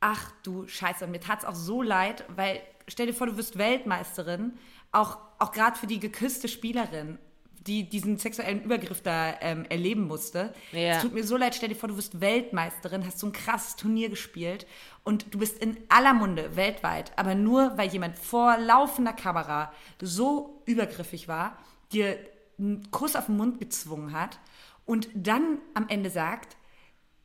ach 0.00 0.30
du 0.42 0.68
Scheiße. 0.68 1.06
Mir 1.06 1.20
tat 1.20 1.40
es 1.40 1.44
auch 1.46 1.54
so 1.54 1.82
leid, 1.82 2.24
weil 2.28 2.60
stell 2.86 3.06
dir 3.06 3.14
vor, 3.14 3.26
du 3.26 3.36
wirst 3.36 3.58
Weltmeisterin, 3.58 4.52
auch, 4.92 5.18
auch 5.38 5.52
gerade 5.52 5.76
für 5.76 5.86
die 5.86 6.00
geküsste 6.00 6.48
Spielerin, 6.48 7.18
die 7.66 7.88
diesen 7.88 8.18
sexuellen 8.18 8.62
Übergriff 8.62 9.02
da 9.02 9.34
ähm, 9.40 9.64
erleben 9.68 10.06
musste. 10.06 10.52
Ja. 10.72 10.96
Es 10.96 11.02
tut 11.02 11.14
mir 11.14 11.24
so 11.24 11.36
leid, 11.36 11.54
stell 11.54 11.68
dir 11.68 11.74
vor, 11.74 11.88
du 11.88 11.96
wirst 11.96 12.20
Weltmeisterin, 12.20 13.06
hast 13.06 13.18
so 13.18 13.26
ein 13.26 13.32
krasses 13.32 13.76
Turnier 13.76 14.08
gespielt 14.08 14.66
und 15.04 15.32
du 15.32 15.38
bist 15.38 15.58
in 15.58 15.76
aller 15.88 16.14
Munde 16.14 16.56
weltweit, 16.56 17.12
aber 17.16 17.34
nur, 17.34 17.76
weil 17.76 17.88
jemand 17.88 18.16
vor 18.16 18.56
laufender 18.58 19.12
Kamera 19.12 19.72
so 20.00 20.62
übergriffig 20.66 21.28
war, 21.28 21.58
dir 21.92 22.18
einen 22.58 22.90
Kuss 22.90 23.16
auf 23.16 23.26
den 23.26 23.36
Mund 23.36 23.58
gezwungen 23.58 24.12
hat 24.12 24.38
und 24.84 25.08
dann 25.14 25.58
am 25.74 25.88
Ende 25.88 26.10
sagt, 26.10 26.56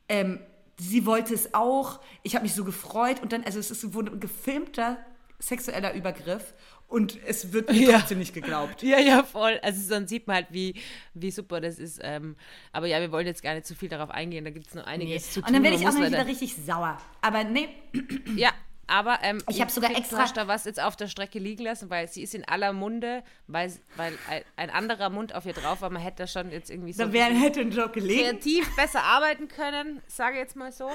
ähm, 0.09 0.39
sie 0.79 1.05
wollte 1.05 1.33
es 1.33 1.53
auch, 1.53 1.99
ich 2.23 2.35
habe 2.35 2.43
mich 2.43 2.53
so 2.53 2.63
gefreut 2.63 3.21
und 3.21 3.33
dann, 3.33 3.43
also 3.43 3.59
es 3.59 3.71
ist 3.71 3.83
ein 3.83 4.19
gefilmter 4.19 4.97
sexueller 5.39 5.93
Übergriff 5.93 6.53
und 6.87 7.17
es 7.25 7.51
wird 7.53 7.69
mir 7.69 7.75
Ja. 7.91 7.99
trotzdem 7.99 8.19
nicht 8.19 8.33
geglaubt. 8.33 8.81
Ja, 8.83 8.99
ja, 8.99 9.23
voll. 9.23 9.59
Also 9.61 9.89
dann 9.89 10.07
sieht 10.07 10.25
man 10.27 10.37
halt, 10.37 10.47
wie, 10.51 10.75
wie 11.13 11.31
super 11.31 11.59
das 11.61 11.79
ist. 11.79 11.99
Ähm, 12.01 12.35
aber 12.71 12.87
ja, 12.87 12.99
wir 13.01 13.11
wollen 13.11 13.27
jetzt 13.27 13.43
gar 13.43 13.53
nicht 13.53 13.65
zu 13.67 13.75
viel 13.75 13.89
darauf 13.89 14.09
eingehen. 14.09 14.45
Da 14.45 14.51
gibt 14.51 14.67
es 14.67 14.73
noch 14.73 14.85
einiges 14.85 15.31
zu 15.33 15.41
tun. 15.41 15.47
Und 15.49 15.53
dann 15.55 15.63
werde 15.63 15.75
ich 15.77 15.87
auch 15.87 15.93
noch 15.93 16.05
wieder 16.05 16.25
richtig 16.25 16.55
sauer. 16.55 16.97
Aber 17.21 17.43
nee, 17.43 17.69
Ja, 18.37 18.51
aber 18.89 19.19
ähm, 19.21 19.43
Ich 19.49 19.59
hab 19.59 19.69
sogar 19.69 19.91
extra- 19.97 20.25
da 20.33 20.47
was 20.47 20.63
jetzt 20.63 20.81
auf 20.81 20.95
der 20.95 21.07
Strecke 21.07 21.39
liegen 21.39 21.63
lassen, 21.63 21.89
weil 21.89 22.07
sie 22.07 22.23
ist 22.23 22.33
in 22.33 22.45
aller 22.47 22.71
Munde, 22.71 23.21
weil, 23.47 23.73
weil 23.97 24.13
ein, 24.55 24.69
anderer 24.69 25.09
Mund 25.09 25.35
auf 25.35 25.45
ihr 25.45 25.51
drauf 25.51 25.81
war. 25.81 25.89
Man 25.89 26.01
hätte 26.01 26.23
da 26.23 26.27
schon 26.27 26.51
jetzt 26.51 26.69
irgendwie 26.69 26.93
so 26.93 27.03
da 27.03 27.09
bisschen 27.09 27.35
hätte 27.41 27.59
ein 27.59 27.71
gelegen. 27.91 28.21
kreativ 28.21 28.75
besser 28.77 29.03
arbeiten 29.03 29.49
können, 29.49 30.01
sage 30.07 30.37
jetzt 30.37 30.55
mal 30.55 30.71
so. 30.71 30.89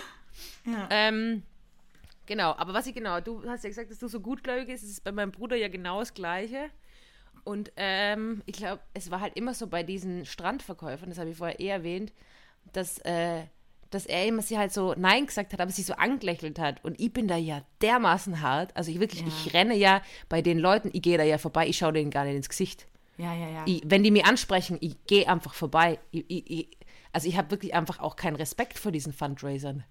Ja. 0.65 0.89
Ähm, 0.91 1.43
genau, 2.33 2.55
aber 2.57 2.73
was 2.73 2.87
ich 2.87 2.95
genau, 2.95 3.21
du 3.21 3.47
hast 3.47 3.63
ja 3.63 3.69
gesagt, 3.69 3.91
dass 3.91 3.99
du 3.99 4.09
so 4.09 4.21
gutgläubig 4.21 4.67
bist, 4.67 4.85
ist 4.85 5.05
bei 5.05 5.13
meinem 5.13 5.33
Bruder 5.33 5.57
ja 5.57 5.69
genau 5.69 6.01
das 6.01 6.15
Gleiche. 6.15 6.71
Und 7.45 7.73
ähm, 7.77 8.43
ich 8.47 8.57
glaube, 8.57 8.81
es 8.95 9.11
war 9.11 9.21
halt 9.21 9.37
immer 9.37 9.53
so 9.53 9.67
bei 9.67 9.83
diesen 9.83 10.25
Strandverkäufern, 10.25 11.11
das 11.11 11.19
habe 11.19 11.31
ich 11.31 11.37
vorher 11.37 11.61
eh 11.61 11.69
erwähnt, 11.69 12.13
dass, 12.73 12.99
äh, 13.01 13.43
dass 13.91 14.07
er 14.07 14.27
immer 14.27 14.41
sie 14.41 14.57
halt 14.57 14.73
so 14.73 14.95
Nein 14.97 15.27
gesagt 15.27 15.53
hat, 15.53 15.61
aber 15.61 15.71
sie 15.71 15.83
so 15.83 15.95
angelächelt 15.95 16.59
hat. 16.59 16.83
Und 16.85 16.99
ich 17.01 17.13
bin 17.13 17.29
da 17.29 17.37
ja 17.37 17.63
dermaßen 17.83 18.41
hart. 18.41 18.75
Also 18.77 18.91
ich 18.91 19.01
wirklich, 19.01 19.27
ich 19.27 19.53
renne 19.53 19.75
ja 19.75 20.01
bei 20.29 20.41
den 20.41 20.59
Leuten, 20.59 20.91
ich 20.93 21.03
gehe 21.03 21.19
da 21.19 21.25
ja 21.25 21.37
vorbei, 21.37 21.67
ich 21.67 21.77
schaue 21.77 21.93
denen 21.93 22.11
gar 22.11 22.25
nicht 22.25 22.37
ins 22.37 22.49
Gesicht. 22.49 22.87
Ja, 23.19 23.35
ja, 23.35 23.49
ja. 23.49 23.65
Ich, 23.67 23.83
wenn 23.85 24.03
die 24.03 24.11
mich 24.11 24.25
ansprechen, 24.25 24.79
ich 24.81 25.05
gehe 25.05 25.29
einfach 25.29 25.53
vorbei. 25.53 25.99
Ich, 26.13 26.25
ich, 26.29 26.51
ich, 26.51 26.79
also 27.13 27.29
ich 27.29 27.37
habe 27.37 27.51
wirklich 27.51 27.75
einfach 27.75 28.01
auch 28.01 28.17
keinen 28.17 28.37
Respekt 28.37 28.79
vor 28.79 28.91
diesen 28.91 29.13
Fundraisern. 29.13 29.85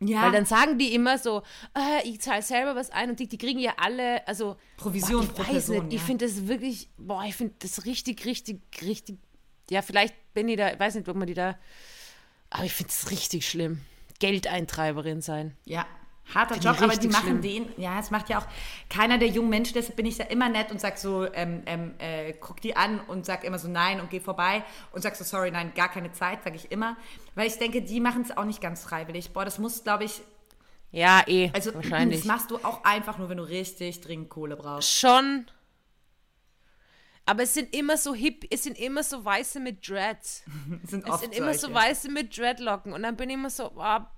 Ja. 0.00 0.22
Weil 0.22 0.32
dann 0.32 0.44
sagen 0.44 0.78
die 0.78 0.94
immer 0.94 1.18
so, 1.18 1.42
äh, 1.76 2.06
ich 2.08 2.20
zahle 2.20 2.42
selber 2.42 2.76
was 2.76 2.90
ein 2.90 3.10
und 3.10 3.18
die, 3.18 3.26
die 3.26 3.38
kriegen 3.38 3.58
ja 3.58 3.74
alle, 3.78 4.26
also 4.28 4.56
Provision 4.76 5.26
boah, 5.26 5.32
ich 5.32 5.38
weiß 5.38 5.46
Person, 5.48 5.84
nicht, 5.86 5.94
ich 5.94 6.00
ja. 6.00 6.06
finde 6.06 6.26
das 6.26 6.46
wirklich, 6.46 6.88
boah, 6.96 7.24
ich 7.24 7.34
finde 7.34 7.54
das 7.58 7.84
richtig, 7.84 8.24
richtig, 8.24 8.60
richtig, 8.82 9.18
ja, 9.70 9.82
vielleicht 9.82 10.14
bin 10.34 10.48
ich 10.48 10.56
da, 10.56 10.72
ich 10.72 10.78
weiß 10.78 10.94
nicht, 10.94 11.08
ob 11.08 11.16
man 11.16 11.26
die 11.26 11.34
da, 11.34 11.58
aber 12.50 12.64
ich 12.64 12.72
finde 12.72 12.90
es 12.90 13.10
richtig 13.10 13.48
schlimm. 13.48 13.80
Geldeintreiberin 14.20 15.20
sein. 15.20 15.56
Ja, 15.64 15.86
harter 16.34 16.54
Find 16.54 16.64
Job, 16.64 16.82
aber 16.82 16.96
die 16.96 17.08
machen 17.08 17.40
schlimm. 17.40 17.42
den, 17.42 17.68
ja, 17.76 17.98
es 17.98 18.10
macht 18.10 18.28
ja 18.28 18.38
auch 18.38 18.46
keiner 18.90 19.18
der 19.18 19.28
jungen 19.28 19.50
Menschen, 19.50 19.74
deshalb 19.74 19.96
bin 19.96 20.06
ich 20.06 20.16
da 20.16 20.24
immer 20.24 20.48
nett 20.48 20.70
und 20.70 20.80
sag 20.80 20.98
so, 20.98 21.26
ähm, 21.32 21.62
ähm, 21.66 21.94
äh, 21.98 22.32
guck 22.34 22.60
die 22.60 22.76
an 22.76 23.00
und 23.00 23.24
sag 23.26 23.44
immer 23.44 23.58
so 23.58 23.68
nein 23.68 24.00
und 24.00 24.10
geh 24.10 24.20
vorbei 24.20 24.62
und 24.92 25.02
sag 25.02 25.16
so, 25.16 25.24
sorry, 25.24 25.50
nein, 25.50 25.72
gar 25.74 25.88
keine 25.88 26.12
Zeit, 26.12 26.44
sage 26.44 26.56
ich 26.56 26.70
immer. 26.70 26.96
Weil 27.34 27.46
ich 27.46 27.58
denke, 27.58 27.82
die 27.82 28.00
machen 28.00 28.22
es 28.22 28.36
auch 28.36 28.44
nicht 28.44 28.60
ganz 28.60 28.82
freiwillig. 28.82 29.32
Boah, 29.32 29.44
das 29.44 29.58
muss, 29.58 29.82
glaube 29.84 30.04
ich, 30.04 30.20
Ja, 30.90 31.22
eh, 31.26 31.50
also 31.54 31.74
wahrscheinlich. 31.74 32.20
das 32.20 32.26
machst 32.26 32.50
du 32.50 32.56
auch 32.58 32.84
einfach 32.84 33.18
nur, 33.18 33.28
wenn 33.28 33.38
du 33.38 33.44
richtig 33.48 34.00
dringend 34.00 34.28
Kohle 34.30 34.56
brauchst. 34.56 34.90
Schon. 34.92 35.46
Aber 37.26 37.42
es 37.42 37.52
sind 37.52 37.74
immer 37.74 37.98
so 37.98 38.14
hip, 38.14 38.46
es 38.50 38.62
sind 38.62 38.78
immer 38.78 39.02
so 39.02 39.22
Weiße 39.22 39.60
mit 39.60 39.86
Dreads. 39.86 40.44
Sind 40.84 41.04
Es 41.04 41.10
oft 41.12 41.20
sind 41.20 41.34
immer 41.34 41.52
so. 41.52 41.74
Weiße 41.74 42.10
mit 42.10 42.34
Dreadlocken 42.36 42.94
und 42.94 43.02
dann 43.02 43.16
bin 43.16 43.28
ich 43.28 43.34
immer 43.34 43.50
so, 43.50 43.64
ah, 43.78 44.10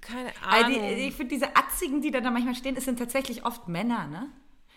keine 0.00 0.32
Also 0.46 0.66
Ahnung. 0.76 0.80
die, 0.96 1.08
ich 1.08 1.14
finde, 1.14 1.34
diese 1.34 1.54
Atzigen, 1.56 2.00
die 2.00 2.10
da, 2.10 2.20
da 2.20 2.30
manchmal 2.30 2.54
stehen, 2.54 2.76
es 2.76 2.84
sind 2.84 2.98
tatsächlich 2.98 3.44
oft 3.44 3.68
Männer, 3.68 4.06
ne? 4.06 4.28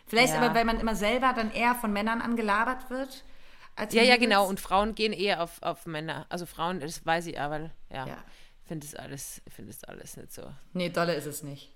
Vielleicht 0.08 0.34
Ja. 0.34 0.42
aber, 0.42 0.56
weil 0.56 0.66
man 0.66 0.80
immer 0.80 0.96
selber 0.96 1.34
dann 1.34 1.52
eher 1.52 1.76
von 1.76 1.94
Männern 1.94 2.22
angelabert 2.22 2.90
wird. 2.90 3.24
Ja, 3.92 4.04
ja, 4.04 4.18
genau. 4.18 4.48
Und 4.48 4.60
Frauen 4.60 4.94
gehen 4.96 5.14
eher 5.14 5.42
auf, 5.42 5.62
auf 5.62 5.86
Männer. 5.86 6.26
Also 6.30 6.46
Frauen, 6.46 6.80
das 6.82 7.06
weiß 7.06 7.28
ich 7.28 7.40
aber, 7.40 7.72
ja. 7.92 8.08
Ja. 8.08 8.18
Ich 8.64 8.68
finde 8.68 8.86
das 8.86 8.96
alles, 8.96 9.42
das 9.58 9.84
alles 9.86 10.18
nicht 10.18 10.34
so. 10.34 10.44
Nee, 10.74 10.90
dolle 10.90 11.14
ist 11.16 11.26
es 11.26 11.44
nicht. 11.44 11.72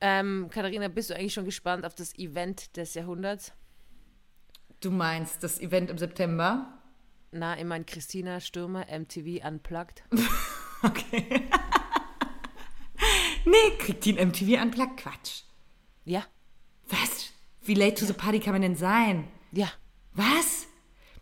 Ähm, 0.00 0.48
Katharina, 0.50 0.88
bist 0.88 1.10
du 1.10 1.14
eigentlich 1.14 1.34
schon 1.34 1.44
gespannt 1.44 1.84
auf 1.84 1.94
das 1.94 2.16
Event 2.18 2.76
des 2.76 2.94
Jahrhunderts? 2.94 3.52
Du 4.80 4.90
meinst 4.90 5.42
das 5.44 5.60
Event 5.60 5.90
im 5.90 5.98
September? 5.98 6.78
Na, 7.30 7.56
ich 7.56 7.64
meine 7.64 7.84
Christina 7.84 8.40
Stürmer, 8.40 8.86
MTV 8.90 9.46
Unplugged. 9.46 10.02
Okay. 10.84 11.48
Nee, 13.44 13.76
kriegt 13.78 14.04
die 14.04 14.18
ein 14.18 14.28
MTV 14.28 14.60
Unplugged? 14.62 14.96
Quatsch. 14.98 15.42
Ja, 16.04 16.24
Was? 16.88 17.30
Wie 17.62 17.74
late 17.74 17.94
to 17.94 18.06
the 18.06 18.12
party 18.12 18.40
kann 18.40 18.52
man 18.52 18.62
denn 18.62 18.76
sein? 18.76 19.28
ja, 19.52 19.70
Was? 20.14 20.66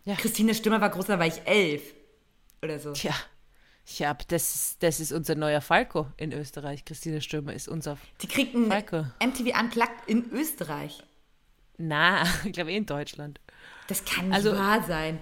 Ja. 0.03 0.15
Christine 0.15 0.55
Stimmer 0.55 0.81
war 0.81 0.89
groß, 0.89 1.05
da 1.05 1.19
war 1.19 1.27
ich 1.27 1.41
elf. 1.45 1.83
Oder 2.63 2.79
so. 2.79 2.93
tja. 2.93 3.13
Ja, 3.97 4.13
das 4.13 4.55
ist, 4.55 4.83
das 4.83 4.99
ist 4.99 5.11
unser 5.11 5.35
neuer 5.35 5.59
Falco 5.61 6.07
in 6.17 6.31
Österreich. 6.33 6.85
Christina 6.85 7.19
Stürmer 7.19 7.53
ist 7.53 7.67
unser. 7.67 7.97
Die 8.21 8.27
kriegt 8.27 8.55
ein 8.55 8.67
Falco. 8.69 9.05
MTV 9.23 9.59
Unplugged 9.59 10.07
in 10.07 10.29
Österreich. 10.31 11.03
Na, 11.77 12.23
ich 12.45 12.53
glaube 12.53 12.71
eh 12.71 12.77
in 12.77 12.85
Deutschland. 12.85 13.39
Das 13.87 14.05
kann 14.05 14.27
nicht 14.29 14.35
Also- 14.35 14.53
wahr 14.55 14.83
sein. 14.83 15.19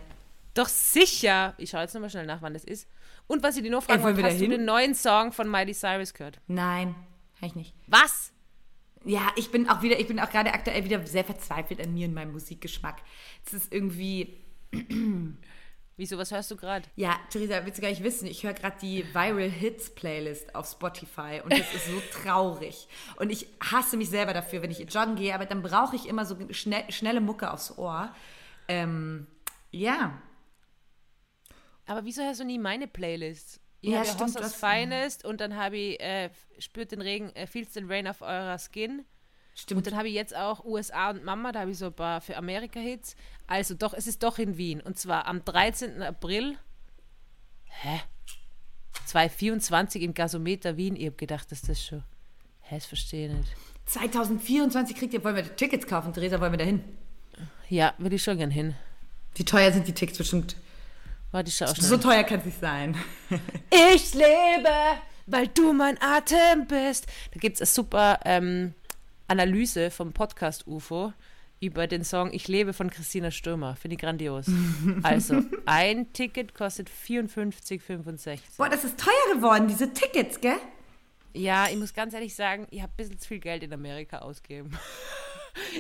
Doch 0.54 0.68
sicher. 0.68 1.54
Ich 1.58 1.70
schaue 1.70 1.82
jetzt 1.82 1.94
nochmal 1.94 2.10
schnell 2.10 2.26
nach, 2.26 2.42
wann 2.42 2.54
das 2.54 2.64
ist. 2.64 2.88
Und 3.30 3.44
was 3.44 3.56
ich 3.56 3.64
dir 3.64 3.70
noch 3.70 3.84
fragen 3.84 4.02
wollte, 4.02 4.24
hast 4.24 4.42
da 4.42 4.46
du 4.46 4.50
den 4.50 4.66
neuen 4.66 4.96
Song 4.96 5.32
von 5.32 5.50
Miley 5.50 5.74
Cyrus 5.74 6.16
gehört? 6.16 6.42
Nein, 6.48 6.96
kann 7.40 7.48
ich 7.48 7.56
nicht. 7.56 7.76
Was? 7.86 8.34
Ja, 9.06 9.22
ich 9.36 9.52
bin 9.52 9.70
auch 9.70 9.84
wieder, 9.84 10.00
ich 10.00 10.08
bin 10.08 10.20
auch 10.20 10.32
gerade 10.32 10.52
aktuell 10.52 10.84
wieder 10.84 11.06
sehr 11.06 11.24
verzweifelt 11.24 11.80
an 11.80 11.94
mir 11.94 12.08
und 12.08 12.16
meinem 12.16 12.32
Musikgeschmack. 12.32 13.04
Es 13.46 13.54
ist 13.54 13.72
irgendwie, 13.72 14.36
Wieso, 15.96 16.18
was 16.18 16.32
hörst 16.32 16.50
du 16.50 16.56
gerade? 16.56 16.88
ja, 16.96 17.20
Theresa, 17.30 17.64
willst 17.66 17.78
du 17.78 17.82
gar 17.82 17.90
nicht 17.90 18.02
wissen, 18.02 18.26
ich 18.26 18.44
höre 18.44 18.54
gerade 18.54 18.78
die 18.82 19.06
Viral 19.14 19.50
Hits 19.50 19.94
Playlist 19.94 20.56
auf 20.56 20.66
Spotify 20.68 21.42
und 21.44 21.52
das 21.54 21.74
ist 21.74 21.86
so 21.88 22.02
traurig. 22.24 22.88
Und 23.18 23.32
ich 23.32 23.48
hasse 23.62 23.96
mich 23.96 24.10
selber 24.10 24.34
dafür, 24.34 24.64
wenn 24.64 24.72
ich 24.72 24.80
joggen 24.80 25.16
gehe, 25.16 25.36
aber 25.36 25.46
dann 25.46 25.62
brauche 25.62 25.96
ich 25.96 26.08
immer 26.08 26.26
so 26.26 26.36
schnell, 26.52 26.90
schnelle 26.90 27.22
Mucke 27.22 27.52
aufs 27.52 27.78
Ohr. 27.78 28.12
Ähm, 28.68 29.28
ja, 29.72 30.20
Aber 31.90 32.06
wieso 32.06 32.22
hörst 32.24 32.40
du 32.40 32.46
nie 32.46 32.60
meine 32.60 32.88
Playlist? 32.88 33.60
Ich 33.82 33.90
Ja, 33.90 33.98
habe 34.00 34.08
ja 34.08 34.14
stimmt, 34.14 34.28
Hoss 34.30 34.34
du 34.34 34.40
aus 34.40 34.46
hast- 34.46 34.56
Finest 34.64 35.26
und 35.26 35.42
dann 35.42 35.56
habe 35.56 35.78
ich 35.78 36.00
äh, 36.02 36.30
Spürt 36.60 36.92
den 36.92 37.02
Regen, 37.02 37.36
äh, 37.36 37.48
Feels 37.48 37.72
den 37.74 37.92
Rain 37.92 38.08
auf 38.08 38.22
eurer 38.22 38.58
Skin. 38.60 39.00
Und 39.00 39.06
stimmt. 39.56 39.88
dann 39.88 39.96
habe 39.98 40.08
ich 40.08 40.14
jetzt 40.14 40.36
auch 40.36 40.64
USA 40.66 41.10
und 41.10 41.24
Mama, 41.24 41.52
da 41.52 41.62
habe 41.62 41.72
ich 41.72 41.78
so 41.78 41.88
ein 41.88 41.94
paar 41.94 42.22
für 42.22 42.38
Amerika-Hits. 42.38 43.16
Also 43.48 43.74
doch, 43.74 43.94
es 43.94 44.06
ist 44.08 44.22
doch 44.24 44.38
in 44.38 44.58
Wien. 44.58 44.82
Und 44.82 45.00
zwar 45.00 45.26
am 45.28 45.44
13. 45.44 46.02
April. 46.04 46.58
Hä? 47.66 48.02
2024 49.06 50.02
im 50.04 50.14
Gasometer 50.14 50.78
Wien. 50.78 50.96
Ich 50.96 51.06
habe 51.08 51.16
gedacht, 51.16 51.52
dass 51.52 51.62
das 51.62 51.84
schon. 51.84 52.04
Hä, 52.62 52.76
das 52.76 52.86
verstehe 52.86 53.28
ich 53.30 53.34
nicht. 53.34 53.56
2024 53.86 54.96
kriegt 54.96 55.14
ihr, 55.14 55.24
wollen 55.24 55.36
wir 55.36 55.56
Tickets 55.56 55.88
kaufen, 55.88 56.14
Theresa, 56.14 56.40
wollen 56.40 56.52
wir 56.54 56.58
da 56.60 56.66
hin? 56.66 56.84
Ja, 57.70 57.94
will 57.98 58.14
ich 58.14 58.22
schon 58.22 58.38
gern 58.38 58.52
hin. 58.52 58.76
Wie 59.36 59.46
teuer 59.46 59.72
sind 59.72 59.88
die 59.88 59.94
Tickets 59.94 60.18
bestimmt? 60.20 60.56
Warte, 61.32 61.50
ich 61.50 61.56
schau 61.56 61.68
schnell. 61.68 61.88
So 61.88 61.98
teuer 61.98 62.24
kann 62.24 62.40
es 62.40 62.46
nicht 62.46 62.60
sein. 62.60 62.96
Ich 63.94 64.14
lebe, 64.16 64.70
weil 65.28 65.48
du 65.48 65.74
mein 65.74 66.02
Atem 66.02 66.66
bist. 66.68 67.06
Da 67.32 67.40
gibt 67.40 67.56
es 67.56 67.62
eine 67.62 67.68
super 67.68 68.20
ähm, 68.26 68.74
Analyse 69.28 69.92
vom 69.92 70.12
Podcast 70.12 70.66
UFO 70.68 71.14
über 71.60 71.86
den 71.88 72.04
Song 72.04 72.34
Ich 72.34 72.48
lebe 72.48 72.74
von 72.74 72.90
Christina 72.90 73.30
Stürmer. 73.30 73.76
Finde 73.76 73.96
ich 73.96 74.02
grandios. 74.02 74.48
Also, 75.04 75.44
ein 75.66 76.12
Ticket 76.14 76.56
kostet 76.56 76.90
54,65. 76.90 78.40
Boah, 78.58 78.70
das 78.70 78.84
ist 78.84 79.00
teuer 79.00 79.36
geworden, 79.36 79.68
diese 79.68 79.94
Tickets, 79.94 80.42
gell? 80.42 80.58
Ja, 81.34 81.68
ich 81.70 81.78
muss 81.78 81.94
ganz 81.94 82.14
ehrlich 82.16 82.34
sagen, 82.34 82.66
ich 82.72 82.82
habe 82.82 82.92
ein 82.92 82.98
bisschen 82.98 83.20
zu 83.20 83.28
viel 83.28 83.40
Geld 83.40 83.62
in 83.64 83.72
Amerika 83.72 84.20
ausgegeben. 84.20 84.72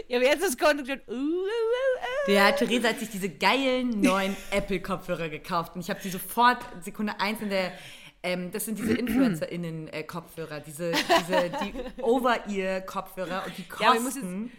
Ich 0.07 0.15
habe 0.15 0.25
jetzt 0.25 0.43
das 0.43 0.57
Konto 0.57 0.83
gedacht, 0.83 1.07
uh, 1.07 1.13
uh, 1.13 1.15
uh, 1.15 2.27
uh. 2.27 2.31
Ja, 2.31 2.51
Theresa 2.51 2.89
hat 2.89 2.99
sich 2.99 3.09
diese 3.09 3.29
geilen 3.29 4.01
neuen 4.01 4.35
Apple-Kopfhörer 4.51 5.29
gekauft 5.29 5.75
und 5.75 5.81
ich 5.81 5.89
habe 5.89 5.99
die 6.03 6.09
sofort 6.09 6.59
Sekunde 6.83 7.19
eins 7.19 7.41
in 7.41 7.49
der. 7.49 7.71
Ähm, 8.21 8.51
das 8.51 8.65
sind 8.65 8.77
diese 8.77 8.93
InfluencerInnen-Kopfhörer, 8.95 10.59
diese, 10.59 10.91
diese 10.91 11.51
die 11.63 12.01
Over-Ear-Kopfhörer 12.01 13.45
und 13.45 13.57
die 13.57 13.63
kosten. 13.63 14.51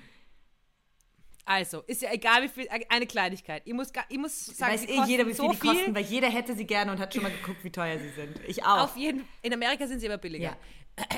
Ja, 1.47 1.55
Also, 1.57 1.83
ist 1.87 2.01
ja 2.01 2.11
egal, 2.11 2.43
wie 2.45 2.49
viel, 2.49 2.69
eine 2.89 3.07
Kleinigkeit. 3.07 3.63
Ich 3.67 3.75
muss, 3.75 3.93
ich 4.09 4.17
muss 4.19 4.47
sagen, 4.47 4.73
weiß 4.73 4.83
sie 4.83 4.89
eh 4.89 5.05
jeder, 5.05 5.25
wie 5.27 5.35
viel 5.35 5.35
so 5.35 5.51
die 5.53 5.59
kosten, 5.59 5.95
weil 5.95 6.05
jeder 6.05 6.31
hätte 6.31 6.55
sie 6.55 6.65
gerne 6.67 6.91
und 6.91 6.99
hat 6.99 7.13
schon 7.13 7.23
mal 7.23 7.33
geguckt, 7.33 7.63
wie 7.63 7.71
teuer 7.71 7.99
sie 7.99 8.09
sind. 8.11 8.41
Ich 8.47 8.65
auch. 8.65 8.85
Auf 8.85 8.97
jeden 8.97 9.29
In 9.43 9.53
Amerika 9.53 9.87
sind 9.87 10.01
sie 10.01 10.07
aber 10.09 10.17
billiger. 10.17 10.45
Ja. 10.45 10.57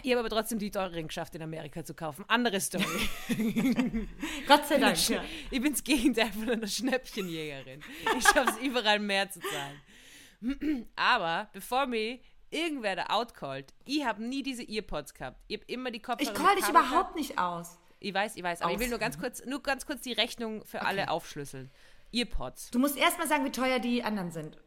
Ich 0.02 0.10
habe 0.10 0.20
aber 0.20 0.30
trotzdem 0.30 0.58
die 0.58 0.70
teureren 0.70 1.06
geschafft, 1.08 1.34
in 1.34 1.42
Amerika 1.42 1.84
zu 1.84 1.94
kaufen. 1.94 2.24
Andere 2.28 2.60
Story. 2.60 2.84
Gott 4.48 4.66
sei 4.66 4.78
Dank. 4.78 5.08
Ja. 5.08 5.22
Ich 5.50 5.60
bin 5.60 5.72
das 5.72 5.84
Gegenteil 5.84 6.32
von 6.32 6.50
einer 6.50 6.66
Schnäppchenjägerin. 6.66 7.80
Ich 8.18 8.24
schaffe 8.24 8.50
es 8.50 8.58
überall 8.58 8.98
mehr 8.98 9.30
zu 9.30 9.40
zahlen. 9.40 10.88
Aber 10.96 11.48
bevor 11.52 11.86
mir 11.86 12.18
irgendwer 12.50 12.96
da 12.96 13.06
outcallt, 13.10 13.72
ich 13.84 14.04
habe 14.04 14.22
nie 14.22 14.42
diese 14.42 14.62
Earpods 14.62 15.14
gehabt. 15.14 15.40
Ich 15.48 15.58
habe 15.58 15.72
immer 15.72 15.90
die 15.90 16.00
Kopfhörer. 16.00 16.32
Ich 16.32 16.36
call 16.36 16.56
dich 16.56 16.68
überhaupt 16.68 17.14
nicht 17.16 17.38
aus. 17.38 17.78
Ich 18.00 18.12
weiß, 18.12 18.36
ich 18.36 18.42
weiß. 18.42 18.62
Aber 18.62 18.72
ich 18.72 18.78
will 18.78 18.86
Aus. 18.86 18.90
nur 18.90 18.98
ganz 18.98 19.18
kurz, 19.18 19.44
nur 19.44 19.62
ganz 19.62 19.86
kurz 19.86 20.02
die 20.02 20.12
Rechnung 20.12 20.64
für 20.64 20.82
alle 20.82 21.08
aufschlüsseln. 21.08 21.70
Earpods. 22.12 22.70
Du 22.70 22.78
musst 22.78 22.96
erst 22.96 23.18
mal 23.18 23.26
sagen, 23.26 23.44
wie 23.44 23.52
teuer 23.52 23.78
die 23.78 24.02
anderen 24.02 24.30
sind. 24.30 24.58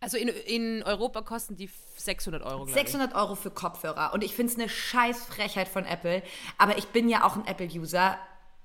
Also 0.00 0.18
in, 0.18 0.28
in 0.28 0.82
Europa 0.82 1.22
kosten 1.22 1.56
die 1.56 1.70
600 1.96 2.42
Euro, 2.42 2.66
glaube 2.66 2.70
ich. 2.70 2.74
600 2.74 3.14
Euro 3.14 3.34
für 3.34 3.50
Kopfhörer. 3.50 4.12
Und 4.12 4.22
ich 4.22 4.34
finde 4.34 4.52
es 4.52 4.58
eine 4.58 4.68
scheiß 4.68 5.24
Frechheit 5.24 5.68
von 5.68 5.86
Apple. 5.86 6.22
Aber 6.58 6.76
ich 6.76 6.88
bin 6.88 7.08
ja 7.08 7.24
auch 7.24 7.36
ein 7.36 7.46
Apple-User 7.46 8.18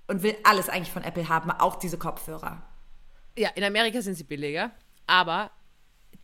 und 0.08 0.24
will 0.24 0.36
alles 0.44 0.68
eigentlich 0.70 0.92
von 0.92 1.04
Apple 1.04 1.30
haben, 1.30 1.52
auch 1.52 1.76
diese 1.76 1.98
Kopfhörer. 1.98 2.62
Ja, 3.38 3.50
in 3.50 3.64
Amerika 3.64 4.02
sind 4.02 4.16
sie 4.16 4.24
billiger, 4.24 4.72
aber 5.08 5.52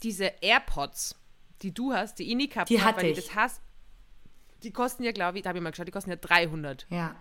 diese 0.03 0.25
AirPods, 0.41 1.15
die 1.61 1.73
du 1.73 1.93
hast, 1.93 2.19
die 2.19 2.29
ich 2.29 2.35
nie 2.35 2.49
gehabt 2.49 2.69
Die 2.69 2.81
hatte 2.81 3.03
weil 3.03 3.11
ich. 3.11 3.27
das 3.27 3.35
hast, 3.35 3.61
die 4.63 4.71
kosten 4.71 5.03
ja, 5.03 5.11
glaube 5.11 5.37
ich, 5.37 5.43
da 5.43 5.49
habe 5.49 5.59
ich 5.59 5.63
mal 5.63 5.69
geschaut, 5.69 5.87
die 5.87 5.91
kosten 5.91 6.09
ja 6.09 6.15
300. 6.17 6.87
Ja. 6.89 7.15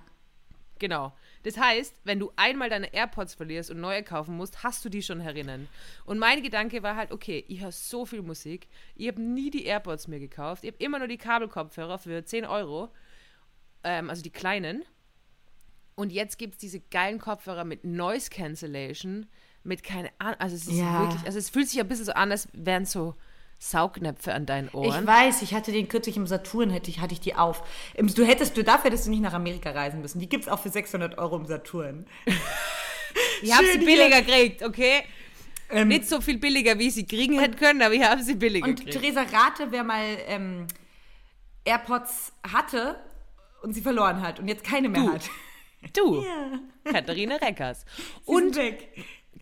Genau. 0.85 1.15
Das 1.45 1.57
heißt, 1.57 1.95
wenn 2.05 2.19
du 2.19 2.31
einmal 2.37 2.69
deine 2.69 2.93
AirPods 2.93 3.33
verlierst 3.33 3.71
und 3.71 3.81
neue 3.81 4.03
kaufen 4.03 4.37
musst, 4.37 4.63
hast 4.63 4.85
du 4.85 4.91
die 4.91 5.03
schon 5.03 5.19
herinnen. 5.19 5.67
Und 6.05 6.19
mein 6.19 6.43
Gedanke 6.43 6.83
war 6.83 6.95
halt, 6.95 7.11
okay, 7.11 7.43
ich 7.49 7.63
höre 7.63 7.73
so 7.73 8.05
viel 8.05 8.21
Musik, 8.21 8.69
ich 8.95 9.09
habe 9.09 9.23
nie 9.23 9.49
die 9.49 9.65
AirPods 9.65 10.09
mir 10.09 10.19
gekauft, 10.21 10.63
ich 10.63 10.73
habe 10.73 10.85
immer 10.85 10.99
nur 10.99 11.09
die 11.09 11.17
Kabelkopfhörer 11.17 11.97
für 11.97 12.23
10 12.23 12.45
Euro, 12.45 12.91
ähm, 13.83 14.11
also 14.11 14.21
die 14.21 14.29
kleinen. 14.29 14.85
Und 15.95 16.13
jetzt 16.13 16.37
gibt 16.37 16.53
es 16.53 16.59
diese 16.59 16.81
geilen 16.81 17.19
Kopfhörer 17.19 17.65
mit 17.65 17.85
Noise 17.85 18.29
Cancellation, 18.29 19.25
mit 19.63 19.83
keine 19.83 20.11
Ahnung, 20.19 20.39
also 20.39 20.55
es 20.55 20.67
ist 20.67 20.75
Ja. 20.81 21.01
wirklich, 21.01 21.25
also 21.25 21.39
es 21.39 21.49
fühlt 21.49 21.67
sich 21.71 21.81
ein 21.81 21.89
bisschen 21.89 22.05
so 22.05 22.13
an, 22.13 22.31
als 22.31 22.47
wären 22.53 22.85
so 22.85 23.15
Saugnäpfe 23.59 24.35
an 24.35 24.47
deinen 24.47 24.69
Ohren. 24.71 25.01
Ich 25.03 25.07
weiß, 25.07 25.43
ich 25.43 25.55
hatte 25.55 25.73
den 25.73 25.89
kürzlich 25.89 26.17
im 26.17 26.27
Saturn, 26.27 26.71
hätte 26.71 26.91
ich, 26.91 27.01
hatte 27.01 27.15
ich 27.15 27.21
die 27.21 27.35
auf. 27.35 27.63
Du 27.97 28.25
hättest, 28.25 28.57
du, 28.57 28.65
dafür 28.65 28.91
hättest 28.91 29.07
du 29.07 29.11
nicht 29.11 29.23
nach 29.23 29.33
Amerika 29.33 29.71
reisen 29.71 30.01
müssen. 30.01 30.19
Die 30.19 30.29
gibt 30.29 30.45
es 30.45 30.49
auch 30.51 30.59
für 30.59 30.69
600 30.69 31.19
Euro 31.19 31.37
im 31.37 31.47
Saturn. 31.47 32.07
ich 33.43 33.53
habe 33.55 33.67
sie 33.67 33.79
billiger 33.79 34.23
gekriegt, 34.23 34.63
okay? 34.63 35.03
Ähm, 35.71 35.89
Nicht 35.89 36.09
so 36.09 36.21
viel 36.21 36.39
billiger, 36.39 36.79
wie 36.79 36.89
ich 36.89 36.95
sie 36.95 37.07
kriegen 37.07 37.39
hätten 37.39 37.57
können, 37.57 37.81
aber 37.83 37.95
ich 37.95 38.03
habe 38.05 38.23
sie 38.23 38.35
billiger 38.35 38.69
Und 38.69 38.77
gekriegt. 38.85 39.01
Theresa 39.01 39.23
Rate, 39.23 39.71
wer 39.71 39.83
mal 39.83 40.05
ähm, 40.27 40.67
AirPods 41.65 42.33
hatte 42.53 42.97
und 43.63 43.73
sie 43.73 43.81
verloren 43.81 44.21
hat 44.21 44.39
und 44.39 44.49
jetzt 44.49 44.63
keine 44.65 44.89
mehr 44.89 45.01
Du. 45.01 45.13
hat. 45.13 45.31
Du, 45.95 46.25
Katharina 46.85 47.37
Reckers. 47.37 47.85
Und 48.25 48.45
Und 48.45 48.57
weg. 48.57 48.89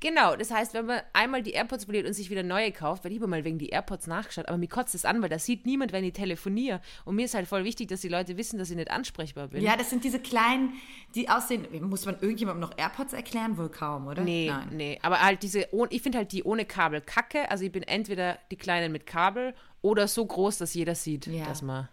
Genau, 0.03 0.36
das 0.36 0.50
heißt, 0.50 0.74
wenn 0.74 0.84
man 0.84 1.00
einmal 1.14 1.42
die 1.42 1.53
AirPods 1.53 1.84
verliert 1.84 2.07
und 2.07 2.12
sich 2.12 2.28
wieder 2.28 2.42
neue 2.42 2.70
kauft, 2.72 3.05
weil 3.05 3.12
ich 3.12 3.18
habe 3.18 3.26
mal 3.28 3.42
wegen 3.44 3.57
die 3.59 3.70
AirPods 3.70 4.07
nachgeschaut, 4.07 4.48
aber 4.48 4.59
mir 4.59 4.68
kotzt 4.68 4.94
es 4.94 5.07
an, 5.07 5.22
weil 5.22 5.30
das 5.30 5.46
sieht 5.46 5.64
niemand, 5.64 5.92
wenn 5.92 6.05
ich 6.05 6.12
telefoniere. 6.12 6.82
Und 7.07 7.14
mir 7.16 7.24
ist 7.24 7.32
halt 7.34 7.48
voll 7.48 7.64
wichtig, 7.64 7.88
dass 7.88 8.03
die 8.03 8.09
Leute 8.09 8.36
wissen, 8.36 8.59
dass 8.59 8.68
ich 8.68 8.76
nicht 8.76 8.90
ansprechbar 8.90 9.48
bin. 9.48 9.62
Ja, 9.62 9.76
das 9.78 9.88
sind 9.88 10.05
diese 10.05 10.18
kleinen, 10.18 10.74
die 11.14 11.30
aussehen. 11.30 11.66
Muss 11.88 12.05
man 12.05 12.16
irgendjemandem 12.20 12.61
noch 12.68 12.76
AirPods 12.76 13.14
erklären? 13.14 13.57
Wohl 13.57 13.70
kaum, 13.70 14.09
oder? 14.09 14.22
Nee, 14.22 14.48
Nein. 14.50 14.68
nee. 14.72 14.98
Aber 15.03 15.22
halt 15.22 15.42
diese, 15.42 15.68
ich 15.88 16.03
finde 16.03 16.18
halt 16.18 16.32
die 16.32 16.42
ohne 16.42 16.66
Kabel 16.66 17.00
kacke. 17.00 17.50
Also 17.50 17.64
ich 17.64 17.72
bin 17.72 17.82
entweder 17.84 18.38
die 18.50 18.57
kleinen 18.57 18.92
mit 18.92 19.07
Kabel 19.07 19.55
oder 19.80 20.09
so 20.09 20.26
groß, 20.26 20.59
dass 20.59 20.74
jeder 20.74 20.94
sieht, 20.94 21.26
Ja. 21.28 21.46
dass 21.46 21.62
man, 21.62 21.88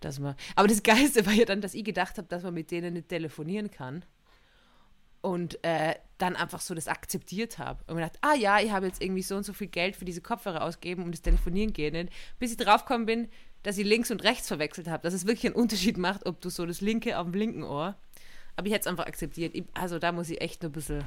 dass 0.00 0.18
man. 0.18 0.34
Aber 0.56 0.68
das 0.68 0.82
Geilste 0.82 1.24
war 1.26 1.32
ja 1.32 1.44
dann, 1.44 1.60
dass 1.60 1.74
ich 1.74 1.84
gedacht 1.84 2.18
habe, 2.18 2.28
dass 2.28 2.42
man 2.42 2.54
mit 2.54 2.70
denen 2.70 2.94
nicht 2.94 3.08
telefonieren 3.08 3.70
kann. 3.70 4.04
Und 5.20 5.62
äh, 5.64 5.94
dann 6.18 6.36
einfach 6.36 6.60
so 6.60 6.74
das 6.74 6.88
akzeptiert 6.88 7.58
habe. 7.58 7.82
Und 7.86 7.96
mir 7.96 8.02
gedacht, 8.02 8.18
ah 8.22 8.34
ja, 8.34 8.60
ich 8.60 8.70
habe 8.72 8.86
jetzt 8.86 9.02
irgendwie 9.02 9.22
so 9.22 9.36
und 9.36 9.44
so 9.44 9.52
viel 9.52 9.66
Geld 9.68 9.96
für 9.96 10.04
diese 10.04 10.20
Kopfhörer 10.20 10.62
ausgegeben 10.62 11.04
und 11.04 11.12
das 11.12 11.22
Telefonieren 11.22 11.72
geht 11.72 11.92
nicht. 11.92 12.12
Bis 12.38 12.50
ich 12.52 12.56
draufgekommen 12.56 13.06
bin, 13.06 13.28
dass 13.62 13.78
ich 13.78 13.86
links 13.86 14.10
und 14.10 14.22
rechts 14.24 14.48
verwechselt 14.48 14.88
habe. 14.88 15.02
Dass 15.02 15.14
es 15.14 15.26
wirklich 15.26 15.46
einen 15.46 15.54
Unterschied 15.60 15.96
macht, 15.96 16.26
ob 16.26 16.40
du 16.40 16.50
so 16.50 16.66
das 16.66 16.80
linke 16.80 17.18
auf 17.18 17.24
dem 17.24 17.34
linken 17.34 17.62
Ohr. 17.62 17.96
Aber 18.56 18.66
ich 18.66 18.72
hätte 18.72 18.82
es 18.82 18.86
einfach 18.88 19.06
akzeptiert. 19.06 19.54
Ich, 19.54 19.64
also 19.74 19.98
da 19.98 20.12
muss 20.12 20.28
ich 20.30 20.40
echt 20.40 20.62
nur 20.62 20.70
ein 20.70 20.72
bisschen. 20.72 21.04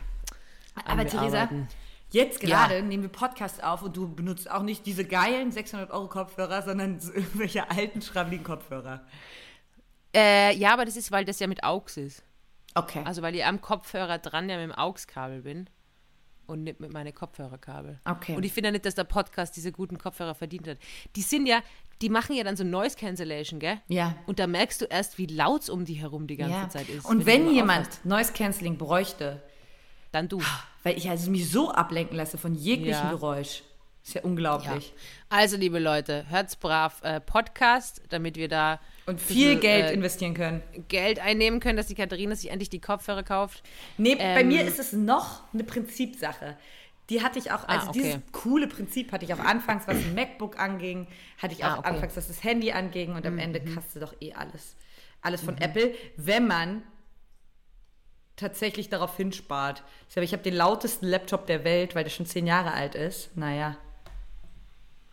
Aber 0.86 1.06
Theresa, 1.06 1.44
anbearbeiten. 1.44 1.68
jetzt 2.12 2.42
Ja. 2.44 2.68
gerade 2.68 2.82
nehmen 2.84 3.04
wir 3.04 3.10
Podcast 3.10 3.64
auf 3.64 3.82
und 3.84 3.96
du 3.98 4.14
benutzt 4.14 4.50
auch 4.50 4.64
nicht 4.64 4.86
diese 4.86 5.04
geilen 5.06 5.52
600 5.52 5.92
Euro 5.92 6.08
Kopfhörer, 6.08 6.62
sondern 6.62 7.00
so 7.02 7.12
irgendwelche 7.14 7.70
alten, 7.70 8.02
schrabbeligen 8.02 8.46
Kopfhörer. 8.46 9.06
Äh, 10.16 10.56
ja, 10.58 10.74
aber 10.74 10.86
das 10.86 10.96
ist, 10.98 11.12
weil 11.12 11.26
das 11.26 11.40
ja 11.40 11.48
mit 11.48 11.64
AUX 11.64 11.98
ist. 11.98 12.24
Okay. 12.76 13.02
Also 13.06 13.22
weil 13.22 13.36
ich 13.36 13.46
am 13.46 13.62
Kopfhörer 13.62 14.18
dran 14.20 14.50
ja 14.50 14.58
mit 14.58 14.66
dem 14.66 14.72
AUX-Kabel 14.78 15.42
bin 15.42 15.70
und 16.48 16.64
nicht 16.64 16.80
mit 16.80 16.92
meinen 16.94 17.14
Kopfhörerkabel. 17.14 18.00
Okay. 18.06 18.36
Und 18.36 18.44
ich 18.44 18.54
finde 18.54 18.68
ja 18.70 18.72
nicht, 18.72 18.86
dass 18.86 18.96
der 18.96 19.04
Podcast 19.06 19.56
diese 19.56 19.72
guten 19.72 19.98
Kopfhörer 19.98 20.36
verdient 20.36 20.68
hat. 20.68 20.78
Die 21.16 21.22
sind 21.22 21.46
ja, 21.46 21.62
die 22.02 22.10
machen 22.10 22.36
ja 22.36 22.44
dann 22.44 22.58
so 22.58 22.64
Noise 22.64 22.98
Cancellation, 22.98 23.60
gell? 23.60 23.80
Ja. 23.88 24.16
Und 24.26 24.40
da 24.40 24.48
merkst 24.48 24.82
du 24.82 24.86
erst, 24.86 25.18
wie 25.18 25.28
laut 25.28 25.70
um 25.70 25.86
die 25.86 25.94
herum 25.94 26.28
die 26.28 26.38
ganze 26.38 26.54
ja. 26.56 26.70
Zeit 26.70 26.90
ist. 26.90 27.06
Und 27.06 27.26
wenn 27.26 27.44
immer 27.44 27.52
jemand 27.52 27.88
aufhast. 27.88 28.06
Noise 28.06 28.34
Cancelling 28.34 28.78
bräuchte, 28.78 29.42
Dann 30.12 30.28
du. 30.28 30.42
weil 30.84 30.98
ich 30.98 31.10
also 31.10 31.32
mich 31.32 31.50
so 31.50 31.72
ablenken 31.72 32.18
lasse 32.18 32.38
von 32.38 32.54
jeglichem 32.56 33.04
Ja. 33.04 33.12
Geräusch, 33.12 33.64
ist 34.04 34.16
ja 34.16 34.22
Ja. 34.22 34.26
unglaublich. 34.26 34.94
Also, 35.30 35.56
liebe 35.58 35.80
Leute, 35.80 36.26
hört's 36.30 36.56
brav 36.58 37.02
äh, 37.04 37.22
Podcast, 37.22 38.02
damit 38.10 38.36
wir 38.36 38.50
da 38.50 38.80
Und 39.12 39.22
viel 39.22 39.56
bisschen, 39.56 39.62
Geld 39.62 39.86
äh, 39.90 39.94
investieren 39.94 40.34
können. 40.34 40.62
Geld 40.88 41.20
einnehmen 41.20 41.60
können, 41.60 41.78
dass 41.78 41.88
die 41.88 41.96
Katharina 41.96 42.36
sich 42.36 42.50
endlich 42.50 42.70
die 42.70 42.80
Kopfhörer 42.82 43.24
kauft. 43.24 43.64
Nee, 43.98 44.16
bei 44.16 44.42
Ähm, 44.42 44.48
mir 44.48 44.64
ist 44.66 44.80
es 44.80 44.94
noch 44.94 45.44
eine 45.54 45.64
Prinzipsache. 45.64 46.58
Die 47.10 47.22
hatte 47.22 47.40
ich 47.40 47.52
auch, 47.52 47.68
also 47.68 47.88
Ah, 47.88 47.90
okay. 47.90 48.00
dieses 48.02 48.20
coole 48.32 48.68
Prinzip 48.68 49.12
hatte 49.12 49.26
ich 49.26 49.34
auch 49.34 49.40
anfangs, 49.40 49.86
was 49.88 49.98
ein 49.98 50.16
MacBook 50.16 50.58
anging, 50.58 51.08
hatte 51.38 51.54
ich 51.54 51.64
auch 51.66 51.70
Ah, 51.70 51.80
okay. 51.80 51.90
Mhm, 51.90 51.96
anfangs, 51.96 52.16
was 52.18 52.28
das 52.28 52.44
Handy 52.44 52.72
anging 52.72 53.14
und 53.16 53.26
am 53.26 53.38
Ende 53.38 53.60
kasste 53.60 54.00
doch 54.00 54.14
eh 54.22 54.34
alles. 54.34 54.76
Alles 55.22 55.42
von 55.42 55.58
Apple, 55.58 55.94
wenn 56.16 56.48
man 56.48 56.84
tatsächlich 58.38 58.90
darauf 58.90 59.18
hinspart. 59.18 59.84
Ich 60.16 60.34
habe 60.34 60.42
den 60.42 60.56
lautesten 60.56 61.06
Laptop 61.06 61.46
der 61.48 61.64
Welt, 61.64 61.96
weil 61.96 62.04
der 62.04 62.12
schon 62.12 62.26
zehn 62.26 62.48
Jahre 62.48 62.72
alt 62.72 62.96
ist. 62.96 63.36
Naja. 63.36 63.78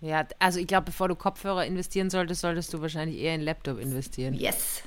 Ja, 0.00 0.26
also 0.38 0.60
ich 0.60 0.66
glaube, 0.66 0.86
bevor 0.86 1.08
du 1.08 1.16
Kopfhörer 1.16 1.66
investieren 1.66 2.08
solltest, 2.10 2.40
solltest 2.40 2.72
du 2.72 2.80
wahrscheinlich 2.80 3.18
eher 3.18 3.34
in 3.34 3.40
Laptop 3.40 3.78
investieren. 3.80 4.34
Yes. 4.34 4.82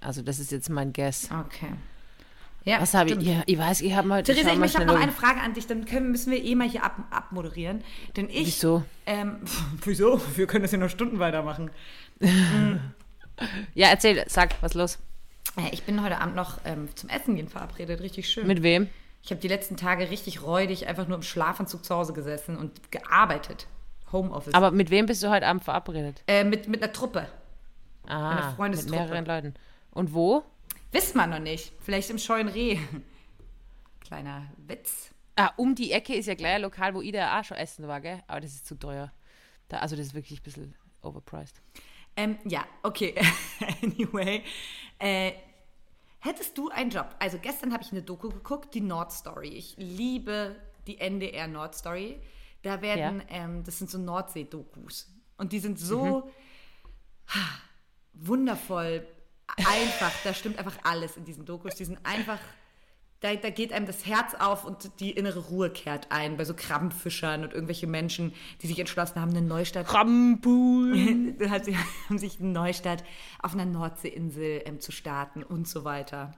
Also 0.00 0.22
das 0.22 0.38
ist 0.38 0.52
jetzt 0.52 0.68
mein 0.68 0.92
Guess. 0.92 1.30
Okay. 1.30 1.72
Ja, 2.64 2.80
Was 2.80 2.94
habe 2.94 3.10
ich? 3.10 3.22
Ja, 3.22 3.42
ich 3.46 3.56
weiß, 3.56 3.80
ich 3.80 3.94
habe 3.94 4.08
mal. 4.08 4.22
Theresa, 4.24 4.52
ich 4.52 4.58
möchte 4.58 4.78
schnell 4.78 4.88
noch 4.88 4.96
um. 4.96 5.00
eine 5.00 5.12
Frage 5.12 5.40
an 5.40 5.54
dich, 5.54 5.68
dann 5.68 5.84
können, 5.84 6.10
müssen 6.10 6.32
wir 6.32 6.42
eh 6.42 6.56
mal 6.56 6.68
hier 6.68 6.82
ab, 6.82 6.96
abmoderieren. 7.10 7.82
Denn 8.16 8.28
ich. 8.28 8.46
Wieso? 8.46 8.82
Ähm, 9.06 9.36
wieso? 9.84 10.20
Wir 10.34 10.48
können 10.48 10.62
das 10.62 10.72
ja 10.72 10.78
noch 10.78 10.90
Stunden 10.90 11.18
weitermachen. 11.18 11.70
Ja, 13.74 13.88
erzähl, 13.88 14.24
sag, 14.28 14.54
was 14.62 14.72
los? 14.72 14.98
Äh, 15.58 15.68
Ich 15.72 15.82
bin 15.82 16.02
heute 16.02 16.18
Abend 16.22 16.36
noch 16.36 16.58
ähm, 16.64 16.88
zum 16.94 17.10
Essen 17.10 17.36
gehen 17.36 17.48
verabredet, 17.48 18.00
richtig 18.00 18.30
schön. 18.30 18.46
Mit 18.46 18.62
wem? 18.62 18.88
ich 19.22 19.30
habe 19.30 19.40
die 19.40 19.48
letzten 19.48 19.76
Tage 19.76 20.08
richtig 20.08 20.42
räudig 20.42 20.86
einfach 20.86 21.06
nur 21.08 21.16
im 21.16 21.22
Schlafanzug 21.22 21.84
zu 21.84 21.94
Hause 21.94 22.12
gesessen 22.12 22.56
und 22.56 22.92
gearbeitet. 22.92 23.66
Homeoffice. 24.12 24.54
Aber 24.54 24.70
mit 24.70 24.90
wem 24.90 25.06
bist 25.06 25.22
du 25.22 25.30
heute 25.30 25.46
Abend 25.46 25.64
verabredet? 25.64 26.22
äh, 26.26 26.44
mit, 26.44 26.68
mit 26.68 26.82
einer 26.82 26.92
Truppe. 26.92 27.28
Ah, 28.06 28.30
Eine 28.30 28.46
mit 28.46 28.56
Freundestruppe. 28.56 28.96
mehreren 29.00 29.24
Leuten. 29.26 29.54
Und 29.90 30.14
wo? 30.14 30.44
Wissen 30.92 31.16
wir 31.18 31.26
noch 31.26 31.38
nicht. 31.40 31.72
Vielleicht 31.80 32.10
im 32.10 32.18
Scheuen 32.18 32.48
Reh. 32.48 32.78
Kleiner 34.00 34.46
Witz. 34.58 35.10
Ah, 35.36 35.50
um 35.56 35.74
die 35.74 35.92
Ecke 35.92 36.14
ist 36.14 36.26
ja 36.26 36.34
gleich 36.34 36.54
ein 36.54 36.62
Lokal, 36.62 36.94
wo 36.94 37.02
ich 37.02 37.12
da 37.12 37.38
auch 37.38 37.44
schon 37.44 37.56
essen 37.56 37.86
war, 37.88 38.00
gell? 38.00 38.22
Aber 38.26 38.40
das 38.40 38.52
ist 38.54 38.66
zu 38.66 38.76
teuer. 38.76 39.12
Da, 39.68 39.78
also 39.78 39.96
das 39.96 40.06
ist 40.06 40.14
wirklich 40.14 40.40
ein 40.40 40.44
bisschen 40.44 40.74
overpriced. 41.02 41.60
Ähm, 42.16 42.38
ja, 42.44 42.64
okay. 42.82 43.14
anyway. 43.82 44.42
Äh, 44.98 45.32
hättest 46.20 46.56
du 46.56 46.70
einen 46.70 46.90
Job? 46.90 47.14
Also 47.18 47.38
gestern 47.38 47.72
habe 47.72 47.82
ich 47.82 47.90
eine 47.92 48.02
Doku 48.02 48.28
geguckt, 48.30 48.72
die 48.74 48.80
Nord 48.80 49.12
Story. 49.12 49.48
Ich 49.48 49.74
liebe 49.76 50.56
die 50.86 50.98
NDR 51.00 51.48
Nord 51.48 51.74
Story. 51.74 52.20
Da 52.66 52.82
werden, 52.82 53.22
ähm, 53.28 53.62
das 53.62 53.78
sind 53.78 53.88
so 53.88 53.96
Nordsee-Dokus. 53.96 55.08
Und 55.36 55.52
die 55.52 55.60
sind 55.60 55.78
so 55.78 56.30
ha, 57.28 57.40
wundervoll, 58.12 59.06
einfach. 59.56 60.12
Da 60.24 60.34
stimmt 60.34 60.58
einfach 60.58 60.76
alles 60.82 61.16
in 61.16 61.24
diesen 61.24 61.44
Dokus. 61.44 61.76
Die 61.76 61.84
sind 61.84 61.98
einfach, 62.02 62.40
da, 63.20 63.32
da 63.36 63.50
geht 63.50 63.72
einem 63.72 63.86
das 63.86 64.04
Herz 64.04 64.34
auf 64.34 64.64
und 64.64 64.98
die 64.98 65.12
innere 65.12 65.38
Ruhe 65.38 65.70
kehrt 65.70 66.10
ein. 66.10 66.36
Bei 66.36 66.44
so 66.44 66.54
Krabbenfischern 66.54 67.44
und 67.44 67.52
irgendwelche 67.52 67.86
Menschen, 67.86 68.34
die 68.62 68.66
sich 68.66 68.80
entschlossen 68.80 69.20
haben, 69.20 69.30
eine 69.30 69.42
Neustadt 69.42 69.86
sie, 71.64 71.76
haben 72.08 72.18
sich 72.18 72.40
eine 72.40 72.48
Neustadt 72.48 73.04
auf 73.40 73.54
einer 73.54 73.64
Nordseeinsel 73.64 74.62
ähm, 74.64 74.80
zu 74.80 74.90
starten 74.90 75.44
und 75.44 75.68
so 75.68 75.84
weiter. 75.84 76.32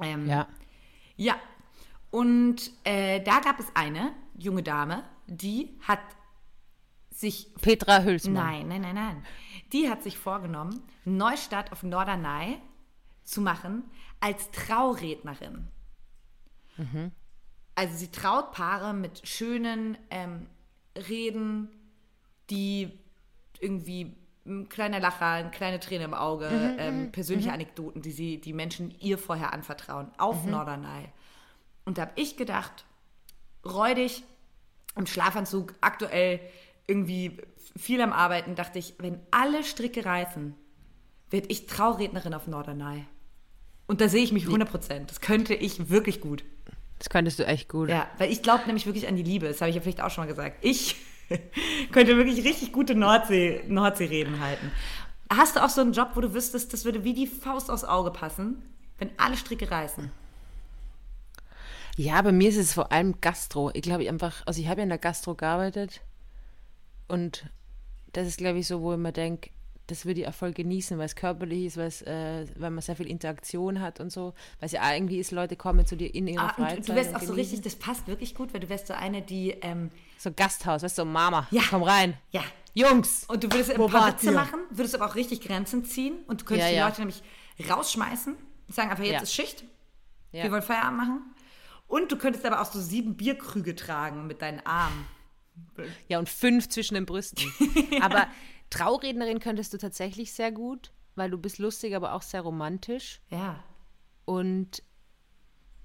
Ähm, 0.00 0.26
Ja. 0.26 0.48
ja. 1.16 1.36
Und 2.16 2.70
äh, 2.84 3.20
da 3.20 3.40
gab 3.40 3.60
es 3.60 3.66
eine 3.74 4.14
junge 4.38 4.62
Dame, 4.62 5.04
die 5.26 5.78
hat 5.82 6.00
sich 7.10 7.52
Petra 7.60 8.04
Hülsmann. 8.04 8.32
Nein, 8.32 8.68
nein, 8.68 8.80
nein, 8.80 8.94
nein. 8.94 9.26
Die 9.74 9.90
hat 9.90 10.02
sich 10.02 10.16
vorgenommen, 10.16 10.82
Neustadt 11.04 11.72
auf 11.72 11.82
Norderney 11.82 12.56
zu 13.22 13.42
machen 13.42 13.84
als 14.18 14.50
Traurednerin. 14.50 15.68
Also 17.74 17.94
sie 17.98 18.10
traut 18.10 18.52
Paare 18.52 18.94
mit 18.94 19.28
schönen 19.28 19.98
ähm, 20.08 20.46
Reden, 20.96 21.68
die 22.48 22.98
irgendwie 23.60 24.16
ein 24.46 24.70
kleiner 24.70 25.00
Lacher, 25.00 25.32
eine 25.32 25.50
kleine 25.50 25.80
Träne 25.80 26.04
im 26.04 26.14
Auge, 26.14 26.48
ähm, 26.78 27.12
persönliche 27.12 27.52
Anekdoten, 27.52 28.00
die 28.00 28.12
sie 28.12 28.40
die 28.40 28.54
Menschen 28.54 28.94
ihr 29.00 29.18
vorher 29.18 29.52
anvertrauen, 29.52 30.08
auf 30.16 30.46
Norderney. 30.46 31.10
Und 31.86 31.96
da 31.96 32.02
habe 32.02 32.12
ich 32.16 32.36
gedacht, 32.36 32.84
räudig 33.64 34.22
im 34.96 35.06
Schlafanzug, 35.06 35.74
aktuell 35.80 36.40
irgendwie 36.86 37.38
viel 37.76 38.00
am 38.00 38.12
Arbeiten, 38.12 38.54
dachte 38.54 38.78
ich, 38.78 38.94
wenn 38.98 39.20
alle 39.30 39.64
Stricke 39.64 40.04
reißen, 40.04 40.54
werde 41.30 41.48
ich 41.48 41.66
Traurednerin 41.66 42.34
auf 42.34 42.46
Norderney. 42.46 43.06
Und 43.86 44.00
da 44.00 44.08
sehe 44.08 44.22
ich 44.22 44.32
mich 44.32 44.46
100 44.46 44.68
Prozent. 44.68 45.10
Das 45.10 45.20
könnte 45.20 45.54
ich 45.54 45.88
wirklich 45.90 46.20
gut. 46.20 46.44
Das 46.98 47.08
könntest 47.08 47.38
du 47.38 47.46
echt 47.46 47.68
gut. 47.68 47.88
Ja, 47.88 48.08
weil 48.18 48.32
ich 48.32 48.42
glaube 48.42 48.64
nämlich 48.66 48.86
wirklich 48.86 49.06
an 49.06 49.16
die 49.16 49.22
Liebe. 49.22 49.46
Das 49.46 49.60
habe 49.60 49.70
ich 49.70 49.76
ja 49.76 49.82
vielleicht 49.82 50.00
auch 50.00 50.10
schon 50.10 50.24
mal 50.24 50.28
gesagt. 50.28 50.58
Ich 50.62 50.96
könnte 51.92 52.16
wirklich 52.16 52.44
richtig 52.44 52.72
gute 52.72 52.94
Nordsee, 52.94 53.62
Nordseereden 53.68 54.40
halten. 54.40 54.72
Hast 55.30 55.56
du 55.56 55.64
auch 55.64 55.68
so 55.68 55.80
einen 55.80 55.92
Job, 55.92 56.10
wo 56.14 56.20
du 56.20 56.34
wüsstest, 56.34 56.72
das 56.72 56.84
würde 56.84 57.04
wie 57.04 57.14
die 57.14 57.26
Faust 57.26 57.70
aufs 57.70 57.84
Auge 57.84 58.10
passen, 58.10 58.62
wenn 58.98 59.10
alle 59.18 59.36
Stricke 59.36 59.70
reißen? 59.70 60.10
Ja, 61.96 62.20
bei 62.22 62.32
mir 62.32 62.48
ist 62.50 62.56
es 62.56 62.74
vor 62.74 62.92
allem 62.92 63.20
Gastro. 63.20 63.70
Ich 63.74 63.82
glaube, 63.82 64.02
ich 64.02 64.08
einfach, 64.08 64.42
also 64.46 64.60
ich 64.60 64.68
habe 64.68 64.80
ja 64.80 64.82
in 64.84 64.90
der 64.90 64.98
Gastro 64.98 65.34
gearbeitet 65.34 66.02
und 67.08 67.46
das 68.12 68.26
ist, 68.28 68.38
glaube 68.38 68.58
ich, 68.58 68.66
so, 68.66 68.80
wo 68.82 68.92
ich 68.92 68.98
mir 68.98 69.12
denke, 69.12 69.50
das 69.86 70.04
würde 70.04 70.20
ich 70.22 70.28
auch 70.28 70.34
voll 70.34 70.52
genießen, 70.52 70.98
weil 70.98 71.06
es 71.06 71.14
körperlich 71.14 71.66
ist, 71.66 71.76
weil, 71.76 71.86
es, 71.86 72.02
äh, 72.02 72.46
weil 72.56 72.70
man 72.70 72.82
sehr 72.82 72.96
viel 72.96 73.06
Interaktion 73.06 73.80
hat 73.80 74.00
und 74.00 74.10
so. 74.10 74.34
Weil 74.58 74.66
es 74.66 74.72
ja 74.72 74.92
irgendwie 74.92 75.18
ist, 75.18 75.30
Leute 75.30 75.54
kommen 75.56 75.86
zu 75.86 75.96
dir 75.96 76.12
in 76.12 76.26
ihrer 76.26 76.50
Ah, 76.50 76.54
Freizeit. 76.54 76.78
und 76.78 76.88
du 76.88 76.94
wärst 76.96 77.10
und 77.10 77.16
auch 77.16 77.22
so 77.22 77.32
richtig, 77.34 77.60
das 77.60 77.76
passt 77.76 78.06
wirklich 78.08 78.34
gut, 78.34 78.52
weil 78.52 78.60
du 78.60 78.68
wärst 78.68 78.88
so 78.88 78.94
eine, 78.94 79.22
die, 79.22 79.50
ähm, 79.62 79.90
So 80.18 80.32
Gasthaus, 80.32 80.82
weißt 80.82 80.98
du, 80.98 81.02
so 81.02 81.06
Mama, 81.06 81.46
Ja. 81.50 81.62
komm 81.70 81.82
rein. 81.84 82.14
ja, 82.32 82.42
Jungs! 82.74 83.24
Und 83.28 83.42
du 83.44 83.50
würdest 83.50 83.70
ein 83.70 83.86
paar 83.86 84.08
Witze 84.12 84.32
machen, 84.32 84.60
würdest 84.70 84.94
aber 84.96 85.06
auch 85.06 85.14
richtig 85.14 85.40
Grenzen 85.40 85.84
ziehen 85.84 86.14
und 86.26 86.42
du 86.42 86.44
könntest 86.44 86.66
Ja, 86.68 86.72
die 86.72 86.76
ja. 86.78 86.86
Leute 86.88 87.00
nämlich 87.02 87.22
rausschmeißen 87.70 88.34
und 88.34 88.74
sagen 88.74 88.90
einfach, 88.90 89.04
jetzt 89.04 89.22
ist 89.22 89.34
Schicht, 89.34 89.64
wir 90.32 90.50
wollen 90.50 90.62
Feierabend 90.62 90.98
machen. 90.98 91.20
Und 91.86 92.10
du 92.10 92.16
könntest 92.16 92.44
aber 92.44 92.60
auch 92.60 92.70
so 92.70 92.80
sieben 92.80 93.16
Bierkrüge 93.16 93.74
tragen 93.74 94.26
mit 94.26 94.42
deinen 94.42 94.60
Armen. 94.66 95.06
Ja, 96.08 96.18
und 96.18 96.28
fünf 96.28 96.68
zwischen 96.68 96.94
den 96.94 97.06
Brüsten. 97.06 97.50
Aber 98.02 98.26
Traurednerin 98.70 99.40
könntest 99.40 99.72
du 99.72 99.78
tatsächlich 99.78 100.32
sehr 100.32 100.52
gut, 100.52 100.92
weil 101.14 101.30
du 101.30 101.38
bist 101.38 101.58
lustig, 101.58 101.94
aber 101.94 102.12
auch 102.12 102.22
sehr 102.22 102.42
romantisch. 102.42 103.20
Ja. 103.30 103.62
Und 104.26 104.82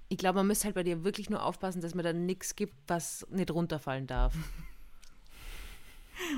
ich 0.09 0.17
glaube, 0.17 0.39
man 0.39 0.47
müsste 0.47 0.65
halt 0.65 0.75
bei 0.75 0.83
dir 0.83 1.03
wirklich 1.05 1.29
nur 1.29 1.43
aufpassen, 1.43 1.81
dass 1.81 1.95
man 1.95 2.03
da 2.03 2.11
nichts 2.11 2.55
gibt, 2.55 2.73
was 2.87 3.25
nicht 3.29 3.51
runterfallen 3.51 4.07
darf. 4.07 4.33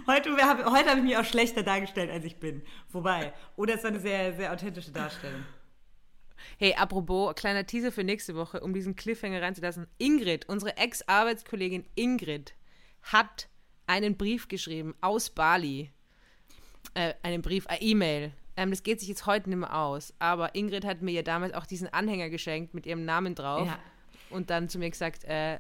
Heute, 0.07 0.32
heute 0.32 0.89
habe 0.89 0.99
ich 0.99 1.03
mich 1.03 1.18
auch 1.18 1.26
schlechter 1.26 1.61
dargestellt, 1.61 2.09
als 2.09 2.24
ich 2.24 2.38
bin. 2.38 2.61
Wobei, 2.91 3.34
oder 3.57 3.74
es 3.74 3.84
war 3.84 3.89
eine 3.89 3.99
sehr, 3.99 4.34
sehr 4.34 4.53
authentische 4.53 4.91
Darstellung. 4.91 5.43
Hey, 6.58 6.74
apropos, 6.76 7.36
kleiner 7.36 7.66
Teaser 7.66 7.91
für 7.91 8.04
nächste 8.04 8.36
Woche, 8.36 8.62
um 8.62 8.74
diesen 8.74 8.96
Cliffhanger 8.96 9.41
reinzulassen. 9.41 9.88
Ingrid, 9.98 10.48
unsere 10.48 10.78
Ex-Arbeitskollegin 10.78 11.86
Ingrid, 11.96 12.54
hat 13.02 13.50
einen 13.88 14.18
Brief 14.18 14.48
geschrieben 14.48 14.96
aus 15.02 15.30
Bali. 15.30 15.91
Äh, 16.94 17.14
einen 17.24 17.41
Brief, 17.41 17.68
eine 17.68 17.82
E-Mail. 17.82 18.32
Ähm, 18.56 18.70
das 18.70 18.84
geht 18.84 19.00
sich 19.00 19.10
jetzt 19.10 19.26
heute 19.26 19.50
nicht 19.50 19.60
mehr 19.60 19.76
aus. 19.76 20.14
Aber 20.20 20.56
Ingrid 20.56 20.86
hat 20.86 21.02
mir 21.02 21.12
ja 21.12 21.22
damals 21.22 21.54
auch 21.54 21.66
diesen 21.66 21.88
Anhänger 21.91 22.30
geschenkt 22.30 22.74
mit 22.74 22.86
ihrem 22.86 23.06
Namen 23.06 23.36
drauf. 23.36 23.68
Ja. 23.68 23.80
Und 24.30 24.50
dann 24.50 24.70
zu 24.70 24.80
mir 24.80 24.89
gesagt, 24.89 25.24
äh, 25.26 25.60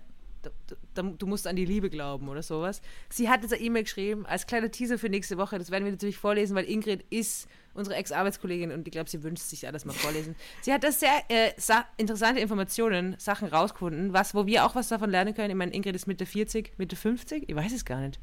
du, 0.93 1.25
musst 1.27 1.47
an 1.47 1.55
die 1.55 1.65
Liebe 1.65 1.89
glauben 1.89 2.27
oder 2.29 2.43
sowas. 2.43 2.81
Sie 3.09 3.29
hat 3.29 3.41
jetzt 3.41 3.53
eine 3.53 3.61
E-Mail 3.61 3.83
geschrieben, 3.83 4.25
als 4.25 4.47
kleiner 4.47 4.71
Teaser 4.71 4.97
für 4.97 5.09
nächste 5.09 5.37
Woche. 5.37 5.57
Das 5.57 5.71
werden 5.71 5.85
wir 5.85 5.91
natürlich 5.91 6.17
vorlesen, 6.17 6.55
weil 6.55 6.65
Ingrid 6.65 7.05
ist 7.09 7.47
unsere 7.73 7.95
Ex-Arbeitskollegin 7.95 8.71
und 8.71 8.87
ich 8.87 8.91
glaube, 8.91 9.09
sie 9.09 9.23
wünscht 9.23 9.43
sich 9.43 9.67
alles 9.67 9.85
mal 9.85 9.93
vorlesen. 9.93 10.35
Sie 10.61 10.71
hat 10.73 10.83
da 10.83 10.91
sehr 10.91 11.11
äh, 11.29 11.51
sa- 11.57 11.85
interessante 11.97 12.39
Informationen, 12.39 13.15
Sachen 13.19 13.47
rausgefunden, 13.47 14.13
was, 14.13 14.35
wo 14.35 14.45
wir 14.45 14.65
auch 14.65 14.75
was 14.75 14.87
davon 14.89 15.09
lernen 15.09 15.33
können. 15.33 15.49
Ich 15.51 15.55
meine, 15.55 15.73
Ingrid 15.73 15.95
ist 15.95 16.07
Mitte 16.07 16.25
40, 16.25 16.73
Mitte 16.77 16.95
50, 16.95 17.49
ich 17.49 17.55
weiß 17.55 17.73
es 17.73 17.85
gar 17.85 17.99
nicht. 17.99 18.19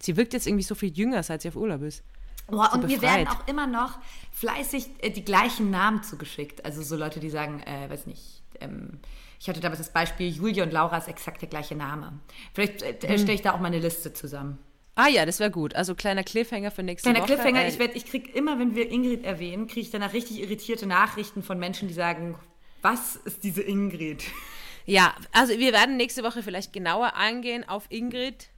Sie 0.00 0.16
wirkt 0.16 0.32
jetzt 0.32 0.46
irgendwie 0.46 0.64
so 0.64 0.74
viel 0.74 0.92
jünger, 0.96 1.22
seit 1.22 1.42
sie 1.42 1.48
auf 1.48 1.56
Urlaub 1.56 1.82
ist. 1.82 2.02
Boah, 2.48 2.70
und 2.72 2.80
So 2.82 2.86
mir 2.88 3.02
werden 3.02 3.24
befreit. 3.24 3.28
auch 3.28 3.46
immer 3.48 3.66
noch 3.66 3.98
fleißig 4.32 4.88
äh, 5.00 5.10
die 5.10 5.24
gleichen 5.24 5.70
Namen 5.70 6.02
zugeschickt. 6.02 6.64
Also 6.64 6.82
so 6.82 6.96
Leute, 6.96 7.20
die 7.20 7.30
sagen, 7.30 7.60
äh, 7.64 7.90
weiß 7.90 8.06
nicht, 8.06 8.42
ähm, 8.60 9.00
ich 9.40 9.48
hatte 9.48 9.60
damals 9.60 9.78
das 9.78 9.92
Beispiel, 9.92 10.28
Julia 10.30 10.64
und 10.64 10.72
Laura 10.72 10.96
ist 10.96 11.08
exakt 11.08 11.42
der 11.42 11.48
gleiche 11.48 11.76
Name. 11.76 12.18
Vielleicht 12.54 12.82
äh, 12.82 12.94
Hm. 13.06 13.18
stelle 13.18 13.34
ich 13.34 13.42
da 13.42 13.52
auch 13.52 13.60
mal 13.60 13.66
eine 13.66 13.78
Liste 13.78 14.12
zusammen. 14.12 14.58
Ah 15.00 15.08
ja, 15.08 15.24
das 15.24 15.38
wäre 15.38 15.50
gut. 15.52 15.76
Also 15.76 15.94
kleiner 15.94 16.24
Cliffhanger 16.24 16.70
für 16.72 16.82
nächste 16.82 17.08
Kleiner 17.10 17.22
Woche. 17.24 17.34
Cliffhanger, 17.34 17.64
Äh, 17.64 17.68
ich, 17.68 17.78
werd- 17.78 17.94
ich 17.94 18.04
kriege 18.04 18.30
immer, 18.32 18.58
wenn 18.58 18.74
wir 18.74 18.90
Ingrid 18.90 19.24
erwähnen, 19.24 19.68
kriege 19.68 19.80
ich 19.82 19.90
danach 19.90 20.12
richtig 20.12 20.40
irritierte 20.40 20.86
Nachrichten 20.86 21.42
von 21.44 21.58
Menschen, 21.58 21.86
die 21.86 21.94
sagen, 21.94 22.36
was 22.82 23.14
ist 23.16 23.44
diese 23.44 23.62
Ingrid? 23.62 24.24
Ja, 24.86 25.14
also 25.32 25.56
wir 25.58 25.72
werden 25.72 25.96
nächste 25.96 26.22
Woche 26.24 26.42
vielleicht 26.42 26.72
genauer 26.72 27.14
eingehen 27.14 27.68
auf 27.68 27.86
Ingrid. 27.90 28.48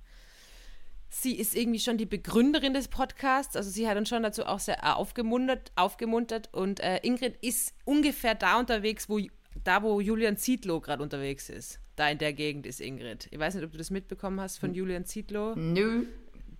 Sie 1.11 1.35
ist 1.37 1.57
irgendwie 1.57 1.81
schon 1.81 1.99
die 1.99 2.07
Begründerin 2.07 2.73
des 2.73 2.89
Podcasts, 2.89 3.57
also 3.57 3.69
sie 3.69 3.89
hat 3.89 3.99
uns 3.99 4.09
schon 4.09 4.23
dazu 4.23 4.47
auch 4.47 4.61
sehr 4.61 4.97
aufgemuntert, 4.97 5.73
aufgemuntert 5.75 6.49
und 6.55 6.81
äh, 6.81 7.01
Ingrid 7.03 7.37
ist 7.43 7.75
ungefähr 7.85 8.35
da 8.37 8.59
unterwegs, 8.61 9.09
wo 9.09 9.19
da 9.65 9.83
wo 9.83 10.01
Julian 10.01 10.37
Zietlow 10.37 10.81
gerade 10.81 11.03
unterwegs 11.03 11.51
ist. 11.51 11.81
Da 11.97 12.09
in 12.09 12.19
der 12.19 12.33
Gegend 12.33 12.65
ist 12.65 12.81
Ingrid. 12.81 13.27
Ich 13.33 13.39
weiß 13.39 13.57
nicht, 13.57 13.65
ob 13.65 13.73
du 13.73 13.79
das 13.79 13.91
mitbekommen 13.91 14.41
hast 14.41 14.59
von 14.59 14.73
Julian 14.73 15.05
Zietlow. 15.05 15.55
Nö. 15.57 16.07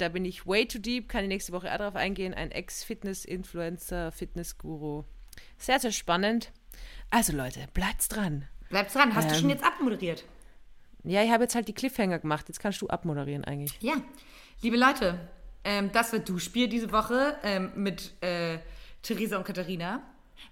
Da 0.01 0.09
bin 0.09 0.25
ich 0.25 0.47
way 0.47 0.67
too 0.67 0.79
deep, 0.79 1.09
kann 1.09 1.25
ich 1.25 1.29
nächste 1.29 1.53
Woche 1.53 1.71
auch 1.73 1.77
drauf 1.77 1.95
eingehen. 1.97 2.33
Ein 2.33 2.51
Ex-Fitness-Influencer, 2.51 4.13
Fitnessguru. 4.13 5.05
Sehr, 5.59 5.79
sehr 5.79 5.93
spannend. 5.93 6.53
Also 7.11 7.33
Leute, 7.37 7.67
bleibt's 7.75 8.09
dran. 8.09 8.47
Bleib's 8.71 8.95
dran, 8.95 9.15
hast 9.15 9.31
du 9.31 9.35
Ähm. 9.35 9.41
schon 9.41 9.51
jetzt 9.51 9.65
abmoderiert? 9.65 10.25
Ja, 11.05 11.23
ich 11.23 11.31
habe 11.31 11.43
jetzt 11.45 11.55
halt 11.55 11.69
die 11.69 11.75
Cliffhanger 11.75 12.19
gemacht. 12.19 12.47
Jetzt 12.49 12.61
kannst 12.61 12.81
du 12.81 12.89
abmoderieren 12.89 13.45
eigentlich. 13.45 13.77
Ja, 13.81 13.95
liebe 14.63 14.77
Leute, 14.77 15.19
ähm, 15.65 15.91
das 15.93 16.13
wird 16.13 16.29
Du-Spiel 16.29 16.69
diese 16.69 16.93
Woche 16.93 17.37
ähm, 17.43 17.73
mit 17.75 18.13
äh, 18.23 18.59
Theresa 19.03 19.37
und 19.39 19.45
Katharina. 19.45 20.03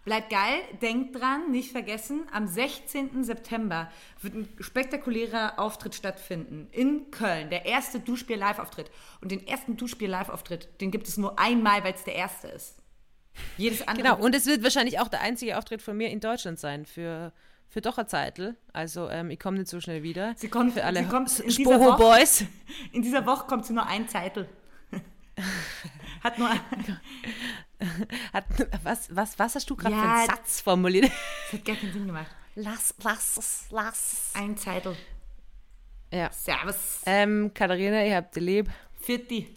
Bleibt 0.05 0.30
geil, 0.30 0.61
denkt 0.80 1.18
dran, 1.20 1.51
nicht 1.51 1.72
vergessen, 1.72 2.26
am 2.32 2.47
16. 2.47 3.24
September 3.24 3.91
wird 4.22 4.34
ein 4.34 4.49
spektakulärer 4.61 5.59
Auftritt 5.59 5.95
stattfinden 5.95 6.68
in 6.72 7.11
Köln. 7.11 7.51
Der 7.51 7.66
erste 7.66 8.01
Duschspiel-Live-Auftritt. 8.01 8.91
Und 9.20 9.30
den 9.32 9.47
ersten 9.47 9.76
Duschspiel-Live-Auftritt, 9.76 10.80
den 10.80 10.91
gibt 10.91 11.09
es 11.09 11.16
nur 11.18 11.39
einmal, 11.39 11.84
weil 11.84 11.95
es 11.95 12.05
der 12.05 12.14
erste 12.14 12.49
ist. 12.49 12.76
Jedes 13.57 13.86
andere. 13.86 14.03
Genau, 14.09 14.18
und 14.24 14.34
es 14.34 14.47
wird 14.47 14.62
wahrscheinlich 14.62 14.99
auch 14.99 15.09
der 15.09 15.20
einzige 15.20 15.59
Auftritt 15.59 15.82
von 15.82 15.97
mir 15.97 16.09
in 16.11 16.20
Deutschland 16.20 16.59
sein 16.59 16.86
für, 16.86 17.32
für 17.68 17.80
doch 17.80 17.99
eine 17.99 18.07
Zeitl. 18.09 18.57
Also 18.72 19.09
ähm, 19.11 19.30
ich 19.30 19.39
komme 19.39 19.59
nicht 19.59 19.68
so 19.68 19.80
schnell 19.80 20.03
wieder. 20.03 20.34
Sie 20.36 20.49
kommt- 20.49 20.72
für 20.74 20.84
alle 20.84 21.05
Spoho 21.49 21.80
Woche- 21.80 21.99
Boys. 21.99 22.45
In 22.93 23.03
dieser 23.03 23.26
Woche 23.26 23.47
kommt 23.47 23.66
sie 23.66 23.74
nur 23.74 23.86
ein 23.86 24.09
Zettel. 24.09 24.49
Hat 26.24 26.39
nur 26.39 26.49
ein, 26.51 26.59
Hat, 28.32 28.44
was, 28.82 29.14
was, 29.14 29.38
was 29.38 29.54
hast 29.54 29.70
du 29.70 29.76
gerade 29.76 29.94
Ja, 29.94 30.02
für 30.02 30.08
einen 30.08 30.26
Satz 30.26 30.60
formuliert? 30.60 31.04
das 31.04 31.52
hat 31.60 31.64
gar 31.64 31.76
keinen 31.76 31.92
Sinn 31.92 32.06
gemacht. 32.06 32.26
Lass, 32.56 32.94
lass 33.04 33.36
es, 33.36 33.64
lass 33.70 34.12
es. 34.12 34.34
Ein 34.34 34.56
Zettel. 34.56 34.96
ja. 36.12 36.30
Servus. 36.32 37.02
Ähm, 37.06 37.52
Katharina, 37.54 38.04
ihr 38.04 38.16
habt 38.16 38.34
die 38.34 38.40
lieb. 38.40 38.68
Vierti. 39.00 39.54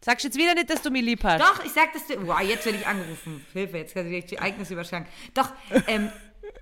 Sagst 0.00 0.24
jetzt 0.24 0.36
wieder 0.36 0.54
nicht, 0.54 0.70
dass 0.70 0.82
du 0.82 0.90
mich 0.90 1.02
lieb 1.04 1.22
hast. 1.22 1.40
Doch, 1.40 1.64
ich 1.64 1.72
sag 1.72 1.92
das 1.92 2.06
dir. 2.06 2.26
Wow, 2.26 2.40
jetzt 2.40 2.64
werde 2.64 2.78
ich 2.78 2.86
angerufen. 2.86 3.44
Hilfe, 3.52 3.76
jetzt 3.78 3.94
kann 3.94 4.10
ich 4.10 4.24
die 4.26 4.36
Ereignisse 4.36 4.72
überschlagen. 4.72 5.06
Doch, 5.34 5.52
ähm, 5.86 6.10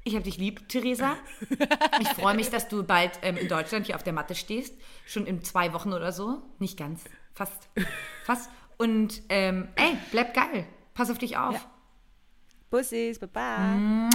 ich 0.04 0.14
habe 0.14 0.24
dich 0.24 0.36
lieb, 0.36 0.68
Theresa. 0.68 1.16
Ich 2.00 2.08
freue 2.08 2.34
mich, 2.34 2.50
dass 2.50 2.68
du 2.68 2.82
bald 2.82 3.18
ähm, 3.22 3.36
in 3.38 3.48
Deutschland 3.48 3.86
hier 3.86 3.94
auf 3.96 4.02
der 4.02 4.12
Matte 4.12 4.34
stehst. 4.34 4.74
Schon 5.06 5.26
in 5.26 5.42
zwei 5.42 5.72
Wochen 5.72 5.92
oder 5.92 6.12
so. 6.12 6.42
Nicht 6.58 6.76
ganz. 6.76 7.04
Fast. 7.32 7.70
Fast. 8.24 8.50
Und 8.80 9.20
ähm, 9.28 9.68
ey, 9.76 9.98
bleib 10.10 10.32
geil. 10.32 10.64
Pass 10.94 11.10
auf 11.10 11.18
dich 11.18 11.36
auf. 11.36 11.52
Ja. 11.52 11.60
Bussis, 12.70 13.18
Baba. 13.18 13.58
Mua. 13.58 14.08